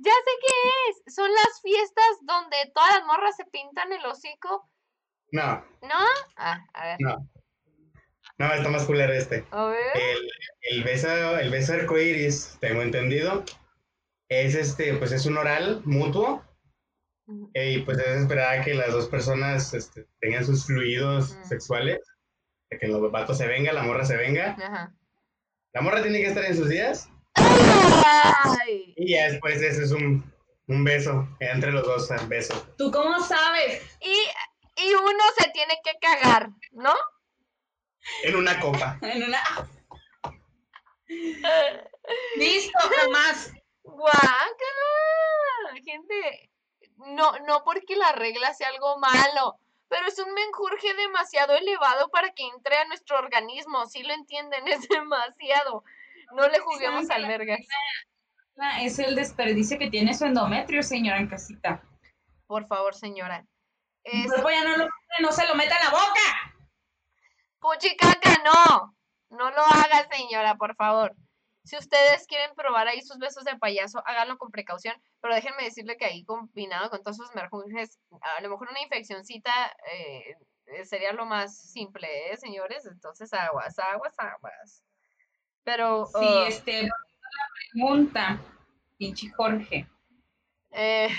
Ya 0.01 0.11
sé 0.11 0.31
qué 0.41 0.69
es. 0.89 1.15
Son 1.15 1.29
las 1.33 1.61
fiestas 1.61 2.05
donde 2.23 2.57
todas 2.75 2.95
las 2.95 3.05
morras 3.05 3.35
se 3.37 3.45
pintan 3.45 3.93
el 3.93 4.05
hocico. 4.05 4.69
No, 5.31 5.63
¿No? 5.83 6.05
Ah, 6.35 6.59
a 6.73 6.85
ver. 6.85 6.97
no. 6.99 7.29
No, 8.39 8.53
está 8.53 8.67
más 8.69 8.83
culero 8.83 9.13
este. 9.13 9.45
A 9.51 9.65
ver. 9.65 9.79
El, 9.95 10.29
el 10.77 10.83
beso, 10.83 11.37
el 11.39 11.49
beso 11.49 11.73
arcoíris, 11.73 12.57
tengo 12.59 12.81
entendido, 12.81 13.43
es 14.29 14.55
este, 14.55 14.93
pues 14.95 15.11
es 15.13 15.25
un 15.25 15.37
oral 15.37 15.81
mutuo. 15.85 16.43
Eh, 17.53 17.71
Y 17.73 17.81
pues 17.81 17.97
es 17.99 18.21
esperar 18.21 18.59
a 18.59 18.63
que 18.63 18.73
las 18.73 18.91
dos 18.91 19.07
personas 19.07 19.73
este, 19.73 20.07
tengan 20.19 20.45
sus 20.45 20.65
fluidos 20.65 21.35
Mm. 21.35 21.43
sexuales. 21.45 21.99
De 22.69 22.77
que 22.77 22.85
el 22.85 22.99
vato 23.09 23.33
se 23.33 23.47
venga, 23.47 23.73
la 23.73 23.81
morra 23.83 24.05
se 24.05 24.15
venga. 24.15 24.51
Ajá. 24.61 24.93
La 25.73 25.81
morra 25.81 26.01
tiene 26.01 26.19
que 26.19 26.27
estar 26.27 26.45
en 26.45 26.55
sus 26.55 26.69
días. 26.69 27.09
Ay. 27.35 28.93
Y 28.95 29.13
ya 29.13 29.31
después 29.31 29.61
ese 29.61 29.83
es 29.83 29.91
un, 29.91 30.23
un 30.67 30.83
beso 30.83 31.27
entre 31.39 31.71
los 31.71 31.83
dos, 31.85 32.09
un 32.11 32.29
beso. 32.29 32.53
¿Tú 32.77 32.91
cómo 32.91 33.19
sabes? 33.23 33.81
Y, 34.01 34.13
y 34.83 34.93
uno 34.93 35.23
se 35.37 35.49
tiene 35.51 35.75
que 35.83 35.91
cagar, 36.01 36.49
¿no? 36.71 36.93
En 38.23 38.35
una 38.35 38.59
copa. 38.59 38.97
En 39.03 39.23
una... 39.23 39.39
Listo, 42.37 42.79
jamás. 42.79 43.51
Guácala. 43.83 45.75
Gente, 45.83 46.51
no, 47.07 47.37
no 47.39 47.63
porque 47.63 47.95
la 47.95 48.11
regla 48.11 48.53
sea 48.53 48.69
algo 48.69 48.97
malo, 48.99 49.59
pero 49.87 50.07
es 50.07 50.19
un 50.19 50.33
menjurje 50.33 50.93
demasiado 50.93 51.55
elevado 51.55 52.09
para 52.09 52.31
que 52.31 52.45
entre 52.47 52.77
a 52.77 52.85
nuestro 52.85 53.17
organismo. 53.17 53.85
Si 53.87 54.03
lo 54.03 54.13
entienden, 54.13 54.67
es 54.67 54.87
demasiado. 54.87 55.83
No 56.33 56.47
le 56.47 56.59
juguemos 56.59 57.09
al 57.09 57.25
vergas. 57.25 57.59
Es 58.81 58.99
el 58.99 59.15
desperdicio 59.15 59.79
que 59.79 59.89
tiene 59.89 60.13
su 60.13 60.25
endometrio, 60.25 60.83
señora 60.83 61.17
en 61.19 61.27
casita. 61.27 61.81
Por 62.45 62.67
favor, 62.67 62.93
señora. 62.93 63.45
El 64.03 64.21
Es 64.21 64.27
cuerpo 64.27 64.49
ya 64.49 64.63
no, 64.63 64.77
lo, 64.77 64.89
no 65.21 65.31
se 65.31 65.47
lo 65.47 65.55
meta 65.55 65.75
en 65.77 65.85
la 65.85 65.91
boca. 65.91 66.53
puchicaca, 67.59 68.31
no. 68.43 68.95
No 69.29 69.51
lo 69.51 69.61
haga, 69.61 70.07
señora, 70.11 70.55
por 70.55 70.75
favor. 70.75 71.15
Si 71.63 71.77
ustedes 71.77 72.25
quieren 72.27 72.53
probar 72.55 72.87
ahí 72.87 73.01
sus 73.01 73.17
besos 73.17 73.43
de 73.43 73.55
payaso, 73.57 74.01
háganlo 74.05 74.37
con 74.37 74.49
precaución, 74.51 74.99
pero 75.21 75.35
déjenme 75.35 75.63
decirle 75.63 75.97
que 75.97 76.05
ahí 76.05 76.23
combinado 76.23 76.89
con 76.89 77.03
todos 77.03 77.17
sus 77.17 77.33
merjunjes, 77.35 77.99
a 78.21 78.41
lo 78.41 78.49
mejor 78.49 78.69
una 78.69 78.81
infeccioncita 78.81 79.51
eh, 79.91 80.35
eh, 80.67 80.85
sería 80.85 81.13
lo 81.13 81.25
más 81.25 81.57
simple, 81.57 82.31
¿eh, 82.31 82.37
señores? 82.37 82.85
Entonces, 82.85 83.33
aguas, 83.33 83.77
aguas, 83.79 84.13
aguas. 84.17 84.83
Pero... 85.63 86.05
Sí, 86.05 86.25
uh, 86.25 86.43
este, 86.47 86.83
la 86.83 86.95
pregunta, 87.71 88.39
pinche 88.97 89.29
Jorge. 89.31 89.87
eh, 90.71 91.09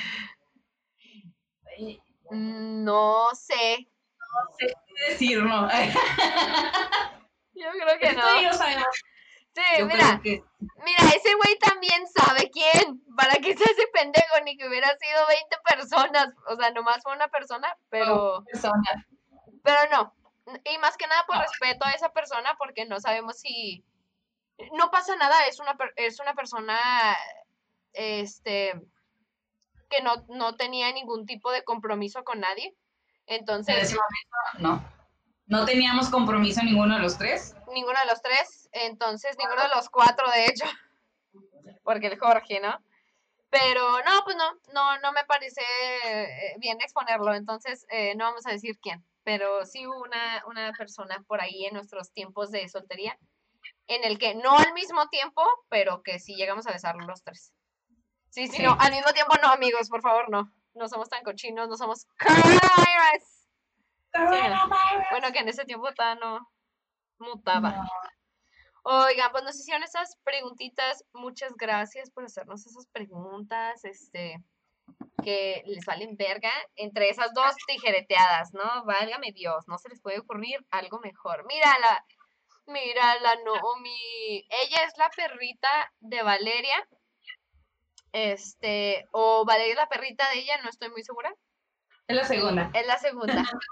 no 2.30 3.28
sé. 3.34 3.88
No 4.18 4.56
sé 4.58 4.74
qué 4.86 5.10
decirlo. 5.10 5.68
Yo 7.54 7.66
creo 7.72 7.98
que 7.98 8.12
no. 8.12 8.52
sabemos. 8.52 8.86
Sí, 9.54 9.62
Yo 9.78 9.86
mira, 9.86 10.20
que 10.22 10.44
mira, 10.60 11.14
ese 11.14 11.34
güey 11.34 11.58
también 11.58 12.06
sabe 12.08 12.50
quién. 12.50 13.02
¿Para 13.16 13.34
qué 13.36 13.56
se 13.56 13.64
hace 13.64 13.86
pendejo? 13.92 14.40
Ni 14.44 14.56
que 14.56 14.68
hubiera 14.68 14.88
sido 14.96 15.26
20 15.26 15.56
personas. 15.68 16.28
O 16.48 16.56
sea, 16.56 16.70
nomás 16.70 17.02
fue 17.02 17.14
una 17.14 17.28
persona, 17.28 17.76
pero... 17.88 18.44
persona. 18.44 19.06
Pero 19.62 19.78
no. 19.90 20.14
Y 20.64 20.78
más 20.78 20.96
que 20.96 21.06
nada 21.06 21.24
por 21.26 21.36
No. 21.36 21.42
respeto 21.42 21.84
a 21.84 21.90
esa 21.92 22.12
persona, 22.12 22.54
porque 22.58 22.86
no 22.86 23.00
sabemos 23.00 23.38
si. 23.40 23.84
No 24.72 24.90
pasa 24.90 25.16
nada, 25.16 25.46
es 25.46 25.58
una, 25.60 25.76
es 25.96 26.20
una 26.20 26.34
persona. 26.34 26.78
Este. 27.92 28.80
Que 29.88 30.02
no, 30.02 30.24
no 30.28 30.56
tenía 30.56 30.92
ningún 30.92 31.26
tipo 31.26 31.50
de 31.50 31.64
compromiso 31.64 32.22
con 32.24 32.40
nadie. 32.40 32.74
En 33.26 33.40
Entonces, 33.40 33.76
ese 33.82 33.96
momento, 33.96 34.80
no. 34.80 35.00
No 35.46 35.64
teníamos 35.64 36.08
compromiso 36.08 36.62
ninguno 36.62 36.94
de 36.96 37.02
los 37.02 37.18
tres. 37.18 37.54
Ninguno 37.70 37.98
de 38.00 38.06
los 38.06 38.22
tres. 38.22 38.68
Entonces, 38.72 39.36
ninguno 39.38 39.62
de 39.62 39.68
los 39.74 39.88
cuatro, 39.88 40.30
de 40.30 40.46
hecho. 40.46 40.64
Porque 41.84 42.06
el 42.08 42.18
Jorge, 42.18 42.60
¿no? 42.60 42.78
Pero 43.50 43.98
no, 44.04 44.22
pues 44.24 44.36
no, 44.36 44.52
no, 44.72 44.98
no 45.00 45.12
me 45.12 45.24
parece 45.24 45.62
eh, 46.04 46.54
bien 46.58 46.80
exponerlo. 46.80 47.34
Entonces, 47.34 47.84
eh, 47.90 48.14
no 48.14 48.26
vamos 48.26 48.46
a 48.46 48.52
decir 48.52 48.78
quién. 48.80 49.04
Pero 49.24 49.66
sí 49.66 49.86
hubo 49.86 50.00
una, 50.02 50.44
una 50.46 50.72
persona 50.72 51.22
por 51.26 51.40
ahí 51.40 51.66
en 51.66 51.74
nuestros 51.74 52.12
tiempos 52.12 52.50
de 52.50 52.68
soltería, 52.68 53.18
en 53.86 54.04
el 54.04 54.18
que 54.18 54.34
no 54.34 54.56
al 54.56 54.72
mismo 54.72 55.08
tiempo, 55.08 55.42
pero 55.68 56.02
que 56.02 56.18
sí 56.20 56.36
llegamos 56.36 56.66
a 56.66 56.72
besarlo 56.72 57.06
los 57.06 57.22
tres. 57.22 57.52
Sí, 58.30 58.46
sí, 58.46 58.58
Sí. 58.58 58.62
no, 58.62 58.76
al 58.78 58.92
mismo 58.92 59.12
tiempo 59.12 59.34
no, 59.42 59.48
amigos, 59.48 59.88
por 59.88 60.00
favor, 60.00 60.30
no. 60.30 60.52
No 60.74 60.88
somos 60.88 61.08
tan 61.08 61.24
cochinos, 61.24 61.68
no 61.68 61.76
somos 61.76 62.06
coronavirus. 62.18 63.48
Bueno, 65.10 65.32
que 65.32 65.40
en 65.40 65.48
ese 65.48 65.64
tiempo 65.64 65.92
todavía 65.92 66.20
no 66.20 66.50
mutaba. 67.20 67.70
No. 67.70 67.88
Oigan, 68.82 69.30
pues 69.30 69.44
nos 69.44 69.58
hicieron 69.58 69.82
esas 69.82 70.16
preguntitas. 70.24 71.04
Muchas 71.12 71.52
gracias 71.54 72.10
por 72.10 72.24
hacernos 72.24 72.66
esas 72.66 72.86
preguntas. 72.88 73.84
Este, 73.84 74.42
que 75.22 75.62
les 75.66 75.84
valen 75.84 76.16
verga. 76.16 76.52
Entre 76.76 77.08
esas 77.08 77.32
dos 77.34 77.54
tijereteadas, 77.66 78.52
¿no? 78.54 78.84
Válgame 78.84 79.32
Dios, 79.32 79.64
no 79.68 79.78
se 79.78 79.88
les 79.88 80.00
puede 80.00 80.18
ocurrir 80.18 80.64
algo 80.70 80.98
mejor. 81.00 81.46
Mírala, 81.46 82.04
mírala, 82.66 83.36
Naomi. 83.44 84.46
Ella 84.48 84.84
es 84.86 84.96
la 84.96 85.10
perrita 85.10 85.92
de 86.00 86.22
Valeria. 86.22 86.88
Este, 88.12 89.06
o 89.12 89.44
Valeria 89.44 89.72
es 89.72 89.78
la 89.78 89.88
perrita 89.88 90.28
de 90.30 90.40
ella, 90.40 90.60
no 90.62 90.70
estoy 90.70 90.90
muy 90.90 91.02
segura. 91.02 91.32
Es 92.08 92.16
la 92.16 92.24
segunda. 92.24 92.70
Es 92.74 92.86
la 92.86 92.98
segunda. 92.98 93.34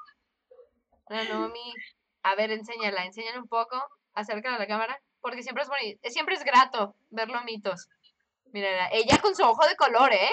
La 1.08 1.24
Naomi. 1.24 1.72
A 2.30 2.34
ver, 2.34 2.50
enséñala, 2.50 3.04
enséñala 3.04 3.38
un 3.40 3.48
poco. 3.48 3.82
Acércala 4.14 4.56
a 4.56 4.58
la 4.58 4.66
cámara. 4.66 5.00
Porque 5.20 5.42
siempre 5.42 5.62
es 5.62 5.68
bonito. 5.68 5.98
Siempre 6.10 6.34
es 6.34 6.44
grato 6.44 6.94
ver 7.10 7.28
lomitos. 7.28 7.88
Mira, 8.52 8.88
ella 8.92 9.18
con 9.20 9.34
su 9.34 9.42
ojo 9.42 9.66
de 9.66 9.76
color, 9.76 10.12
¿eh? 10.12 10.30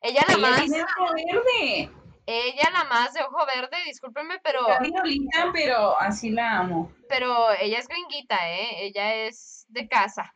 Ella 0.00 0.22
la 0.28 0.34
Ella 0.34 0.40
más, 0.50 0.60
ojo 0.70 1.14
verde. 1.14 1.90
ella 2.26 2.70
la 2.72 2.84
más 2.84 3.12
de 3.14 3.22
ojo 3.22 3.46
verde, 3.46 3.76
discúlpenme, 3.86 4.38
pero, 4.42 4.60
Está 4.68 5.50
pero 5.52 5.98
así 6.00 6.30
la 6.30 6.58
amo. 6.58 6.92
pero 7.08 7.52
ella 7.52 7.78
es 7.78 7.88
gringuita, 7.88 8.36
¿eh? 8.50 8.86
Ella 8.86 9.14
es 9.14 9.64
de 9.68 9.88
casa. 9.88 10.34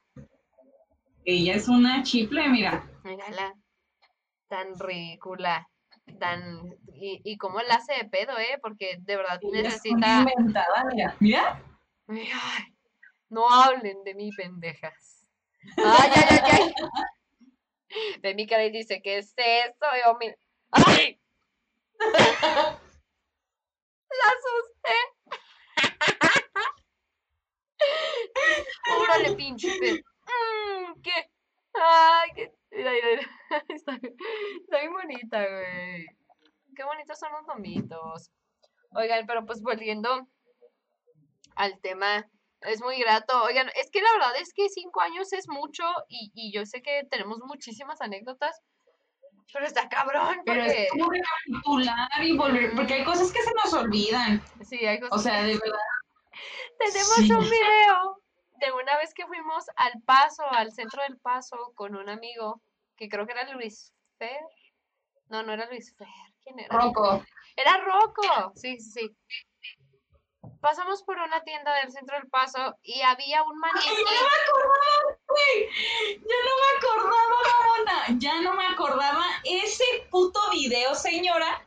Ella 1.25 1.55
es 1.55 1.69
una 1.69 2.03
chiple, 2.03 2.49
mira. 2.49 2.83
Mírala. 3.05 3.55
Tan 4.49 4.79
ridícula. 4.79 5.69
Tan. 6.19 6.63
Y, 7.01 7.21
y 7.25 7.37
cómo 7.37 7.61
la 7.61 7.77
hace 7.77 7.95
de 7.95 8.05
pedo, 8.09 8.37
¿eh? 8.39 8.59
Porque 8.61 8.97
de 9.01 9.17
verdad 9.17 9.39
Ella 9.43 9.61
es 9.61 9.65
necesita. 9.85 10.19
inventada, 10.29 10.85
mira. 10.93 11.17
Mira. 11.21 11.63
Ay, 12.09 12.75
no 13.29 13.49
hablen 13.49 14.03
de 14.05 14.15
mí, 14.15 14.31
pendejas. 14.37 15.29
Ay, 15.77 16.11
ay, 16.15 16.25
ay, 16.31 16.41
ay. 16.53 16.75
Ve 18.21 18.35
mi 18.35 18.47
cara 18.47 18.65
y 18.65 18.71
dice, 18.71 19.01
¿qué 19.03 19.19
es 19.19 19.33
eso? 19.37 19.87
Yo, 20.05 20.17
mi... 20.19 20.31
¡Ay! 20.73 21.21
La 24.11 24.27
asusté. 24.29 24.97
Órale, 29.01 29.37
pinche 29.37 29.79
pe- 29.79 30.03
Mm, 30.29 31.01
¿Qué? 31.01 31.31
Ay, 31.75 32.31
qué... 32.35 32.53
Mira, 32.71 32.93
mira, 32.93 33.07
mira. 33.09 33.65
Está, 33.69 33.93
está 33.95 34.79
bien 34.81 34.93
bonita, 34.93 35.47
güey. 35.49 36.07
Qué 36.77 36.85
bonitos 36.85 37.19
son 37.19 37.33
los 37.33 37.47
lomitos. 37.47 38.31
Oigan, 38.91 39.27
pero 39.27 39.45
pues 39.45 39.61
volviendo 39.63 40.27
al 41.57 41.81
tema, 41.81 42.25
es 42.61 42.81
muy 42.81 42.99
grato. 43.01 43.43
Oigan, 43.45 43.69
es 43.75 43.91
que 43.91 44.01
la 44.03 44.13
verdad 44.13 44.37
es 44.41 44.53
que 44.55 44.69
cinco 44.69 45.01
años 45.01 45.33
es 45.33 45.49
mucho 45.49 45.85
y, 46.09 46.31
y 46.35 46.53
yo 46.53 46.65
sé 46.67 46.83
que 46.83 47.03
tenemos 47.11 47.39
muchísimas 47.45 48.01
anécdotas, 48.01 48.61
pero 49.53 49.67
está 49.67 49.89
cabrón 49.89 50.43
Pero 50.45 50.63
porque 50.63 50.83
es 50.85 50.91
como 50.91 51.11
recapitular 51.11 52.23
y 52.23 52.37
volver, 52.37 52.73
porque 52.77 52.95
hay 52.95 53.05
cosas 53.05 53.33
que 53.33 53.43
se 53.43 53.53
nos 53.55 53.73
olvidan. 53.75 54.43
sí, 54.63 54.85
hay 54.87 55.01
cosas 55.01 55.19
O 55.19 55.23
sea, 55.23 55.43
de 55.43 55.55
verdad. 55.59 55.79
Tenemos 56.79 57.15
Sí. 57.17 57.33
un 57.33 57.41
video 57.51 58.18
de 58.59 58.73
una 58.73 58.97
vez 58.99 59.15
que 59.15 59.27
fuimos 59.27 59.65
al 59.77 59.93
Paso, 60.05 60.45
al 60.51 60.73
centro 60.73 61.03
del 61.03 61.19
Paso, 61.19 61.73
con 61.75 61.95
un 61.97 62.09
amigo 62.09 62.61
que 62.97 63.09
creo 63.09 63.27
que 63.27 63.33
era 63.33 63.51
Luis 63.53 63.93
Fer. 64.19 64.41
No, 65.29 65.43
no 65.43 65.53
era 65.53 65.67
Luis 65.67 65.95
Fer. 65.97 66.09
¿Quién 66.43 66.59
era? 66.59 66.77
Rocco. 66.79 67.25
Era 67.57 67.79
Rocco. 67.79 68.53
Sí, 68.55 68.79
sí, 68.81 68.91
sí. 68.91 69.17
Pasamos 70.61 71.03
por 71.03 71.19
una 71.19 71.43
tienda 71.43 71.73
del 71.75 71.93
centro 71.93 72.17
del 72.17 72.29
Paso 72.29 72.77
y 72.83 73.01
había 73.03 73.43
un 73.43 73.53
Ay, 73.65 73.73
maniquí. 73.73 73.89
ya 73.89 74.03
no 74.03 74.23
me 74.23 74.43
acordaba, 74.43 75.19
güey. 75.29 75.69
Ya 76.17 76.39
no 76.47 76.53
me 76.61 76.79
acordaba, 76.79 77.37
mamona. 77.47 78.19
Ya 78.19 78.41
no 78.41 78.55
me 78.55 78.67
acordaba. 78.67 79.25
Ese 79.45 79.85
puto 80.11 80.41
video, 80.51 80.95
señora. 80.95 81.65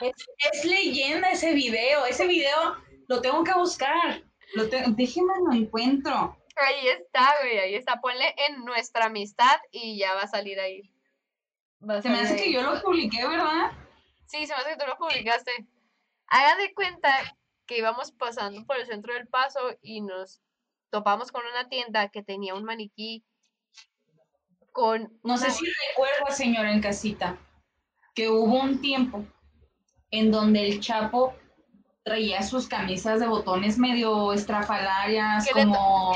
Es, 0.00 0.12
es 0.52 0.64
leyenda 0.64 1.30
ese 1.30 1.54
video. 1.54 2.04
Ese 2.04 2.26
video 2.26 2.76
lo 3.08 3.20
tengo 3.22 3.44
que 3.44 3.54
buscar. 3.54 4.22
Lo 4.54 4.66
Déjeme 4.66 5.32
lo 5.44 5.52
encuentro. 5.52 6.36
Ahí 6.56 6.88
está, 6.88 7.34
güey, 7.42 7.58
ahí 7.58 7.74
está. 7.74 8.00
Ponle 8.00 8.34
en 8.48 8.64
nuestra 8.64 9.06
amistad 9.06 9.58
y 9.70 9.98
ya 9.98 10.14
va 10.14 10.22
a 10.22 10.28
salir 10.28 10.58
ahí. 10.58 10.90
A 11.88 12.00
Se 12.00 12.08
me 12.08 12.20
hace 12.20 12.34
ahí. 12.34 12.40
que 12.44 12.52
yo 12.52 12.62
lo 12.62 12.80
publiqué, 12.80 13.26
¿verdad? 13.26 13.72
Sí, 14.26 14.46
se 14.46 14.54
me 14.54 14.60
hace 14.60 14.70
que 14.70 14.76
tú 14.76 14.86
lo 14.86 14.96
publicaste. 14.96 15.52
Haga 16.28 16.56
de 16.56 16.72
cuenta 16.74 17.10
que 17.66 17.78
íbamos 17.78 18.12
pasando 18.12 18.64
por 18.64 18.76
el 18.76 18.86
centro 18.86 19.12
del 19.14 19.28
paso 19.28 19.60
y 19.82 20.00
nos 20.00 20.40
topamos 20.90 21.30
con 21.30 21.44
una 21.46 21.68
tienda 21.68 22.08
que 22.08 22.22
tenía 22.22 22.54
un 22.54 22.64
maniquí 22.64 23.24
con 24.72 25.18
No 25.22 25.36
sé 25.36 25.50
si 25.50 25.64
recuerda, 25.90 26.30
señora 26.30 26.72
en 26.72 26.80
casita, 26.80 27.38
que 28.14 28.28
hubo 28.28 28.60
un 28.60 28.80
tiempo 28.80 29.24
en 30.10 30.30
donde 30.30 30.66
el 30.66 30.80
Chapo 30.80 31.34
traía 32.06 32.40
sus 32.44 32.68
camisas 32.68 33.18
de 33.18 33.26
botones 33.26 33.78
medio 33.78 34.32
estrafalarias, 34.32 35.44
Que 35.44 35.54
le 35.54 35.64
to- 35.64 35.72
como... 35.72 36.12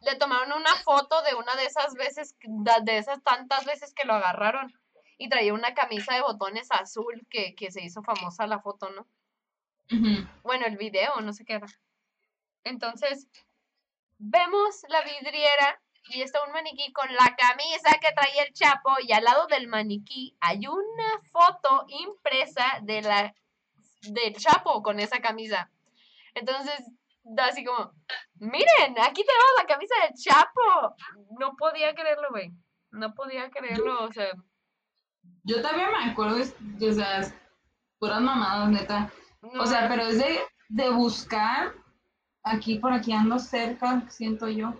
le 0.00 0.14
tomaron 0.16 0.52
una 0.52 0.74
foto 0.76 1.22
de 1.22 1.34
una 1.34 1.56
de 1.56 1.64
esas 1.64 1.94
veces, 1.94 2.36
de 2.42 2.98
esas 2.98 3.22
tantas 3.22 3.64
veces 3.64 3.94
que 3.94 4.04
lo 4.06 4.12
agarraron 4.12 4.70
y 5.16 5.30
traía 5.30 5.54
una 5.54 5.72
camisa 5.72 6.14
de 6.14 6.20
botones 6.20 6.68
azul 6.70 7.26
que, 7.30 7.54
que 7.54 7.70
se 7.70 7.82
hizo 7.82 8.02
famosa 8.02 8.46
la 8.46 8.60
foto, 8.60 8.90
¿no? 8.90 9.06
Bueno, 10.42 10.66
el 10.66 10.76
video, 10.76 11.18
no 11.22 11.32
sé 11.32 11.46
qué 11.46 11.54
era. 11.54 11.66
Entonces, 12.62 13.26
vemos 14.18 14.82
la 14.88 15.00
vidriera 15.00 15.80
y 16.10 16.20
está 16.20 16.44
un 16.44 16.52
maniquí 16.52 16.92
con 16.92 17.08
la 17.14 17.34
camisa 17.34 17.98
que 17.98 18.12
traía 18.14 18.42
el 18.44 18.52
Chapo 18.52 18.90
y 19.02 19.12
al 19.12 19.24
lado 19.24 19.46
del 19.46 19.68
maniquí 19.68 20.36
hay 20.40 20.66
una 20.66 21.20
foto 21.32 21.86
impresa 21.88 22.78
de 22.82 23.00
la 23.02 23.34
del 24.02 24.34
Chapo 24.36 24.82
con 24.82 24.98
esa 25.00 25.20
camisa. 25.20 25.70
Entonces, 26.34 26.80
da 27.22 27.46
así 27.46 27.64
como, 27.64 27.92
miren, 28.36 28.98
aquí 29.00 29.22
tenemos 29.24 29.52
la 29.58 29.66
camisa 29.66 29.94
del 30.02 30.14
Chapo. 30.14 30.94
No 31.38 31.54
podía 31.56 31.94
creerlo, 31.94 32.28
güey. 32.30 32.52
No 32.90 33.14
podía 33.14 33.50
creerlo, 33.50 34.04
o 34.04 34.12
sea, 34.12 34.32
Yo 35.44 35.62
también 35.62 35.88
me 35.92 36.10
acuerdo 36.10 36.36
de, 36.36 36.52
de 36.58 36.88
esas 36.88 37.34
puras 37.98 38.20
mamadas, 38.20 38.68
neta. 38.70 39.12
no, 39.42 39.62
O 39.62 39.66
sea, 39.66 39.88
pero 39.88 40.02
es 40.04 40.18
de, 40.18 40.40
de 40.68 40.90
buscar, 40.90 41.72
aquí 42.42 42.78
por 42.78 42.92
aquí 42.92 43.12
ando 43.12 43.38
cerca, 43.38 44.02
siento 44.08 44.48
yo. 44.48 44.72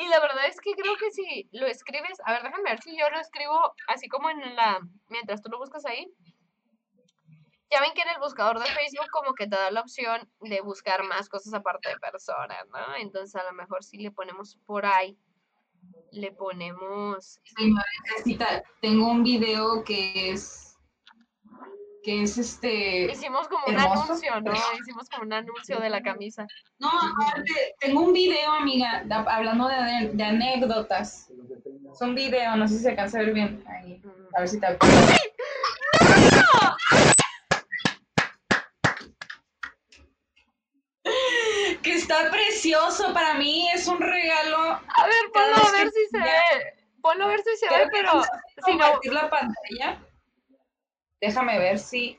Y 0.00 0.08
la 0.08 0.18
verdad 0.18 0.46
es 0.48 0.58
que 0.62 0.72
creo 0.72 0.96
que 0.96 1.10
si 1.10 1.46
lo 1.52 1.66
escribes, 1.66 2.18
a 2.24 2.32
ver, 2.32 2.42
déjame 2.42 2.70
ver 2.70 2.80
si 2.80 2.96
yo 2.98 3.10
lo 3.10 3.20
escribo 3.20 3.74
así 3.86 4.08
como 4.08 4.30
en 4.30 4.56
la, 4.56 4.80
mientras 5.08 5.42
tú 5.42 5.50
lo 5.50 5.58
buscas 5.58 5.84
ahí. 5.84 6.10
Ya 7.70 7.82
ven 7.82 7.92
que 7.94 8.00
en 8.00 8.08
el 8.08 8.18
buscador 8.18 8.58
de 8.58 8.64
Facebook 8.64 9.10
como 9.12 9.34
que 9.34 9.46
te 9.46 9.56
da 9.56 9.70
la 9.70 9.82
opción 9.82 10.26
de 10.40 10.62
buscar 10.62 11.02
más 11.04 11.28
cosas 11.28 11.52
aparte 11.52 11.90
de 11.90 11.98
personas, 11.98 12.66
¿no? 12.70 12.96
Entonces 12.96 13.36
a 13.36 13.44
lo 13.44 13.52
mejor 13.52 13.84
si 13.84 13.98
le 13.98 14.10
ponemos 14.10 14.56
por 14.64 14.86
ahí, 14.86 15.18
le 16.12 16.32
ponemos... 16.32 17.38
Tengo 18.80 19.10
un 19.10 19.22
video 19.22 19.84
que 19.84 20.30
es 20.30 20.69
que 22.02 22.22
es 22.22 22.38
este. 22.38 23.10
Hicimos 23.10 23.48
como 23.48 23.64
un 23.66 23.78
anuncio, 23.78 24.40
¿no? 24.40 24.52
Hicimos 24.80 25.08
como 25.08 25.24
un 25.24 25.32
anuncio 25.32 25.80
de 25.80 25.90
la 25.90 26.02
camisa. 26.02 26.46
No, 26.78 26.88
aparte, 26.88 27.74
tengo 27.78 28.02
un 28.02 28.12
video, 28.12 28.52
amiga, 28.52 29.04
hablando 29.26 29.68
de, 29.68 30.10
de, 30.12 30.24
anécdotas. 30.24 31.30
Es 31.92 32.00
un 32.00 32.14
video, 32.14 32.56
no 32.56 32.66
sé 32.68 32.76
si 32.76 32.82
se 32.82 32.90
alcanza 32.90 33.18
a 33.18 33.22
ver 33.22 33.34
bien. 33.34 33.64
Ahí, 33.66 34.00
a 34.36 34.40
ver 34.40 34.48
si 34.48 34.60
te 34.60 34.66
acuerdas. 34.66 35.20
que 41.82 41.94
está 41.94 42.30
precioso 42.30 43.12
para 43.12 43.34
mí, 43.34 43.68
es 43.74 43.86
un 43.86 43.98
regalo. 43.98 44.58
A 44.58 45.06
ver, 45.06 45.30
ponlo 45.32 45.56
a 45.56 45.72
ver 45.72 45.90
si 45.90 46.06
se 46.10 46.18
ve. 46.18 46.74
Ponlo 47.02 47.24
a 47.24 47.28
ver 47.28 47.40
si 47.42 47.56
se 47.56 47.66
ve, 47.66 47.88
pero 47.90 48.22
si 48.64 48.76
no. 48.76 49.00
la 49.12 49.30
pantalla? 49.30 49.98
Déjame 51.20 51.58
ver 51.58 51.78
si 51.78 52.18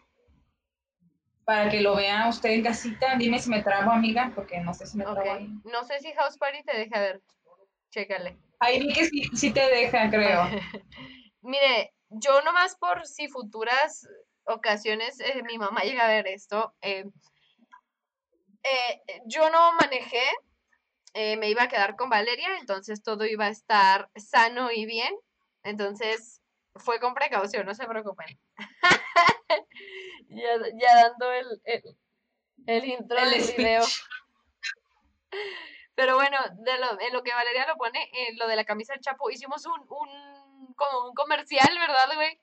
para 1.44 1.70
que 1.70 1.82
lo 1.82 1.96
vean 1.96 2.30
usted 2.30 2.50
en 2.50 2.64
casita. 2.64 3.16
Dime 3.18 3.40
si 3.40 3.50
me 3.50 3.64
trabo, 3.64 3.92
amiga, 3.92 4.32
porque 4.36 4.60
no 4.60 4.74
sé 4.74 4.86
si 4.86 4.98
me 4.98 5.04
trabo 5.04 5.32
ahí. 5.32 5.50
No 5.66 5.84
sé 5.84 6.00
si 6.00 6.12
House 6.14 6.38
Party 6.38 6.64
te 6.64 6.78
deja 6.78 7.00
ver. 7.00 7.22
Chécale. 7.90 8.38
Ahí 8.60 8.80
vi 8.80 8.94
que 8.94 9.06
sí, 9.36 9.52
te 9.52 9.68
deja, 9.68 10.10
creo. 10.10 10.44
Mire, 11.42 11.94
yo 12.10 12.42
nomás 12.44 12.76
por 12.78 13.06
si 13.08 13.28
futuras 13.28 14.08
ocasiones 14.46 15.20
eh, 15.20 15.42
mi 15.44 15.58
mamá 15.58 15.82
llega 15.82 16.06
a 16.06 16.10
ver 16.10 16.28
esto, 16.28 16.74
eh, 16.82 17.06
eh, 18.64 19.02
yo 19.26 19.50
no 19.50 19.74
manejé, 19.74 20.24
me 21.14 21.50
iba 21.50 21.64
a 21.64 21.68
quedar 21.68 21.96
con 21.96 22.10
Valeria, 22.10 22.48
entonces 22.60 23.04
todo 23.04 23.26
iba 23.26 23.46
a 23.46 23.50
estar 23.50 24.10
sano 24.16 24.72
y 24.72 24.86
bien. 24.86 25.14
Entonces, 25.64 26.42
fue 26.76 27.00
con 27.00 27.14
precaución, 27.14 27.66
no 27.66 27.76
se 27.76 27.86
preocupen. 27.86 28.40
ya, 30.30 30.58
ya, 30.80 30.96
dando 30.96 31.32
el, 31.32 31.62
el, 32.66 32.86
intro 32.86 33.18
del 33.18 33.42
video. 33.58 33.84
Pero 35.96 36.16
bueno, 36.16 36.38
de 36.58 36.78
lo, 36.78 37.00
en 37.00 37.14
lo 37.14 37.24
que 37.24 37.34
Valeria 37.34 37.68
lo 37.68 37.78
pone, 37.78 38.10
en 38.14 38.38
lo 38.38 38.48
de 38.48 38.56
la 38.56 38.66
camisa 38.66 38.94
del 38.94 39.02
Chapo, 39.02 39.30
hicimos 39.30 39.66
un, 39.66 39.80
un 39.90 40.74
como 40.76 41.08
un 41.08 41.14
comercial, 41.14 41.78
¿verdad, 41.80 42.16
güey? 42.16 42.40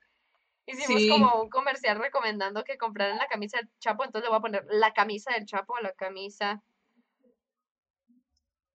Hicimos 0.66 1.02
como 1.08 1.42
un 1.42 1.48
comercial 1.48 1.98
recomendando 1.98 2.62
que 2.62 2.76
compraran 2.76 3.16
la 3.16 3.26
camisa 3.26 3.56
del 3.58 3.70
Chapo, 3.78 4.04
entonces 4.04 4.24
le 4.24 4.28
voy 4.28 4.38
a 4.38 4.42
poner 4.42 4.66
la 4.68 4.92
camisa 4.92 5.32
del 5.32 5.46
Chapo, 5.46 5.78
la 5.80 5.92
camisa. 5.92 6.62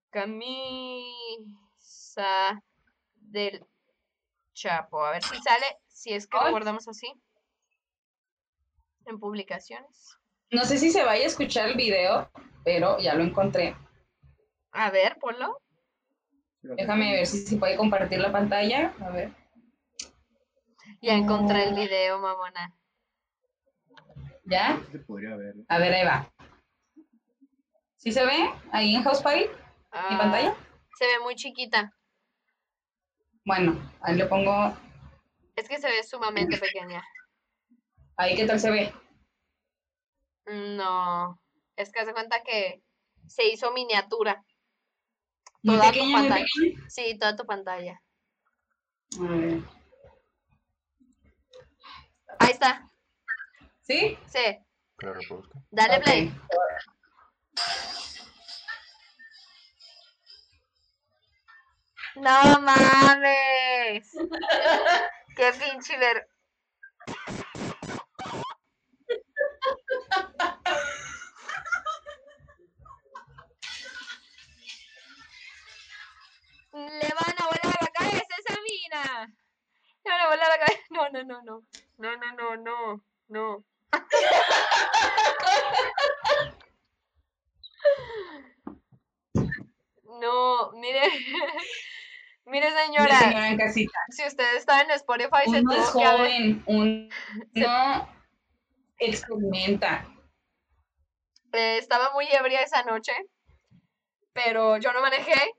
Camisa 0.10 1.04
del 3.16 3.64
Chapo. 4.54 5.06
A 5.06 5.12
ver 5.12 5.24
si 5.24 5.40
sale, 5.42 5.78
si 5.88 6.14
es 6.14 6.28
que 6.28 6.38
lo 6.38 6.50
guardamos 6.50 6.88
así. 6.88 7.14
En 9.06 9.20
publicaciones. 9.20 10.18
No 10.52 10.64
sé 10.66 10.78
si 10.78 10.92
se 10.92 11.04
vaya 11.04 11.24
a 11.24 11.28
escuchar 11.28 11.70
el 11.70 11.76
video, 11.76 12.30
pero 12.64 13.00
ya 13.00 13.16
lo 13.16 13.24
encontré. 13.24 13.76
A 14.72 14.92
ver, 14.92 15.18
ponlo. 15.20 15.60
Déjame 16.62 17.12
ver 17.12 17.28
si 17.28 17.46
se 17.46 17.58
puede 17.58 17.76
compartir 17.76 18.20
la 18.20 18.32
pantalla. 18.32 18.94
A 19.02 19.10
ver. 19.10 19.32
Ya 21.02 21.14
encontré 21.14 21.66
el 21.68 21.76
video, 21.76 22.20
mamona. 22.20 22.74
¿Ya? 24.46 24.80
A 25.68 25.78
ver, 25.78 25.94
ahí 25.94 26.06
va. 26.06 26.32
¿Sí 27.98 28.12
se 28.12 28.26
ve 28.26 28.50
ahí 28.72 28.96
en 28.96 29.04
House 29.04 29.22
Party? 29.22 29.46
¿Mi 30.10 30.18
pantalla? 30.18 30.56
Ah, 30.58 30.88
se 30.98 31.06
ve 31.06 31.20
muy 31.20 31.36
chiquita. 31.36 31.94
Bueno, 33.46 33.78
ahí 34.02 34.16
le 34.16 34.26
pongo. 34.26 34.74
Es 35.56 35.68
que 35.68 35.80
se 35.80 35.88
ve 35.88 36.04
sumamente 36.04 36.58
pequeña. 36.58 37.04
¿Ahí 38.18 38.36
qué 38.36 38.46
tal 38.46 38.60
se 38.60 38.70
ve? 38.70 38.94
No, 40.46 41.40
es 41.76 41.92
que 41.92 42.00
hace 42.00 42.14
cuenta 42.14 42.44
que 42.44 42.84
se 43.28 43.48
hizo 43.48 43.72
miniatura. 43.72 44.44
Toda 45.64 45.92
tu 45.92 46.12
pantalla. 46.12 46.46
Sí, 46.90 47.18
toda 47.18 47.36
tu 47.36 47.46
pantalla. 47.46 48.02
Ahí 52.40 52.52
está. 52.52 52.90
¿Sí? 53.82 54.18
Sí. 54.28 54.60
Dale 55.72 56.00
play. 56.02 56.34
No 62.16 62.62
mames. 62.62 64.12
Qué 65.36 65.52
pinche 65.60 65.98
ver. 65.98 66.33
Le 76.74 77.10
van 77.14 77.36
a 77.38 77.46
volar 77.46 77.78
la 77.82 77.88
cabeza 77.94 78.34
a 78.36 78.40
esa 78.40 78.62
mina. 78.62 79.36
Le 80.04 80.12
van 80.12 80.22
a 80.22 80.28
volar 80.28 80.50
la 80.50 80.58
cabeza. 80.58 80.84
No, 80.90 81.10
no, 81.10 81.24
no, 81.24 81.42
no. 81.44 81.64
No, 81.98 82.18
no, 82.18 82.32
no, 82.34 82.56
no. 82.58 83.04
No. 83.28 83.64
No, 90.20 90.72
mire. 90.74 91.02
Mire, 92.46 92.72
señora. 92.72 93.20
señora 93.20 93.50
en 93.50 93.58
casita. 93.58 94.00
Si 94.10 94.26
usted 94.26 94.58
está 94.58 94.82
en 94.82 94.92
Spotify, 94.92 95.44
uno 95.48 95.72
se 95.72 95.80
es 95.80 95.90
joven, 95.90 96.64
uno 96.66 97.08
experimenta. 98.98 100.06
Eh, 101.54 101.78
estaba 101.78 102.12
muy 102.14 102.26
ebria 102.32 102.62
esa 102.62 102.84
noche, 102.84 103.14
pero 104.34 104.78
yo 104.78 104.92
no 104.92 105.02
manejé, 105.02 105.54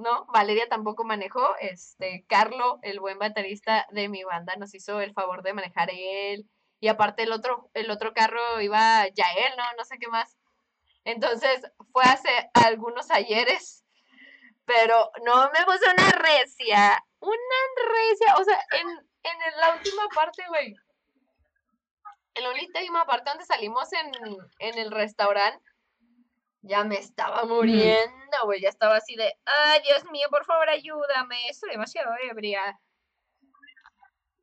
¿no? 0.00 0.26
Valeria 0.32 0.68
tampoco 0.68 1.04
manejó. 1.04 1.56
Este, 1.60 2.24
Carlo, 2.28 2.78
el 2.82 3.00
buen 3.00 3.18
baterista 3.18 3.86
de 3.90 4.08
mi 4.08 4.24
banda, 4.24 4.56
nos 4.56 4.74
hizo 4.74 5.00
el 5.00 5.12
favor 5.12 5.42
de 5.42 5.54
manejar 5.54 5.90
él. 5.92 6.48
Y 6.80 6.88
aparte 6.88 7.22
el 7.24 7.32
otro, 7.32 7.70
el 7.74 7.90
otro 7.90 8.12
carro 8.14 8.60
iba 8.60 9.06
Yael, 9.08 9.56
¿no? 9.56 9.64
No 9.76 9.84
sé 9.84 9.98
qué 9.98 10.08
más. 10.08 10.36
Entonces 11.04 11.62
fue 11.92 12.04
hace 12.04 12.50
algunos 12.54 13.10
ayeres 13.10 13.80
pero 14.70 15.10
no 15.24 15.50
me 15.50 15.64
puse 15.64 15.84
una 15.90 16.10
recia. 16.12 17.04
Una 17.18 17.60
recia. 17.88 18.36
O 18.38 18.44
sea, 18.44 18.58
en, 18.80 18.88
en 18.88 19.56
la 19.58 19.74
última 19.74 20.02
parte, 20.14 20.44
güey. 20.48 20.76
En 22.34 22.44
la 22.44 22.50
última 22.50 23.04
parte 23.04 23.30
donde 23.30 23.44
salimos 23.44 23.92
en, 23.92 24.12
en 24.60 24.78
el 24.78 24.92
restaurante, 24.92 25.64
ya 26.62 26.84
me 26.84 26.96
estaba 26.96 27.44
muriendo, 27.44 28.36
güey. 28.44 28.60
Ya 28.60 28.68
estaba 28.68 28.96
así 28.96 29.16
de, 29.16 29.32
ay, 29.46 29.80
Dios 29.86 30.04
mío, 30.10 30.26
por 30.30 30.44
favor, 30.44 30.68
ayúdame. 30.68 31.48
Estoy 31.48 31.70
demasiado 31.70 32.12
ebria. 32.30 32.78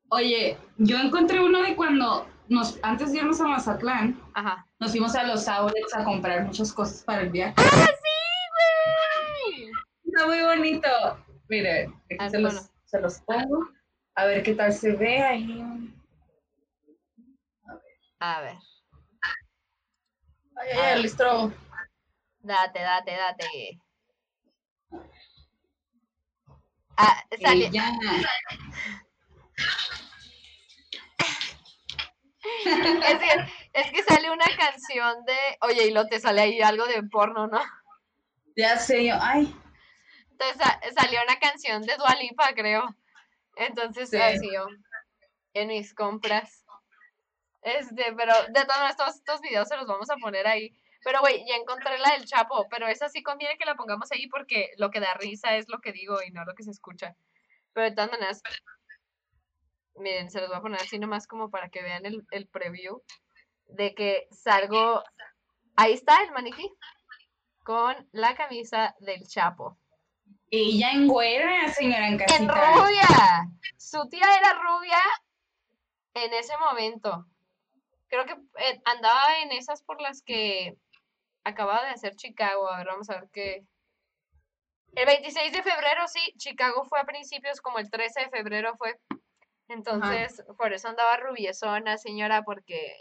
Oye, 0.09 0.57
yo 0.77 0.97
encontré 0.97 1.39
uno 1.39 1.61
de 1.61 1.75
cuando 1.75 2.27
nos, 2.47 2.79
antes 2.81 3.11
de 3.11 3.17
irnos 3.17 3.41
a 3.41 3.47
Mazatlán, 3.47 4.19
Ajá. 4.33 4.65
nos 4.79 4.91
fuimos 4.91 5.13
a 5.15 5.23
los 5.23 5.47
outlets 5.47 5.93
a 5.95 6.03
comprar 6.05 6.45
muchas 6.45 6.71
cosas 6.71 7.03
para 7.03 7.21
el 7.21 7.29
viaje. 7.29 7.53
¡Ah, 7.57 7.87
Está 10.05 10.25
muy 10.25 10.41
bonito. 10.41 10.87
Mire, 11.49 11.91
aquí 12.19 12.29
se, 12.31 12.39
los, 12.39 12.71
se 12.85 12.99
los 12.99 13.19
pongo. 13.21 13.69
A 14.15 14.25
ver 14.25 14.41
qué 14.41 14.55
tal 14.55 14.73
se 14.73 14.93
ve 14.93 15.21
ahí. 15.21 15.61
A 17.67 17.73
ver. 17.73 17.81
A 18.19 18.41
ver. 18.41 18.57
Ay, 20.55 20.69
ay, 20.95 21.01
listo. 21.03 21.51
Date, 22.47 22.79
date, 22.79 23.11
date. 23.11 23.79
Ah, 26.95 27.23
sale. 27.41 27.69
Es, 32.57 33.19
que, 33.19 33.51
es 33.73 33.91
que 33.91 34.03
sale 34.03 34.31
una 34.31 34.45
canción 34.57 35.25
de. 35.25 35.37
Oye, 35.61 35.87
y 35.87 35.91
lo 35.91 36.07
te 36.07 36.19
sale 36.19 36.41
ahí 36.41 36.61
algo 36.61 36.85
de 36.85 37.03
porno, 37.03 37.47
¿no? 37.47 37.61
Ya 38.55 38.77
sé 38.77 39.05
yo. 39.05 39.15
Ay. 39.19 39.53
Entonces 40.31 40.93
salió 40.95 41.21
una 41.23 41.37
canción 41.39 41.81
de 41.83 41.95
Dualipa, 41.97 42.53
creo. 42.53 42.95
Entonces, 43.57 44.13
así 44.13 44.49
yo, 44.51 44.67
en 45.53 45.67
mis 45.67 45.93
compras. 45.93 46.65
Este, 47.61 48.13
pero 48.15 48.33
de 48.49 48.65
todos 48.65 48.89
estos, 48.89 49.15
estos 49.15 49.41
videos 49.41 49.67
se 49.67 49.75
los 49.77 49.87
vamos 49.87 50.09
a 50.09 50.15
poner 50.15 50.47
ahí. 50.47 50.73
Pero, 51.07 51.21
güey, 51.21 51.45
ya 51.47 51.55
encontré 51.55 51.97
la 51.99 52.17
del 52.17 52.25
Chapo, 52.25 52.67
pero 52.69 52.85
esa 52.85 53.07
sí 53.07 53.23
conviene 53.23 53.57
que 53.57 53.63
la 53.63 53.75
pongamos 53.75 54.11
ahí 54.11 54.27
porque 54.27 54.71
lo 54.75 54.91
que 54.91 54.99
da 54.99 55.13
risa 55.13 55.55
es 55.55 55.69
lo 55.69 55.79
que 55.79 55.93
digo 55.93 56.17
y 56.21 56.31
no 56.31 56.43
lo 56.43 56.53
que 56.53 56.63
se 56.63 56.71
escucha. 56.71 57.15
Pero 57.71 57.89
de 57.89 57.95
todas 57.95 58.11
maneras, 58.11 58.41
miren, 59.95 60.29
se 60.29 60.41
los 60.41 60.49
voy 60.49 60.57
a 60.57 60.61
poner 60.61 60.81
así 60.81 60.99
nomás 60.99 61.25
como 61.25 61.49
para 61.49 61.69
que 61.69 61.81
vean 61.81 62.05
el, 62.05 62.27
el 62.31 62.49
preview 62.49 63.01
de 63.67 63.95
que 63.95 64.27
salgo, 64.31 65.01
ahí 65.77 65.93
está 65.93 66.21
el 66.23 66.33
maniquí, 66.33 66.69
con 67.63 67.95
la 68.11 68.35
camisa 68.35 68.93
del 68.99 69.25
Chapo. 69.25 69.77
Ella 70.51 70.91
en 70.91 71.07
güera, 71.07 71.69
señora 71.69 72.09
en 72.09 72.17
casita. 72.17 72.43
En 72.43 72.49
rubia. 72.49 73.49
Su 73.77 74.09
tía 74.09 74.27
era 74.39 74.55
rubia 74.55 74.99
en 76.15 76.33
ese 76.33 76.57
momento. 76.57 77.25
Creo 78.09 78.25
que 78.25 78.33
eh, 78.33 78.81
andaba 78.83 79.39
en 79.39 79.53
esas 79.53 79.81
por 79.83 80.01
las 80.01 80.21
que 80.21 80.77
acababa 81.47 81.85
de 81.85 81.91
hacer 81.91 82.15
Chicago. 82.15 82.69
A 82.69 82.77
ver, 82.77 82.87
vamos 82.87 83.09
a 83.09 83.19
ver 83.19 83.29
qué. 83.31 83.65
El 84.95 85.05
26 85.05 85.51
de 85.51 85.63
febrero, 85.63 86.07
sí, 86.07 86.33
Chicago 86.37 86.83
fue 86.85 86.99
a 86.99 87.05
principios, 87.05 87.61
como 87.61 87.79
el 87.79 87.89
13 87.89 88.21
de 88.21 88.29
febrero 88.29 88.75
fue. 88.77 88.95
Entonces, 89.69 90.43
por 90.57 90.73
eso 90.73 90.87
andaba 90.87 91.17
rubiesona, 91.17 91.97
señora, 91.97 92.43
porque 92.43 92.95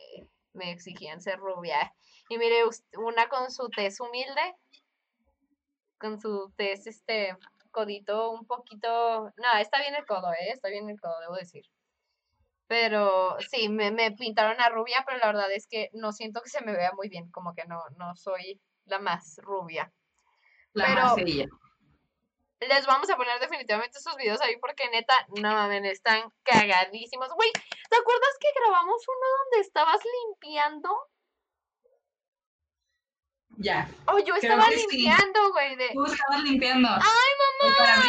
me 0.53 0.72
exigían 0.72 1.20
ser 1.20 1.38
rubia. 1.38 1.94
Y 2.28 2.38
mire, 2.38 2.64
una 2.99 3.28
con 3.28 3.51
su 3.51 3.68
tez 3.68 4.01
humilde, 4.01 4.55
con 5.99 6.20
su 6.20 6.53
tez, 6.57 6.86
este, 6.86 7.36
codito 7.70 8.30
un 8.32 8.47
poquito... 8.47 9.32
No, 9.36 9.59
está 9.61 9.78
bien 9.78 9.94
el 9.94 10.05
codo, 10.05 10.32
¿eh? 10.32 10.51
Está 10.53 10.68
bien 10.68 10.90
el 10.90 11.01
codo, 11.01 11.18
debo 11.20 11.36
decir. 11.36 11.64
Pero 12.69 13.37
sí, 13.51 13.69
me, 13.69 13.93
me 13.93 14.11
pintaron 14.12 14.61
a 14.61 14.69
rubia, 14.69 15.05
pero 15.07 15.19
la 15.19 15.27
verdad 15.27 15.53
es 15.53 15.69
que 15.69 15.91
no 15.93 16.12
siento 16.12 16.43
que 16.43 16.51
se 16.51 16.64
me 16.64 16.73
vea 16.73 16.93
muy 16.93 17.09
bien, 17.09 17.31
como 17.31 17.55
que 17.55 17.64
no, 17.67 17.83
no 17.97 18.17
soy 18.17 18.61
la 18.87 18.99
más 18.99 19.39
rubia. 19.43 19.93
La 20.73 20.87
pero, 20.87 21.03
más 21.03 21.17
les 22.61 22.87
vamos 22.87 23.09
a 23.11 23.17
poner 23.17 23.39
definitivamente 23.39 23.99
esos 23.99 24.17
videos 24.17 24.41
ahí 24.41 24.57
porque 24.59 24.89
neta, 24.89 25.14
no 25.37 25.53
mames, 25.53 25.85
están 25.85 26.33
cagadísimos. 26.43 27.29
Güey, 27.35 27.53
¿te 27.53 27.97
acuerdas 27.97 28.37
que 28.41 28.49
grabamos 28.59 29.03
uno 29.07 29.27
donde 29.39 29.61
estabas 29.61 30.01
limpiando? 30.05 30.91
Ya. 33.59 33.89
Oh, 34.07 34.19
yo 34.19 34.35
estaba 34.35 34.69
limpiando, 34.71 35.53
güey. 35.53 35.77
De... 35.77 35.91
Tú 35.93 36.05
estabas 36.05 36.43
limpiando. 36.43 36.89
¡Ay, 36.89 37.31
mamá! 37.62 38.05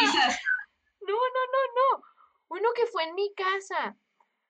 No, 1.00 1.14
no, 1.14 1.42
no, 1.52 1.98
no. 1.98 2.04
Uno 2.48 2.68
que 2.74 2.86
fue 2.86 3.04
en 3.04 3.14
mi 3.14 3.32
casa. 3.34 3.96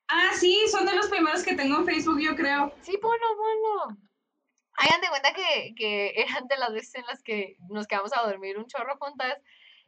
Ah, 0.08 0.30
sí, 0.34 0.66
son 0.70 0.86
de 0.86 0.94
los 0.94 1.08
primeros 1.08 1.42
que 1.42 1.54
tengo 1.54 1.78
en 1.78 1.86
Facebook, 1.86 2.20
yo 2.20 2.34
creo. 2.34 2.72
Sí, 2.80 2.98
bueno, 3.00 3.24
bueno. 3.36 3.98
Hagan 4.74 5.00
de 5.00 5.08
cuenta 5.08 5.32
que, 5.34 5.74
que 5.76 6.14
eran 6.16 6.46
de 6.46 6.56
las 6.56 6.72
veces 6.72 6.94
en 6.94 7.06
las 7.06 7.22
que 7.22 7.56
nos 7.68 7.86
quedamos 7.86 8.12
a 8.16 8.22
dormir 8.22 8.56
un 8.58 8.66
chorro 8.66 8.96
juntas 8.98 9.38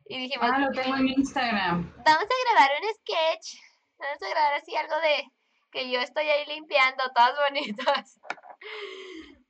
y 0.06 0.18
dijimos, 0.18 0.50
ah, 0.52 0.58
lo 0.58 0.70
tengo 0.72 0.96
en 0.96 1.08
Instagram. 1.08 1.94
Vamos 2.04 2.24
a 2.24 2.52
grabar 2.52 2.70
un 2.82 2.88
sketch. 2.94 3.60
Vamos 3.98 4.22
a 4.22 4.28
grabar 4.28 4.54
así 4.54 4.74
algo 4.74 4.96
de 4.96 5.30
que 5.70 5.90
yo 5.90 6.00
estoy 6.00 6.26
ahí 6.26 6.46
limpiando, 6.46 7.04
todas 7.14 7.34
bonitas. 7.48 8.20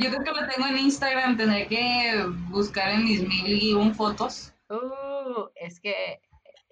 Yo 0.00 0.10
creo 0.10 0.24
que 0.24 0.30
lo 0.30 0.48
tengo 0.48 0.66
en 0.66 0.78
Instagram, 0.78 1.36
tendré 1.36 1.68
que 1.68 2.24
buscar 2.48 2.90
en 2.90 3.04
mis 3.04 3.20
mil 3.20 3.62
y 3.62 3.74
un 3.74 3.94
fotos. 3.94 4.54
Uh, 4.70 5.48
es 5.56 5.78
que 5.78 6.20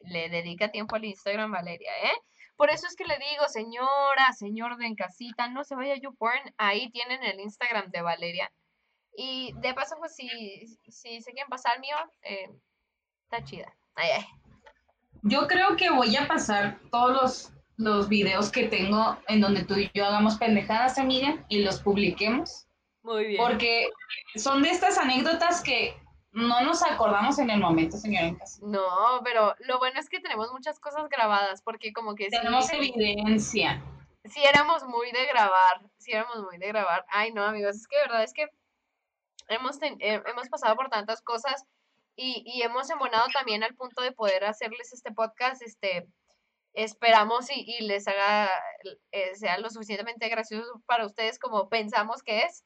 le 0.04 0.28
dedica 0.28 0.70
tiempo 0.70 0.96
al 0.96 1.04
Instagram 1.04 1.52
Valeria, 1.52 1.90
¿eh? 2.04 2.16
Por 2.56 2.70
eso 2.70 2.86
es 2.86 2.94
que 2.94 3.04
le 3.04 3.18
digo, 3.18 3.48
señora, 3.48 4.32
señor 4.32 4.76
de 4.76 4.86
en 4.86 4.94
casita, 4.94 5.48
no 5.48 5.64
se 5.64 5.74
vaya 5.74 5.94
a 5.94 5.98
YouPorn, 5.98 6.54
ahí 6.58 6.90
tienen 6.90 7.22
el 7.24 7.40
Instagram 7.40 7.90
de 7.90 8.02
Valeria. 8.02 8.52
Y 9.16 9.52
de 9.56 9.74
paso, 9.74 9.96
pues 9.98 10.14
si, 10.14 10.28
si 10.88 11.20
se 11.20 11.32
quieren 11.32 11.48
pasar 11.48 11.74
el 11.76 11.80
mío, 11.80 11.96
eh, 12.22 12.50
está 13.24 13.44
chida. 13.44 13.74
Ay, 13.94 14.10
ay. 14.16 14.24
Yo 15.22 15.46
creo 15.46 15.76
que 15.76 15.90
voy 15.90 16.16
a 16.16 16.26
pasar 16.26 16.78
todos 16.90 17.12
los, 17.12 17.52
los 17.76 18.08
videos 18.08 18.50
que 18.50 18.68
tengo 18.68 19.18
en 19.28 19.40
donde 19.40 19.64
tú 19.64 19.74
y 19.74 19.90
yo 19.94 20.06
hagamos 20.06 20.36
pendejadas, 20.36 20.98
Emilia, 20.98 21.44
y 21.48 21.60
los 21.62 21.80
publiquemos. 21.80 22.66
Muy 23.02 23.26
bien. 23.26 23.42
Porque 23.42 23.88
son 24.36 24.62
de 24.62 24.70
estas 24.70 24.98
anécdotas 24.98 25.62
que 25.62 25.96
no 26.32 26.62
nos 26.62 26.82
acordamos 26.82 27.38
en 27.38 27.50
el 27.50 27.60
momento, 27.60 27.96
señora 27.96 28.34
No, 28.62 29.20
pero 29.22 29.54
lo 29.60 29.78
bueno 29.78 30.00
es 30.00 30.08
que 30.08 30.20
tenemos 30.20 30.50
muchas 30.52 30.80
cosas 30.80 31.08
grabadas, 31.08 31.62
porque 31.62 31.92
como 31.92 32.14
que... 32.14 32.28
Tenemos 32.28 32.72
evidencia. 32.72 33.82
Sí, 34.24 34.42
éramos 34.42 34.84
muy 34.84 35.10
de 35.12 35.26
grabar, 35.26 35.82
sí 35.98 36.12
éramos 36.12 36.42
muy 36.42 36.56
de 36.56 36.68
grabar. 36.68 37.04
Ay, 37.08 37.32
no, 37.32 37.44
amigos, 37.44 37.76
es 37.76 37.86
que 37.86 37.96
de 37.96 38.02
verdad 38.02 38.22
es 38.22 38.32
que 38.32 38.48
hemos, 39.48 39.80
eh, 39.82 40.22
hemos 40.26 40.48
pasado 40.48 40.74
por 40.76 40.88
tantas 40.88 41.20
cosas 41.22 41.64
y, 42.16 42.42
y, 42.46 42.62
hemos 42.62 42.88
embonado 42.90 43.26
también 43.32 43.62
al 43.62 43.74
punto 43.74 44.00
de 44.02 44.12
poder 44.12 44.44
hacerles 44.44 44.92
este 44.92 45.12
podcast, 45.12 45.62
este, 45.62 46.06
esperamos 46.72 47.50
y, 47.50 47.64
y 47.66 47.82
les 47.86 48.06
haga, 48.06 48.48
eh, 49.10 49.34
sea 49.34 49.58
lo 49.58 49.70
suficientemente 49.70 50.28
gracioso 50.28 50.82
para 50.86 51.06
ustedes 51.06 51.38
como 51.38 51.68
pensamos 51.68 52.22
que 52.22 52.42
es, 52.42 52.64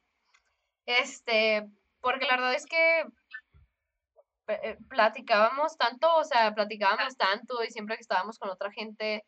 este, 0.85 1.67
porque 2.01 2.25
la 2.25 2.35
verdad 2.35 2.53
es 2.53 2.65
que 2.65 3.05
platicábamos 4.89 5.77
tanto, 5.77 6.15
o 6.15 6.23
sea, 6.23 6.53
platicábamos 6.53 7.17
tanto 7.17 7.63
y 7.63 7.71
siempre 7.71 7.95
que 7.95 8.01
estábamos 8.01 8.39
con 8.39 8.49
otra 8.49 8.71
gente, 8.71 9.25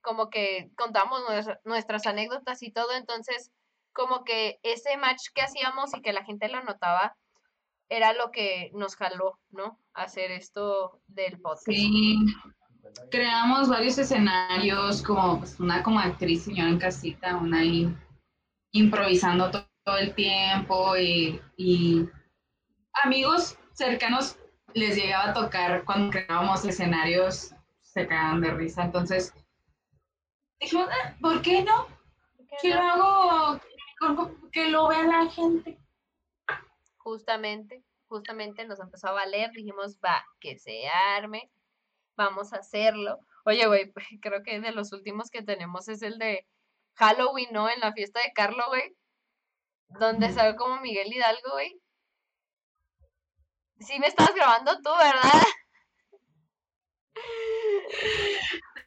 como 0.00 0.30
que 0.30 0.70
contamos 0.76 1.22
nuestras 1.64 2.06
anécdotas 2.06 2.62
y 2.62 2.72
todo, 2.72 2.92
entonces 2.92 3.50
como 3.92 4.24
que 4.24 4.60
ese 4.62 4.96
match 4.96 5.28
que 5.34 5.42
hacíamos 5.42 5.94
y 5.96 6.00
que 6.00 6.12
la 6.12 6.24
gente 6.24 6.48
lo 6.48 6.62
notaba 6.62 7.16
era 7.88 8.12
lo 8.12 8.30
que 8.30 8.70
nos 8.72 8.94
jaló, 8.94 9.38
¿no? 9.50 9.78
Hacer 9.94 10.30
esto 10.30 11.00
del 11.08 11.40
podcast. 11.40 11.66
Sí, 11.66 12.18
creamos 13.10 13.68
varios 13.68 13.98
escenarios, 13.98 15.02
como 15.02 15.40
pues, 15.40 15.58
una 15.58 15.82
como 15.82 15.98
actriz, 15.98 16.44
señora 16.44 16.70
en 16.70 16.78
casita, 16.78 17.36
una 17.36 17.62
improvisando 18.72 19.50
todo, 19.50 19.66
el 19.98 20.14
tiempo 20.14 20.96
y, 20.96 21.40
y, 21.56 22.08
amigos 23.02 23.58
cercanos 23.72 24.38
les 24.74 24.96
llegaba 24.96 25.30
a 25.30 25.34
tocar 25.34 25.84
cuando 25.84 26.10
creábamos 26.10 26.64
escenarios, 26.64 27.54
se 27.80 28.06
cagaban 28.06 28.40
de 28.40 28.50
risa. 28.52 28.84
Entonces, 28.84 29.34
dijimos, 30.60 30.88
ah, 30.90 31.14
¿por 31.20 31.42
qué 31.42 31.62
no? 31.62 31.86
¿Qué 32.60 32.74
lo 32.74 32.80
hago 32.80 33.60
que 34.52 34.68
lo 34.68 34.88
vea 34.88 35.04
la 35.04 35.30
gente. 35.30 35.78
Justamente, 36.98 37.84
justamente 38.08 38.66
nos 38.66 38.80
empezó 38.80 39.08
a 39.08 39.12
valer, 39.12 39.50
dijimos, 39.52 39.98
va, 40.04 40.24
que 40.40 40.58
se 40.58 40.88
arme, 40.88 41.50
vamos 42.16 42.52
a 42.52 42.58
hacerlo. 42.58 43.18
Oye, 43.44 43.66
güey, 43.66 43.92
creo 44.22 44.42
que 44.42 44.60
de 44.60 44.72
los 44.72 44.92
últimos 44.92 45.30
que 45.30 45.42
tenemos 45.42 45.88
es 45.88 46.02
el 46.02 46.18
de 46.18 46.46
Halloween, 46.94 47.48
¿no? 47.52 47.68
En 47.68 47.80
la 47.80 47.92
fiesta 47.92 48.20
de 48.20 48.32
Carlo, 48.32 48.64
güey. 48.68 48.96
Donde 49.88 50.30
salió 50.32 50.56
como 50.56 50.80
Miguel 50.80 51.12
Hidalgo, 51.12 51.52
güey. 51.52 51.80
Sí 53.80 53.98
me 53.98 54.06
estabas 54.08 54.34
grabando 54.34 54.72
tú, 54.82 54.90
¿verdad? 54.90 55.42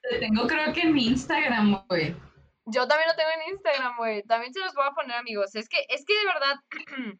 Te 0.09 0.19
tengo 0.19 0.47
creo 0.47 0.71
que 0.73 0.81
en 0.81 0.93
mi 0.93 1.07
Instagram, 1.07 1.85
güey. 1.87 2.15
Yo 2.65 2.87
también 2.87 3.09
lo 3.09 3.15
tengo 3.15 3.29
en 3.31 3.53
Instagram, 3.53 3.97
güey. 3.97 4.23
También 4.23 4.53
se 4.53 4.59
los 4.59 4.73
voy 4.73 4.85
a 4.85 4.91
poner, 4.93 5.17
amigos. 5.17 5.55
Es 5.55 5.67
que, 5.67 5.85
es 5.89 6.05
que 6.05 6.13
de 6.13 6.25
verdad 6.25 6.55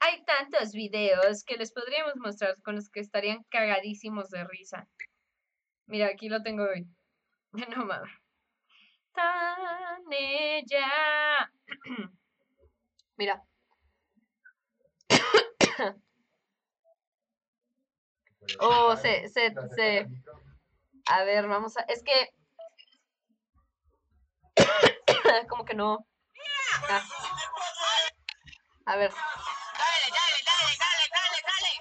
hay 0.00 0.24
tantos 0.24 0.72
videos 0.72 1.44
que 1.44 1.56
les 1.56 1.72
podríamos 1.72 2.14
mostrar 2.16 2.60
con 2.62 2.76
los 2.76 2.88
que 2.88 3.00
estarían 3.00 3.44
cagadísimos 3.50 4.30
de 4.30 4.44
risa. 4.44 4.88
Mira, 5.86 6.06
aquí 6.06 6.28
lo 6.28 6.42
tengo 6.42 6.64
hoy. 6.64 6.86
No 7.76 7.84
mames. 7.84 8.10
Tan 9.12 10.10
ella. 10.10 11.50
Mira. 13.18 13.42
oh, 18.60 18.96
se, 18.96 19.28
se, 19.28 19.52
se. 19.74 20.06
A 21.06 21.24
ver, 21.24 21.48
vamos 21.48 21.76
a. 21.76 21.82
Es 21.82 22.02
que 22.02 22.30
como 25.48 25.64
que 25.64 25.74
no. 25.74 26.06
Ah. 26.88 27.02
A 28.86 28.96
ver. 28.96 29.10
Dale, 29.10 30.08
dale, 30.10 30.38
dale, 30.44 30.72
dale, 30.78 31.04
dale, 31.12 31.38
dale. 31.48 31.72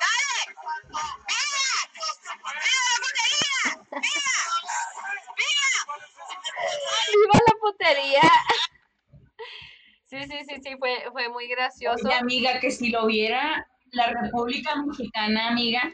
¡Dale! 0.00 0.36
¡Viva! 1.28 1.76
¡Viva 7.12 7.38
la 7.46 7.54
putería! 7.60 8.26
Sí, 10.06 10.24
sí, 10.24 10.38
sí, 10.48 10.60
sí, 10.62 10.76
fue, 10.78 11.04
fue 11.12 11.28
muy 11.28 11.48
gracioso. 11.48 12.08
Oye, 12.08 12.14
amiga, 12.14 12.60
que 12.60 12.70
si 12.70 12.90
lo 12.90 13.06
viera 13.06 13.68
la 13.92 14.08
República 14.08 14.76
Mexicana, 14.76 15.48
amiga, 15.48 15.92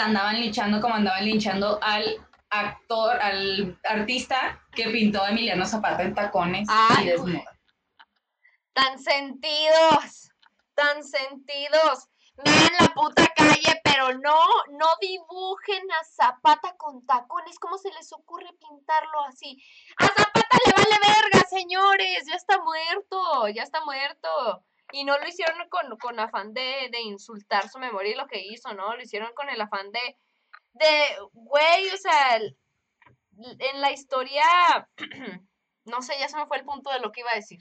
andaban 0.00 0.40
linchando 0.40 0.80
como 0.80 0.94
andaban 0.94 1.24
linchando 1.24 1.78
al 1.82 2.26
actor, 2.50 3.20
al 3.20 3.78
artista 3.84 4.62
que 4.74 4.88
pintó 4.90 5.22
a 5.22 5.30
Emiliano 5.30 5.66
Zapata 5.66 6.02
en 6.02 6.14
tacones 6.14 6.68
Ay, 6.70 7.04
y 7.04 7.08
desnuda. 7.10 7.58
Tan 8.72 8.98
sentidos, 8.98 10.30
tan 10.74 11.04
sentidos. 11.04 12.08
Vean 12.44 12.72
la 12.80 12.88
puta 12.94 13.28
calle, 13.36 13.80
pero 13.84 14.14
no, 14.18 14.38
no 14.70 14.86
dibujen 15.00 15.82
a 15.92 16.04
Zapata 16.04 16.74
con 16.78 17.04
tacones. 17.04 17.58
¿Cómo 17.58 17.76
se 17.76 17.90
les 17.92 18.10
ocurre 18.12 18.48
pintarlo 18.58 19.20
así? 19.28 19.62
A 19.98 20.06
Zapata 20.06 20.58
le 20.64 20.72
vale 20.72 20.98
verga, 21.06 21.46
señores. 21.48 22.24
Ya 22.26 22.36
está 22.36 22.58
muerto, 22.62 23.48
ya 23.48 23.62
está 23.62 23.84
muerto. 23.84 24.64
Y 24.92 25.04
no 25.04 25.18
lo 25.18 25.26
hicieron 25.26 25.58
con, 25.68 25.96
con 25.98 26.20
afán 26.20 26.52
de, 26.52 26.88
de 26.92 27.00
insultar 27.00 27.68
su 27.68 27.78
memoria 27.78 28.12
y 28.12 28.16
lo 28.16 28.26
que 28.26 28.40
hizo, 28.40 28.72
¿no? 28.74 28.94
Lo 28.94 29.02
hicieron 29.02 29.32
con 29.34 29.48
el 29.48 29.60
afán 29.60 29.90
de, 29.90 30.18
de, 30.74 31.04
güey, 31.32 31.88
o 31.90 31.96
sea, 31.96 32.36
en 32.36 33.80
la 33.80 33.90
historia, 33.92 34.44
no 35.84 36.02
sé, 36.02 36.14
ya 36.18 36.28
se 36.28 36.36
me 36.36 36.46
fue 36.46 36.58
el 36.58 36.64
punto 36.64 36.90
de 36.90 37.00
lo 37.00 37.10
que 37.12 37.20
iba 37.20 37.30
a 37.32 37.36
decir. 37.36 37.60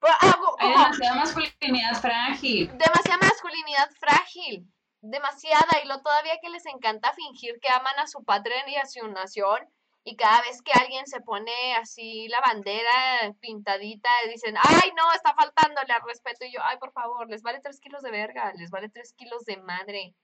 Pero 0.00 0.14
Hay 0.20 0.30
como 0.30 0.56
demasiada 0.60 1.16
masculinidad 1.16 2.00
frágil. 2.00 2.68
demasiada 2.78 3.18
masculinidad 3.18 3.90
frágil, 3.98 4.66
demasiada, 5.00 5.80
y 5.82 5.88
lo 5.88 6.00
todavía 6.02 6.38
que 6.40 6.50
les 6.50 6.66
encanta 6.66 7.12
fingir 7.14 7.58
que 7.60 7.68
aman 7.68 7.98
a 7.98 8.06
su 8.06 8.24
patria 8.24 8.68
y 8.68 8.76
a 8.76 8.86
su 8.86 9.06
nación, 9.08 9.68
y 10.10 10.16
cada 10.16 10.40
vez 10.40 10.62
que 10.62 10.72
alguien 10.72 11.06
se 11.06 11.20
pone 11.20 11.74
así 11.76 12.28
la 12.28 12.40
bandera 12.40 13.34
pintadita, 13.40 14.08
dicen, 14.28 14.54
ay, 14.56 14.90
no, 14.96 15.12
está 15.12 15.34
faltándole 15.34 15.92
al 15.92 16.02
respeto, 16.06 16.44
y 16.46 16.52
yo, 16.52 16.60
ay, 16.62 16.78
por 16.78 16.92
favor, 16.92 17.28
les 17.28 17.42
vale 17.42 17.60
tres 17.60 17.78
kilos 17.80 18.02
de 18.02 18.10
verga, 18.10 18.52
les 18.54 18.70
vale 18.70 18.88
tres 18.88 19.12
kilos 19.14 19.44
de 19.44 19.58
madre. 19.58 20.14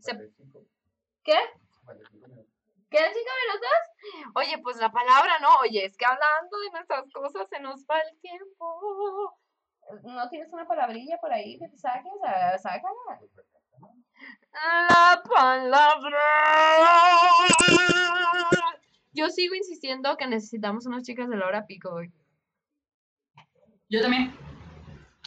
Se- 0.00 0.30
¿Qué? 1.24 1.38
¿Quedan 2.90 3.12
cinco 3.14 3.30
minutos? 3.46 4.34
Oye, 4.34 4.58
pues 4.62 4.76
la 4.78 4.90
palabra, 4.90 5.38
¿no? 5.40 5.48
Oye, 5.62 5.84
es 5.84 5.96
que 5.96 6.04
hablando 6.04 6.58
de 6.58 6.70
nuestras 6.72 7.04
cosas 7.12 7.48
se 7.48 7.60
nos 7.60 7.84
va 7.86 7.98
el 8.00 8.20
tiempo. 8.20 9.36
¿No 10.02 10.28
tienes 10.28 10.52
una 10.52 10.66
palabrilla 10.66 11.18
por 11.18 11.32
ahí 11.32 11.58
que 11.58 11.68
te 11.68 11.78
saques? 11.78 12.12
Sácala. 12.62 13.20
La 14.52 15.22
palabra. 15.22 16.20
Yo 19.12 19.28
sigo 19.28 19.54
insistiendo 19.54 20.16
que 20.16 20.26
necesitamos 20.26 20.86
unas 20.86 21.02
chicas 21.02 21.28
de 21.28 21.36
la 21.36 21.46
hora 21.46 21.66
pico 21.66 21.90
hoy. 21.92 22.12
Yo 23.88 24.00
también. 24.02 24.32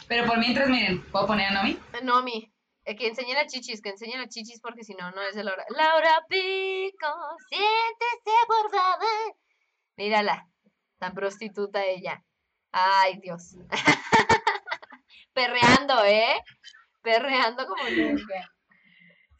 Pero 0.08 0.26
por 0.26 0.38
mientras, 0.38 0.68
miren, 0.68 1.02
¿puedo 1.10 1.26
poner 1.26 1.48
a 1.48 1.52
Nomi? 1.52 1.78
Nomi, 2.02 2.52
eh, 2.84 2.96
que 2.96 3.08
enseñen 3.08 3.36
a 3.36 3.46
chichis, 3.46 3.82
que 3.82 3.90
enseñen 3.90 4.20
a 4.20 4.28
chichis 4.28 4.60
porque 4.60 4.84
si 4.84 4.94
no, 4.94 5.10
no 5.10 5.22
es 5.22 5.34
de 5.34 5.44
la 5.44 5.52
hora. 5.52 5.64
Laura 5.68 6.24
Pico, 6.28 7.08
siéntese 7.48 8.36
por 8.46 8.70
favor. 8.70 9.36
Mírala, 9.96 10.48
tan 10.98 11.14
prostituta 11.14 11.84
ella. 11.84 12.24
Ay, 12.72 13.18
Dios. 13.20 13.56
Perreando, 15.32 16.04
¿eh? 16.04 16.36
Perreando 17.02 17.66
como 17.66 17.82
nunca. 17.84 18.53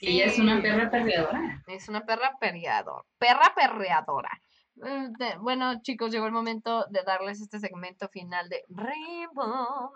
Y 0.05 0.21
ella 0.21 0.27
es 0.27 0.39
una 0.39 0.61
perra 0.61 0.91
perreadora. 0.91 1.63
Es 1.67 1.89
una 1.89 2.05
perra 2.05 2.37
perreador. 2.39 3.07
Perra 3.19 3.55
perreadora. 3.55 4.31
Mm, 4.77 5.15
Bueno, 5.41 5.81
chicos, 5.81 6.11
llegó 6.11 6.27
el 6.27 6.33
momento 6.33 6.85
de 6.91 7.03
darles 7.05 7.41
este 7.41 7.59
segmento 7.59 8.09
final 8.09 8.49
de 8.51 8.65
Rainbow. 8.69 9.93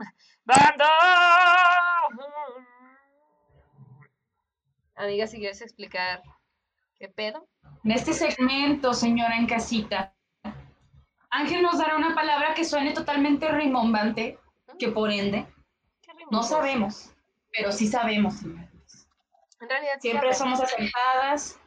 Amiga, 4.97 5.27
si 5.27 5.39
quieres 5.39 5.61
explicar 5.61 6.23
qué 6.99 7.09
pedo. 7.09 7.47
En 7.85 7.93
este 7.93 8.13
segmento, 8.15 8.95
señora 8.95 9.37
en 9.37 9.47
casita, 9.47 10.15
Ángel 11.31 11.63
nos 11.63 11.79
dará 11.79 11.97
una 11.97 12.15
palabra 12.15 12.55
que 12.55 12.65
suene 12.65 12.93
totalmente 12.93 13.49
rimbombante, 13.51 14.39
que 14.79 14.89
por 14.89 15.11
ende 15.11 15.47
¿Qué 16.01 16.13
no 16.31 16.43
sabemos, 16.43 17.13
pero 17.53 17.71
sí 17.73 17.87
sabemos, 17.87 18.35
señores. 18.35 18.68
En 19.61 19.69
realidad, 19.69 19.95
Siempre 20.01 20.35
somos 20.35 20.61
acertadas. 20.61 21.59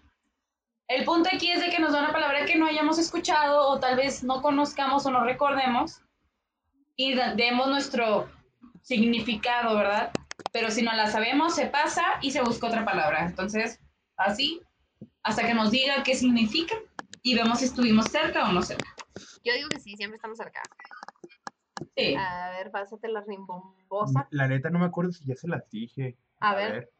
El 0.87 1.05
punto 1.05 1.29
aquí 1.33 1.51
es 1.51 1.61
de 1.61 1.69
que 1.69 1.79
nos 1.79 1.93
da 1.93 1.99
una 1.99 2.11
palabra 2.11 2.45
que 2.45 2.57
no 2.57 2.65
hayamos 2.65 2.99
escuchado 2.99 3.67
o 3.69 3.79
tal 3.79 3.95
vez 3.95 4.23
no 4.23 4.41
conozcamos 4.41 5.05
o 5.05 5.11
no 5.11 5.23
recordemos 5.23 6.01
y 6.95 7.15
demos 7.15 7.67
nuestro 7.67 8.29
significado, 8.81 9.75
¿verdad? 9.75 10.11
Pero 10.51 10.69
si 10.69 10.81
no 10.81 10.93
la 10.93 11.07
sabemos, 11.07 11.55
se 11.55 11.67
pasa 11.67 12.03
y 12.21 12.31
se 12.31 12.41
busca 12.41 12.67
otra 12.67 12.83
palabra. 12.83 13.25
Entonces, 13.25 13.79
así, 14.17 14.61
hasta 15.23 15.45
que 15.45 15.53
nos 15.53 15.71
diga 15.71 16.03
qué 16.03 16.15
significa 16.15 16.75
y 17.23 17.35
vemos 17.35 17.59
si 17.59 17.65
estuvimos 17.65 18.07
cerca 18.07 18.49
o 18.49 18.51
no 18.51 18.61
cerca. 18.61 18.93
Yo 19.43 19.53
digo 19.53 19.69
que 19.69 19.79
sí, 19.79 19.95
siempre 19.95 20.17
estamos 20.17 20.37
cerca. 20.37 20.61
Sí. 21.95 22.15
A 22.15 22.51
ver, 22.51 22.71
pásate 22.71 23.07
la 23.07 23.21
rimbombosa. 23.21 24.27
La 24.31 24.47
neta 24.47 24.69
no 24.69 24.79
me 24.79 24.85
acuerdo 24.85 25.11
si 25.11 25.25
ya 25.25 25.35
se 25.35 25.47
las 25.47 25.69
dije. 25.69 26.17
A 26.39 26.55
ver. 26.55 26.91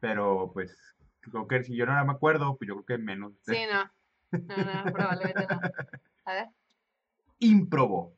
Pero 0.00 0.50
pues 0.52 0.76
creo 1.20 1.46
que 1.46 1.62
si 1.62 1.76
yo 1.76 1.86
no 1.86 2.04
me 2.04 2.12
acuerdo, 2.12 2.56
pues 2.56 2.68
yo 2.68 2.74
creo 2.82 2.98
que 2.98 3.02
menos. 3.02 3.32
Sí, 3.42 3.58
no. 3.70 3.90
No, 4.32 4.84
no, 4.84 4.92
probablemente 4.92 5.46
no. 5.48 5.60
A 6.24 6.32
ver. 6.34 6.48
Improbo. 7.40 8.16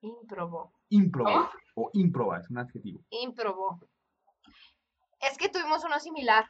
Improbo. 0.00 0.72
Improbo. 0.90 1.30
¿Cómo? 1.30 1.50
O 1.76 1.90
improba, 1.94 2.38
es 2.38 2.50
un 2.50 2.58
adjetivo. 2.58 3.00
Improbo. 3.10 3.80
Es 5.20 5.36
que 5.38 5.48
tuvimos 5.48 5.82
uno 5.84 5.98
similar. 5.98 6.44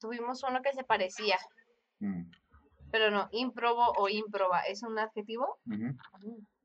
Tuvimos 0.00 0.42
uno 0.42 0.60
que 0.62 0.72
se 0.72 0.84
parecía, 0.84 1.38
Mm, 2.00 2.24
pero 2.90 3.10
no, 3.10 3.28
improbo 3.32 3.92
o 3.96 4.08
improba. 4.08 4.60
¿Es 4.62 4.82
un 4.82 4.98
adjetivo? 4.98 5.58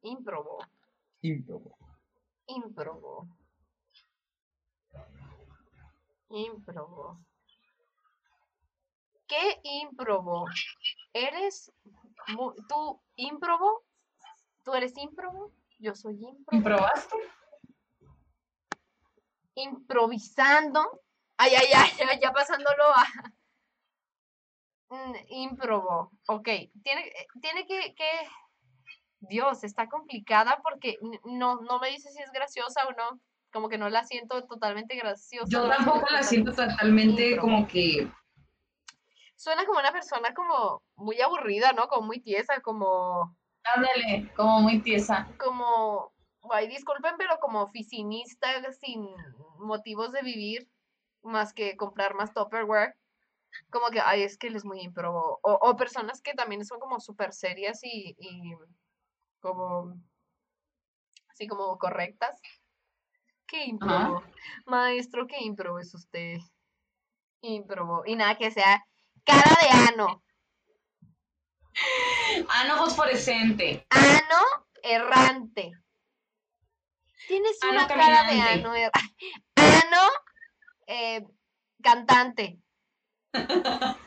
Improbo. 0.01 0.59
Improbo. 1.21 1.77
Improbo. 2.47 3.27
Improbo. 6.30 7.19
¿Qué 9.27 9.59
improbo? 9.63 10.45
¿Eres 11.13 11.71
tú 12.67 13.01
improbo? 13.15 13.84
¿Tú 14.63 14.73
eres 14.73 14.97
improbo? 14.97 15.51
Yo 15.80 15.95
soy 15.95 16.15
improbo. 16.15 16.57
¿Improbaste? 16.57 17.17
improvisando. 19.59 21.01
Ay, 21.38 21.53
ay, 21.55 21.67
ay, 21.75 21.91
ya, 21.97 22.19
ya 22.19 22.32
pasándolo 22.32 22.84
a. 22.84 23.05
Mm, 24.89 25.15
Improbo. 25.30 26.11
Ok. 26.27 26.47
Tiene, 26.84 27.07
eh, 27.07 27.27
tiene 27.41 27.65
que, 27.65 27.93
que. 27.95 28.09
Dios, 29.21 29.63
está 29.63 29.88
complicada 29.89 30.59
porque 30.63 30.97
no, 31.25 31.57
no 31.61 31.80
me 31.80 31.89
dice 31.89 32.09
si 32.09 32.21
es 32.21 32.32
graciosa 32.32 32.88
o 32.88 32.93
no. 32.93 33.19
Como 33.51 33.69
que 33.69 33.77
no 33.77 33.89
la 33.89 34.03
siento 34.03 34.45
totalmente 34.45 34.95
graciosa. 34.95 35.47
Yo 35.49 35.67
tampoco 35.67 36.05
la 36.11 36.21
siento 36.23 36.53
totalmente 36.53 37.37
como 37.37 37.67
que 37.67 38.07
Suena 39.39 39.65
como 39.65 39.79
una 39.79 39.93
persona 39.93 40.33
como 40.33 40.83
muy 40.97 41.21
aburrida, 41.21 41.71
¿no? 41.71 41.87
Como 41.87 42.07
muy 42.07 42.19
tiesa, 42.19 42.59
como. 42.59 43.37
Ándale, 43.63 44.29
como 44.35 44.59
muy 44.59 44.81
tiesa. 44.81 45.29
como, 45.39 46.11
ay, 46.51 46.67
disculpen, 46.67 47.15
pero 47.17 47.39
como 47.39 47.61
oficinista 47.61 48.49
sin 48.73 49.07
motivos 49.59 50.11
de 50.11 50.23
vivir 50.23 50.69
más 51.21 51.53
que 51.53 51.77
comprar 51.77 52.15
más 52.15 52.33
Tupperware. 52.33 52.97
Como 53.69 53.87
que, 53.91 54.01
ay, 54.01 54.23
es 54.23 54.37
que 54.37 54.47
él 54.47 54.57
es 54.57 54.65
muy 54.65 54.81
improbo. 54.81 55.39
O, 55.41 55.53
o 55.53 55.77
personas 55.77 56.21
que 56.21 56.33
también 56.33 56.65
son 56.65 56.81
como 56.81 56.99
súper 56.99 57.31
serias 57.31 57.79
y, 57.81 58.17
y 58.19 58.55
como, 59.39 59.95
así 61.29 61.47
como 61.47 61.77
correctas. 61.77 62.41
¿Qué 63.49 63.65
improbo? 63.65 64.23
Maestro, 64.65 65.25
¿qué 65.27 65.37
improbo 65.41 65.79
es 65.79 65.93
usted? 65.93 66.37
Improbo. 67.41 68.03
Y 68.05 68.15
nada 68.15 68.35
que 68.37 68.51
sea 68.51 68.85
cara 69.25 69.55
de 69.61 69.69
ano. 69.89 70.23
Ano 72.49 72.77
fosforescente. 72.77 73.85
Ano 73.89 74.65
errante. 74.83 75.71
Tienes 77.27 77.57
Ano 77.63 77.71
una 77.71 77.87
cara 77.87 78.23
de 78.31 78.39
ano. 78.41 78.73
er- 78.75 78.91
Ano 79.55 80.01
eh, 80.87 81.25
cantante. 81.81 82.59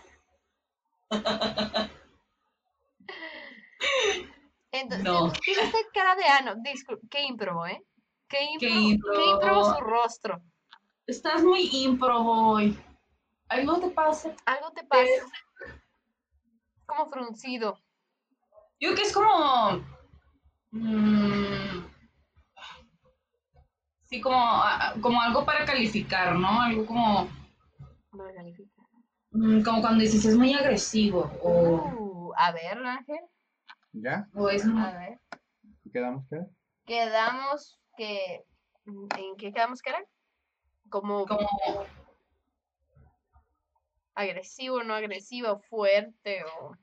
Entonces, 4.73 5.05
No. 5.05 5.31
tiene 5.33 5.65
usted 5.65 5.81
cara 5.93 6.15
de 6.17 6.25
ano. 6.25 6.55
Disculpe, 6.63 7.07
qué 7.11 7.23
improbo, 7.23 7.67
¿eh? 7.67 7.83
Qué 8.33 8.39
Qué 8.59 8.69
improbo, 8.71 9.15
qué 9.19 9.31
improbo 9.31 9.61
improbo. 9.61 9.75
su 9.75 9.81
rostro. 9.85 10.43
Estás 11.07 11.43
muy 11.43 11.69
impro 11.85 12.19
hoy. 12.25 12.79
Algo 13.49 13.79
te 13.79 13.91
pasa. 13.91 14.35
Algo 14.47 14.71
te 14.73 14.83
pasa. 14.85 15.27
Como 16.87 17.11
fruncido. 17.11 17.79
Yo 18.81 18.89
creo 18.89 18.95
que 18.97 19.03
es 19.03 19.13
como. 19.13 19.85
mm, 20.71 21.85
sí, 24.05 24.21
como, 24.23 24.63
como 25.03 25.21
algo 25.21 25.45
para 25.45 25.67
calificar, 25.67 26.35
¿no? 26.35 26.63
Algo 26.63 26.87
como. 26.87 27.29
No 28.13 28.25
me 28.25 28.35
califica. 28.35 28.71
Mm, 29.33 29.63
como 29.63 29.83
cuando 29.83 30.03
dices 30.03 30.25
es 30.25 30.39
muy 30.39 30.55
agresivo 30.55 31.31
o, 31.43 31.51
Uh, 31.99 32.33
a 32.39 32.51
ver, 32.53 32.79
Ángel. 32.79 33.21
¿Ya? 33.93 34.27
o 34.35 34.49
es 34.49 34.65
muy... 34.65 34.83
A 34.83 34.93
ver. 34.93 35.21
¿Qué 35.85 35.91
quedamos 35.93 36.25
qué? 36.31 36.47
Quedamos 36.87 37.79
que. 37.97 38.45
¿En 38.85 39.37
qué 39.37 39.53
quedamos 39.53 39.81
que 39.81 39.91
era? 39.91 40.05
Como 40.91 41.25
como 41.27 41.47
agresivo, 44.15 44.83
no 44.83 44.95
agresivo, 44.95 45.59
fuerte 45.71 46.45
o 46.45 46.77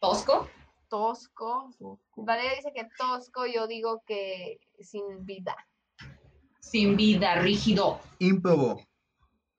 tosco. 0.00 0.48
tosco. 0.88 1.70
Tosco. 1.78 2.24
Valeria 2.24 2.56
dice 2.56 2.72
que 2.74 2.88
tosco, 2.96 3.46
yo 3.46 3.66
digo 3.66 4.02
que 4.06 4.58
sin 4.80 5.24
vida. 5.24 5.56
Sin 6.60 6.96
vida, 6.96 7.36
rígido. 7.36 8.00
Ímprobo, 8.18 8.80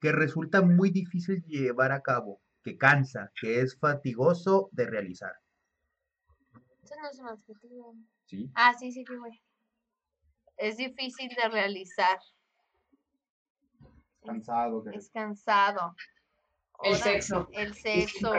que 0.00 0.12
resulta 0.12 0.62
muy 0.62 0.90
difícil 0.90 1.44
llevar 1.44 1.92
a 1.92 2.00
cabo, 2.00 2.40
que 2.62 2.76
cansa, 2.76 3.30
que 3.40 3.60
es 3.60 3.78
fatigoso 3.78 4.68
de 4.72 4.86
realizar. 4.86 5.32
Eso 6.82 6.94
no 7.00 7.08
es 7.08 7.18
un 7.18 7.28
adjetivo. 7.28 7.94
Sí. 8.26 8.50
Ah, 8.54 8.74
sí, 8.74 8.90
sí, 8.90 9.04
sí, 9.06 9.16
güey. 9.16 9.42
Es 10.56 10.76
difícil 10.76 11.28
de 11.28 11.48
realizar. 11.48 12.18
Cansado. 14.24 14.84
Es 14.92 15.10
cansado. 15.10 15.94
El 16.82 16.96
sexo. 16.96 17.48
El 17.52 17.74
sexo. 17.74 18.32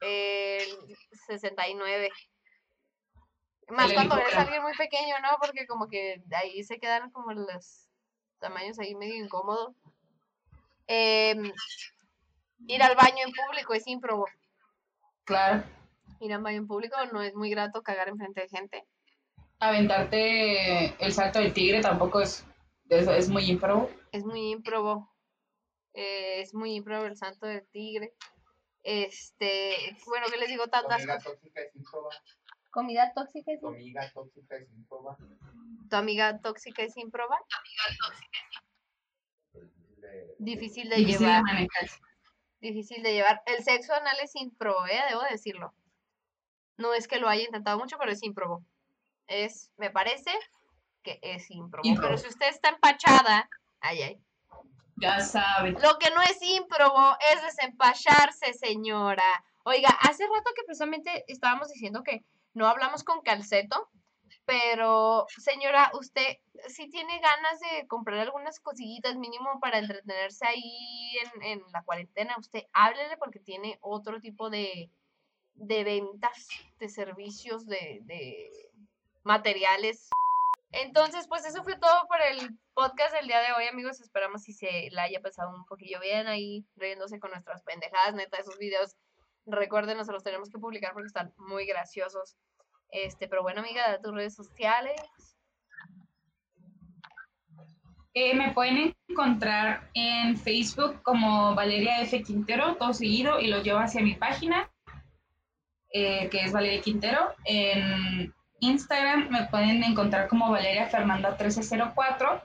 El 0.00 0.96
69. 1.26 2.10
Más 3.68 3.90
El 3.90 3.94
cuando 3.94 4.18
eres 4.18 4.34
alguien 4.34 4.62
muy 4.62 4.74
pequeño, 4.76 5.16
¿no? 5.20 5.36
Porque 5.40 5.66
como 5.66 5.88
que 5.88 6.22
ahí 6.32 6.62
se 6.64 6.78
quedan 6.78 7.10
como 7.10 7.32
los 7.32 7.88
tamaños 8.38 8.78
ahí 8.78 8.94
medio 8.94 9.22
incómodos. 9.22 9.74
Em, 10.86 11.52
ir 12.66 12.82
al 12.82 12.96
baño 12.96 13.24
en 13.26 13.32
público 13.32 13.74
es 13.74 13.86
ímprobo. 13.86 14.26
Claro. 15.24 15.64
Ir 16.20 16.32
al 16.32 16.42
baño 16.42 16.58
en 16.58 16.66
público 16.66 16.96
no 17.12 17.22
es 17.22 17.34
muy 17.34 17.50
grato 17.50 17.82
cagar 17.82 18.08
enfrente 18.08 18.40
de 18.40 18.48
gente. 18.48 18.86
Aventarte 19.60 20.94
el 21.04 21.12
salto 21.12 21.38
del 21.40 21.52
tigre 21.52 21.80
tampoco 21.80 22.20
es, 22.20 22.44
es, 22.88 23.08
es 23.08 23.28
muy 23.28 23.44
ímprobo. 23.50 23.90
Es 24.12 24.24
muy 24.24 24.50
ímprobo. 24.52 25.12
eh, 25.94 26.40
es 26.42 26.54
muy 26.54 26.74
ímprobo 26.76 27.04
el 27.06 27.16
santo 27.16 27.46
del 27.46 27.66
tigre. 27.68 28.14
Este, 28.84 29.74
bueno, 30.06 30.26
¿qué 30.30 30.38
les 30.38 30.48
digo 30.48 30.68
tantas 30.68 30.98
Comida 30.98 31.16
cosas? 31.16 31.32
tóxica 31.32 31.60
es 31.60 31.74
improba. 31.74 32.10
Comida 32.70 33.12
tóxica 33.14 33.52
es 33.52 33.60
Tu 33.60 33.66
amiga 33.66 34.10
tóxica 34.12 34.56
es 34.56 34.70
improba. 34.70 35.16
tu 35.90 35.96
amiga 35.96 36.40
tóxica 36.40 36.82
es 36.84 36.96
improba. 36.96 37.38
De- 39.52 40.34
Difícil 40.38 40.88
de 40.88 40.96
Difícil 40.96 41.18
de 41.20 41.26
llevar. 41.26 41.42
manejar. 41.42 41.88
Difícil 42.60 43.02
de 43.02 43.12
llevar. 43.12 43.42
El 43.46 43.64
sexo 43.64 43.92
anal 43.94 44.16
es 44.22 44.36
improbo, 44.36 44.86
¿eh? 44.86 45.00
Debo 45.08 45.22
decirlo. 45.30 45.74
No 46.76 46.94
es 46.94 47.08
que 47.08 47.18
lo 47.18 47.28
haya 47.28 47.42
intentado 47.44 47.76
mucho, 47.78 47.96
pero 47.98 48.12
es 48.12 48.22
improbo. 48.22 48.64
Es, 49.28 49.70
me 49.76 49.90
parece 49.90 50.32
que 51.02 51.20
es 51.22 51.50
improbo. 51.50 51.86
Ímprobo. 51.86 52.08
Pero 52.08 52.18
si 52.18 52.28
usted 52.28 52.48
está 52.48 52.70
empachada, 52.70 53.48
ay, 53.80 54.02
ay. 54.02 54.22
Ya 54.96 55.20
sabes. 55.20 55.80
Lo 55.80 55.98
que 55.98 56.10
no 56.10 56.20
es 56.22 56.42
ímprobo 56.42 57.16
es 57.32 57.42
desempacharse, 57.42 58.52
señora. 58.54 59.44
Oiga, 59.62 59.90
hace 60.00 60.24
rato 60.24 60.50
que 60.56 60.64
precisamente 60.64 61.24
estábamos 61.28 61.68
diciendo 61.68 62.02
que 62.02 62.24
no 62.54 62.66
hablamos 62.66 63.04
con 63.04 63.20
calceto, 63.20 63.90
pero 64.44 65.26
señora, 65.36 65.90
usted 65.94 66.38
si 66.68 66.88
tiene 66.88 67.20
ganas 67.20 67.60
de 67.60 67.86
comprar 67.86 68.18
algunas 68.18 68.60
cosillitas 68.60 69.16
mínimo 69.16 69.60
para 69.60 69.78
entretenerse 69.78 70.46
ahí 70.46 71.18
en, 71.34 71.42
en 71.42 71.62
la 71.72 71.82
cuarentena, 71.84 72.34
usted 72.38 72.64
háblele 72.72 73.16
porque 73.18 73.38
tiene 73.38 73.78
otro 73.80 74.20
tipo 74.20 74.50
de, 74.50 74.90
de 75.54 75.84
ventas, 75.84 76.48
de 76.78 76.88
servicios, 76.88 77.66
de, 77.66 78.00
de 78.02 78.67
materiales. 79.24 80.08
Entonces, 80.72 81.26
pues 81.28 81.46
eso 81.46 81.64
fue 81.64 81.78
todo 81.78 82.06
por 82.08 82.20
el 82.20 82.58
podcast 82.74 83.14
del 83.14 83.26
día 83.26 83.40
de 83.40 83.52
hoy, 83.52 83.66
amigos. 83.66 84.00
Esperamos 84.00 84.42
si 84.42 84.52
se 84.52 84.88
la 84.92 85.04
haya 85.04 85.20
pasado 85.20 85.54
un 85.54 85.64
poquillo 85.64 85.98
bien 86.00 86.26
ahí, 86.26 86.66
riéndose 86.76 87.18
con 87.18 87.30
nuestras 87.30 87.62
pendejadas. 87.62 88.14
Neta, 88.14 88.38
esos 88.38 88.58
videos, 88.58 88.96
recuerden, 89.46 89.96
nos 89.96 90.08
los 90.08 90.22
tenemos 90.22 90.50
que 90.50 90.58
publicar 90.58 90.92
porque 90.92 91.06
están 91.06 91.32
muy 91.38 91.66
graciosos. 91.66 92.36
Este, 92.90 93.28
pero 93.28 93.42
bueno, 93.42 93.60
amiga, 93.60 93.88
da 93.88 94.00
tus 94.00 94.14
redes 94.14 94.34
sociales. 94.34 95.00
Eh, 98.14 98.34
me 98.34 98.52
pueden 98.52 98.94
encontrar 99.08 99.88
en 99.94 100.36
Facebook 100.36 101.02
como 101.02 101.54
Valeria 101.54 102.02
F. 102.02 102.22
Quintero, 102.22 102.76
todo 102.76 102.92
seguido, 102.92 103.38
y 103.40 103.46
lo 103.46 103.62
llevo 103.62 103.78
hacia 103.78 104.02
mi 104.02 104.14
página, 104.14 104.70
eh, 105.92 106.28
que 106.28 106.42
es 106.42 106.52
Valeria 106.52 106.80
Quintero. 106.80 107.34
En 107.44 108.34
Instagram 108.60 109.28
me 109.30 109.46
pueden 109.46 109.82
encontrar 109.82 110.28
como 110.28 110.50
Valeria 110.50 110.88
Fernanda 110.88 111.30
1304. 111.30 112.42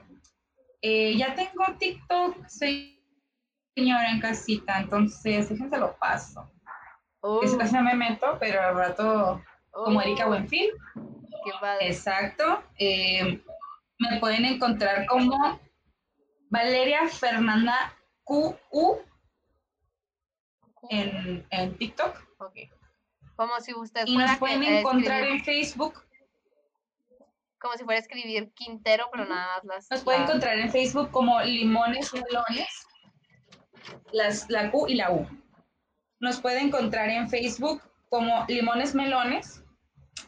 Eh, 0.82 1.16
ya 1.16 1.34
tengo 1.34 1.64
TikTok, 1.78 2.46
soy 2.48 2.94
señora 3.74 4.10
en 4.10 4.20
casita, 4.20 4.78
entonces 4.78 5.48
déjense 5.48 5.78
lo 5.78 5.96
paso. 5.96 6.50
Ese 7.42 7.56
Uh, 7.56 7.58
casi 7.58 7.74
no 7.74 7.82
me 7.82 7.94
meto, 7.94 8.36
pero 8.38 8.60
al 8.60 8.76
rato, 8.76 9.42
como 9.70 10.02
Erika 10.02 10.26
uh, 10.26 10.28
Buenfil. 10.28 10.70
Qué 10.94 11.50
padre. 11.58 11.88
Exacto. 11.88 12.62
Eh, 12.78 13.42
me 13.98 14.20
pueden 14.20 14.44
encontrar 14.44 15.06
como 15.06 15.58
Valeria 16.50 17.08
Fernanda 17.08 17.94
QU 18.24 19.00
en, 20.90 21.46
en 21.50 21.78
TikTok. 21.78 22.14
Ok. 22.38 22.56
Como 23.36 23.60
si 23.60 23.74
usted 23.74 24.04
Y 24.06 24.14
fuera 24.14 24.28
nos 24.30 24.38
pueden 24.38 24.60
que- 24.60 24.80
encontrar 24.80 25.22
escribir- 25.22 25.38
en 25.38 25.44
Facebook. 25.44 26.02
como 27.58 27.74
si 27.76 27.84
fuera 27.84 27.98
a 27.98 28.02
escribir 28.02 28.52
Quintero, 28.54 29.08
pero 29.10 29.24
nada 29.26 29.46
más 29.56 29.64
las. 29.64 29.90
Nos 29.90 30.02
pueden 30.02 30.22
encontrar 30.22 30.58
en 30.58 30.70
Facebook 30.70 31.10
como 31.10 31.40
Limones 31.40 32.12
Melones. 32.12 32.86
Las, 34.12 34.48
la 34.50 34.70
Q 34.70 34.86
y 34.88 34.94
la 34.94 35.10
U. 35.12 35.26
Nos 36.20 36.40
puede 36.40 36.60
encontrar 36.60 37.08
en 37.10 37.28
Facebook 37.28 37.82
como 38.08 38.44
Limones 38.48 38.94
Melones. 38.94 39.62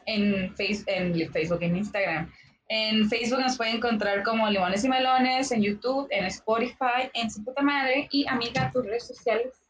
En, 0.07 0.51
face, 0.57 0.85
en 0.87 1.33
Facebook, 1.33 1.63
en 1.63 1.77
Instagram. 1.77 2.33
En 2.69 3.09
Facebook 3.09 3.41
nos 3.41 3.57
puede 3.57 3.71
encontrar 3.73 4.23
como 4.25 4.49
Limones 4.49 4.85
y 4.85 4.89
Melones, 4.89 5.53
en 5.53 5.63
YouTube, 5.63 6.09
en 6.11 6.25
Spotify, 6.27 7.11
en 7.15 7.31
su 7.31 7.45
puta 7.45 7.63
madre. 7.63 8.09
Y 8.11 8.27
amiga, 8.29 8.71
tus 8.73 8.85
redes 8.85 9.07
sociales. 9.07 9.63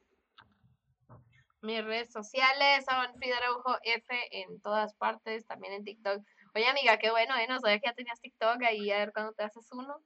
Mis 1.66 1.84
redes 1.84 2.10
sociales 2.12 2.84
son 2.88 3.12
Frida 3.16 3.38
Araujo 3.38 3.76
F 3.82 4.06
en 4.30 4.60
todas 4.60 4.94
partes, 4.94 5.44
también 5.46 5.72
en 5.72 5.82
TikTok. 5.82 6.22
Oye, 6.54 6.68
amiga, 6.68 6.96
qué 6.96 7.10
bueno, 7.10 7.36
¿eh? 7.36 7.48
No 7.48 7.58
sabía 7.58 7.80
que 7.80 7.88
ya 7.88 7.92
tenías 7.92 8.20
TikTok 8.20 8.62
ahí, 8.62 8.88
a 8.92 8.98
ver 8.98 9.12
cuándo 9.12 9.32
te 9.32 9.42
haces 9.42 9.66
unos. 9.72 10.00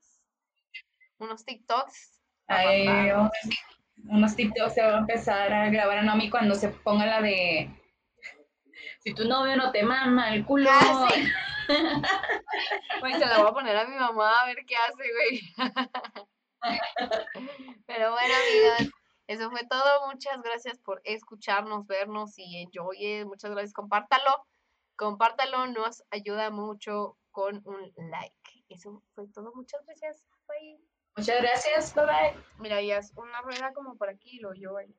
Unos 1.19 1.45
TikToks. 1.45 2.23
Vamos, 2.49 3.31
unos 4.09 4.35
TikToks 4.35 4.73
se 4.73 4.83
va 4.83 4.95
a 4.95 4.99
empezar 5.01 5.53
a 5.53 5.69
grabar 5.69 5.99
a 5.99 6.03
Nomi 6.03 6.31
cuando 6.31 6.55
se 6.55 6.71
ponga 6.71 7.05
la 7.05 7.21
de 7.21 7.71
si 9.01 9.13
tu 9.13 9.29
novio 9.29 9.55
no 9.55 9.71
te 9.71 9.83
mama 9.83 10.35
el 10.35 10.47
culo. 10.47 10.71
Ah, 10.73 11.11
sí. 11.13 11.31
Güey, 13.01 13.13
se 13.13 13.27
la 13.27 13.39
voy 13.39 13.51
a 13.51 13.53
poner 13.53 13.77
a 13.77 13.87
mi 13.87 13.97
mamá 13.97 14.41
a 14.41 14.47
ver 14.47 14.65
qué 14.67 14.77
hace, 14.77 15.05
güey. 15.13 15.43
Pero 17.87 18.13
bueno, 18.13 18.35
amigas, 18.35 18.91
eso 19.31 19.49
fue 19.49 19.65
todo. 19.65 20.09
Muchas 20.09 20.43
gracias 20.43 20.81
por 20.81 21.01
escucharnos, 21.05 21.87
vernos 21.87 22.37
y 22.37 22.63
enjoy. 22.63 23.25
Muchas 23.27 23.53
gracias. 23.53 23.73
Compártalo. 23.73 24.45
Compártalo, 24.97 25.69
nos 25.69 26.03
ayuda 26.11 26.51
mucho 26.51 27.17
con 27.31 27.63
un 27.65 27.93
like. 28.11 28.65
Eso 28.69 29.05
fue 29.15 29.29
todo. 29.29 29.53
Muchas 29.55 29.87
gracias. 29.87 30.27
Bye. 30.49 30.81
Muchas 31.17 31.43
gracias, 31.43 31.95
bye 31.95 32.07
bye. 32.07 32.45
Mira, 32.59 32.83
y 32.83 32.91
haz 32.91 33.13
una 33.15 33.41
rueda 33.43 33.73
como 33.73 33.97
por 33.97 34.09
aquí 34.09 34.39
y 34.39 34.41
lo 34.41 34.53
yo 34.53 34.77
ahí. 34.77 34.93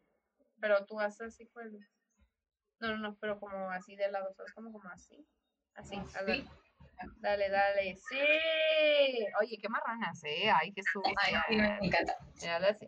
Pero 0.61 0.85
tú 0.85 0.97
haces 1.01 1.27
así 1.27 1.45
pues. 1.47 1.73
No, 2.79 2.87
no, 2.87 2.97
no, 2.99 3.15
pero 3.17 3.37
como 3.37 3.69
así 3.71 3.97
de 3.97 4.09
lado, 4.09 4.33
¿sabes? 4.33 4.53
Como, 4.53 4.71
como 4.71 4.89
así. 4.89 5.27
Así, 5.75 5.97
Así. 5.97 6.13
dale. 6.13 6.45
Dale, 7.17 7.49
dale. 7.49 7.97
Sí. 7.97 8.17
Oye, 9.41 9.57
qué 9.61 9.67
marranas, 9.67 10.23
¿eh? 10.23 10.49
Ay, 10.51 10.71
qué 10.71 10.81
Ay, 11.17 11.57
me 11.57 11.87
encanta. 11.87 12.17
Mira, 12.39 12.57
así, 12.69 12.87